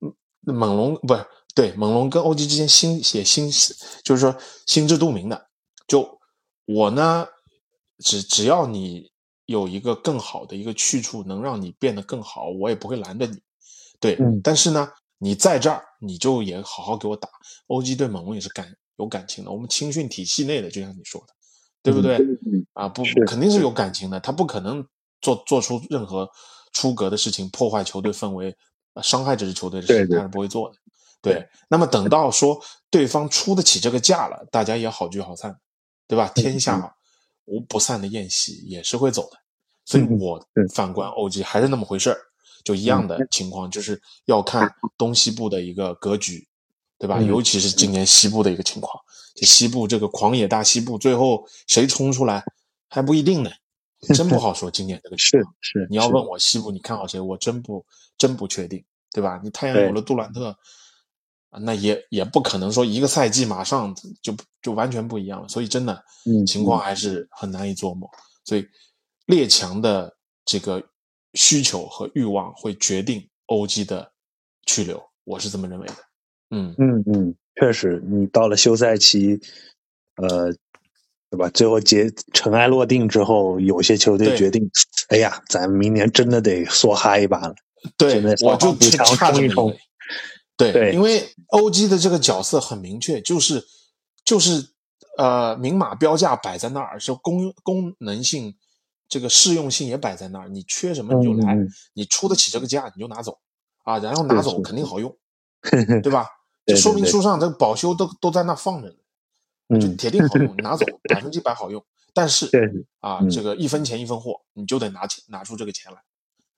[0.00, 0.12] 嗯，
[0.54, 3.50] 猛龙不是对猛龙跟欧 g 之间心也心
[4.02, 4.36] 就是说
[4.66, 5.48] 心知肚明的。
[5.86, 6.18] 就
[6.64, 7.26] 我呢，
[7.98, 9.12] 只只要你
[9.44, 13.38] 有一个更好的一个去处，能让你变得更好，我也不会拦着你。
[14.00, 17.28] 对，但是呢，你在这儿，你就也好好给我打。
[17.68, 18.76] 欧 g 对猛龙也是干。
[18.98, 21.34] 有感情的，我们青训体系内的，就像你说的，
[21.82, 22.18] 对不对？
[22.72, 24.86] 啊，不，肯定是有感情的，他不可能
[25.20, 26.28] 做做出任何
[26.72, 28.56] 出格的事情，破坏球队氛围，
[29.02, 30.76] 伤害这支球队的事情，他是不会做的。
[31.22, 32.60] 对，那么等到说
[32.90, 35.58] 对方出得起这个价了，大家也好聚好散，
[36.06, 36.30] 对吧？
[36.34, 36.94] 天下
[37.46, 39.38] 无不散的宴席，也是会走的。
[39.84, 40.44] 所以我
[40.74, 42.18] 反观欧 g 还是那么回事儿，
[42.64, 46.46] 就一样的情况，就是要看东西部的一个格局。
[46.98, 47.20] 对吧？
[47.20, 48.98] 尤其是今年西部的一个情况，
[49.34, 52.42] 这西部这个狂野大西部，最后谁冲出来
[52.88, 53.50] 还不一定呢，
[54.14, 54.70] 真不好说。
[54.70, 57.84] 今年这个是是，你要问我西部你看好谁，我真不
[58.16, 58.82] 真不确定，
[59.12, 59.38] 对吧？
[59.44, 60.56] 你太阳有了杜兰特，
[61.60, 65.48] 那也也不可能说一个赛季马上就就完全不一样了。
[65.48, 66.02] 所以真的
[66.46, 68.08] 情况还是很难以琢磨。
[68.44, 68.66] 所以
[69.26, 70.82] 列强的这个
[71.34, 74.10] 需求和欲望会决定欧 g 的
[74.64, 75.94] 去留，我是这么认为的。
[76.50, 79.40] 嗯嗯嗯，确实，你到了休赛期，
[80.16, 80.52] 呃，
[81.30, 81.48] 对吧？
[81.50, 84.68] 最后结尘埃落定之后，有些球队决定，
[85.08, 87.54] 哎呀，咱明年真的得梭哈一把了。
[87.96, 89.78] 对，我就不强差这么一冲一冲。
[90.56, 93.62] 对，对因为 OG 的这个角色很明确，就是
[94.24, 94.68] 就是
[95.18, 98.54] 呃，明码标价摆在那儿，就功功能性，
[99.08, 100.48] 这个适用性也摆在那儿。
[100.48, 101.56] 你缺什么你就来，
[101.94, 103.38] 你出得起这个价你就拿走
[103.84, 105.14] 啊，然后拿走肯定好用，
[106.02, 106.26] 对吧？
[106.64, 108.88] 这说明书上这个保修都都在那放着
[109.68, 111.84] 呢，就嗯，铁定好用， 拿走百分之百好用。
[112.12, 112.46] 但是
[113.00, 115.98] 啊，嗯这个一分钱一分货，你就得拿钱拿出这个钱来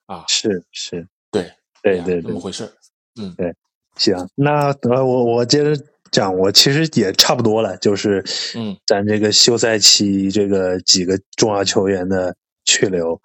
[0.06, 0.24] 啊。
[0.28, 1.52] 是是，对
[1.82, 2.72] 对对这么，回事
[3.20, 3.54] 嗯，对
[3.96, 12.34] 行，那呃，我我接着讲，我其实也差不多了，就是嗯咱这个休赛期这个几个重要球员的
[12.64, 13.20] 去留，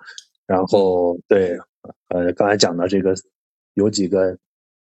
[0.48, 1.56] 然后对，
[2.10, 3.14] 呃，刚才讲到这个
[3.76, 4.36] 有几个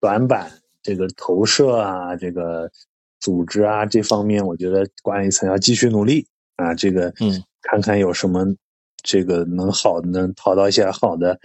[0.00, 0.50] 短板，
[0.88, 2.70] 这个投射啊，这个
[3.20, 8.46] 组织啊这方面，我觉得管理层要继续努力啊，这个嗯看看有什么
[9.02, 11.38] 这个能好能淘到一些好的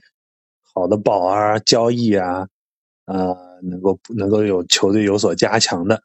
[0.62, 2.48] 好的宝啊交易啊，
[3.06, 6.02] 呃，能够能够有球队有所加强的。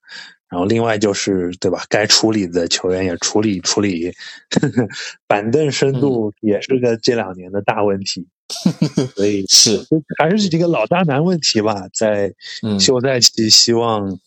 [0.49, 4.11] 然后另外就是对吧，该处理的球员也处理处理，
[4.51, 4.89] 呵 呵
[5.27, 8.27] 板凳深度也是个这两年的大问题，
[9.15, 9.87] 所以是
[10.19, 14.19] 还是这个老大难问题吧，在嗯休赛期希望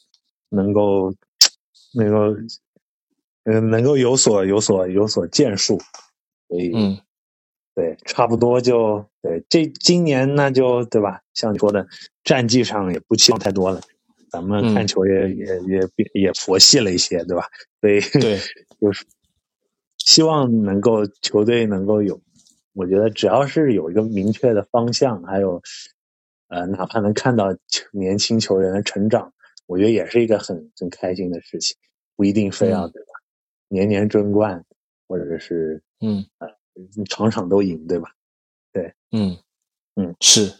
[0.49, 1.14] 能够
[1.93, 2.35] 能够
[3.45, 5.81] 嗯能够有所有所有所建树，
[6.48, 6.99] 所以嗯
[7.73, 9.43] 对，差不多就对。
[9.49, 11.22] 这今年那就对吧？
[11.34, 11.88] 像你说的，
[12.23, 13.81] 战绩上也不期望太多了。
[14.32, 17.44] 咱们嗯看球也、也也也也佛系了一些，对吧？
[17.82, 18.40] 所以对，
[18.80, 19.06] 就是
[19.98, 22.20] 希望能够球队能够有，
[22.74, 25.62] 我觉得只要是有一个明确的方向，还有
[26.48, 27.56] 呃，哪怕能看到
[27.91, 29.34] 年轻球员的成长，
[29.68, 31.76] 我觉得也是一个很很开心的事情。
[32.16, 33.08] 不一定非要、嗯对吧？
[33.70, 34.64] 年年争冠，
[35.08, 36.26] 或者是嗯
[37.10, 38.10] 场场都赢，对吧？
[38.74, 39.38] 对嗯
[39.95, 40.52] 嗯，是，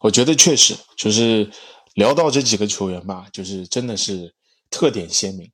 [0.00, 1.48] 我觉得确实就是
[1.94, 4.34] 聊到这几个球员吧，就是真的是
[4.70, 5.50] 特点鲜明。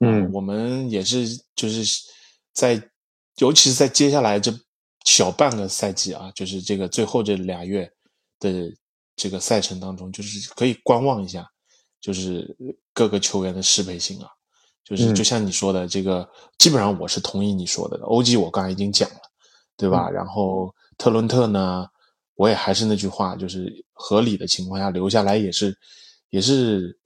[0.00, 1.84] 嗯啊我们也是就是
[2.52, 2.90] 在，
[3.36, 4.52] 尤其是在接下来这
[5.04, 7.90] 小半个赛季啊，就是这个最后这俩月
[8.40, 8.72] 的
[9.16, 11.48] 这个赛程当中，就是可以观望一下，
[12.00, 12.56] 就是
[12.92, 14.28] 各个球员的适配性啊，
[14.84, 16.28] 就是嗯就像你说的，这个
[16.58, 18.04] 基本上我是同意你说的的。
[18.04, 19.20] 欧 g 我刚才已经讲了，
[19.76, 20.10] 对吧？
[20.10, 21.86] 然后特伦特呢，
[22.36, 25.76] 我也还是那句话，就是合理的情况下留下来也是
[26.30, 26.98] 也是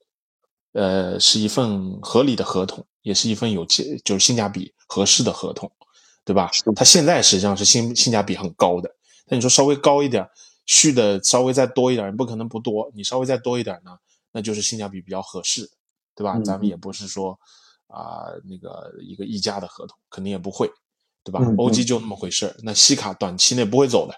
[0.73, 5.71] 呃是一份合理的合同，也是一份有价就是性价比合适的合同，
[6.25, 6.51] 对吧？
[6.75, 8.91] 它现在实际上是性性价比很高的，
[9.27, 10.27] 那你说稍微高一点，
[10.67, 13.97] 续的稍微再多一点，不可能不多，你稍微再多一点呢，
[14.33, 15.69] 那就是性价比比较合适，
[16.15, 16.35] 对吧？
[16.37, 17.39] 嗯咱们也不是说
[17.89, 20.71] 啊、那个一个溢价的合同，肯定也不会，
[21.25, 21.41] 对吧？
[21.43, 24.15] 嗯嗯欧 g 就那么回事儿那西卡短期内不会走的，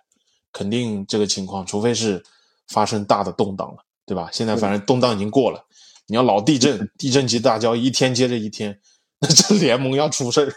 [0.52, 2.22] 肯定这个情况，除非是
[2.68, 4.28] 发生大的动荡了，对吧？
[4.32, 5.64] 现在反正动荡已经过了，
[6.06, 8.80] 你要老地震，地震级大交一天接着一天，
[9.20, 10.50] 那这联盟要出事儿，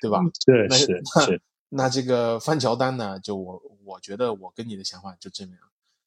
[0.00, 0.20] 对吧？
[0.68, 3.18] 那是是那是，那这个范乔丹呢？
[3.20, 5.60] 就我我觉得我跟你的想法就这么样，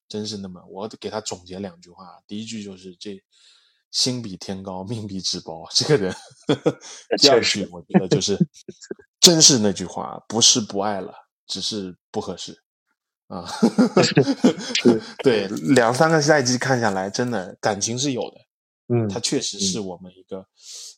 [0.08, 3.20] 真是那么，我给他总结两句话，第一句就是这
[3.90, 6.14] 心比天高，命比纸薄，这个人。
[7.18, 8.38] 第二句我觉得就是，
[9.20, 11.12] 真是那句话，不是不爱了，
[11.46, 12.62] 只是不合适。
[13.28, 13.44] 啊，
[15.24, 18.36] 对，两三个赛季看下来，真的感情是有的，
[18.88, 19.80] 嗯他确实是。
[19.80, 20.38] 我们一个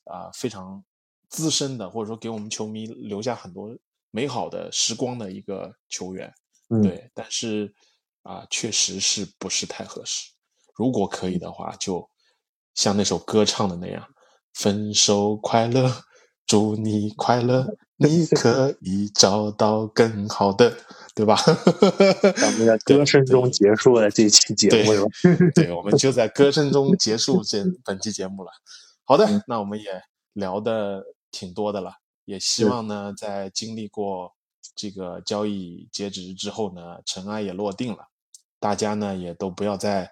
[0.04, 0.84] 啊、非常
[1.28, 3.70] 资深的，或者说给我们球迷留下很多
[4.10, 6.32] 美好的时光的一个球员。
[6.68, 6.82] 嗯。
[6.82, 7.72] 对，但是
[8.22, 10.30] 啊、确实是不是太合适。
[10.76, 12.08] 如果可以的话，就
[12.74, 14.06] 像那首歌唱的那样，
[14.52, 16.02] 分手快乐，
[16.46, 20.76] 祝你快乐， 你可以找到更好的，
[21.18, 21.36] 对吧？
[22.36, 25.10] 咱们在歌声中结束了这期节目？
[25.52, 28.52] 对， 我们就在歌声中结束这本期节目了。
[29.04, 30.00] 好嗯的，那我们也
[30.34, 31.90] 聊的挺多的了，
[32.24, 34.32] 也希望呢，在经历过
[34.76, 37.98] 这个交易截止之后呢，尘埃也落定了，
[38.60, 40.08] 大家呢也都不要再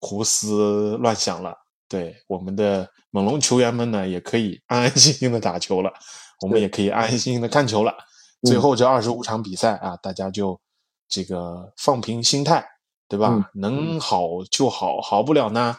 [0.00, 1.56] 胡思乱想了。
[1.88, 5.90] 对我们的猛龙球员们呢，也可以安安心心的打球了，
[6.42, 7.94] 我们也可以安安心心的看球了。
[8.42, 10.58] 最后这二十五场比赛啊，大家就
[11.08, 12.66] 这个放平心态，
[13.08, 13.28] 对吧？
[13.32, 15.76] 嗯能好就好，好不了呢，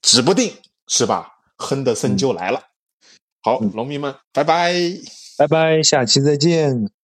[0.00, 0.52] 指不定
[0.86, 1.28] 是吧？
[1.56, 2.60] 亨德森就来了。
[3.42, 4.74] 好，农民们，拜拜。
[5.36, 7.01] 拜拜，下期再见。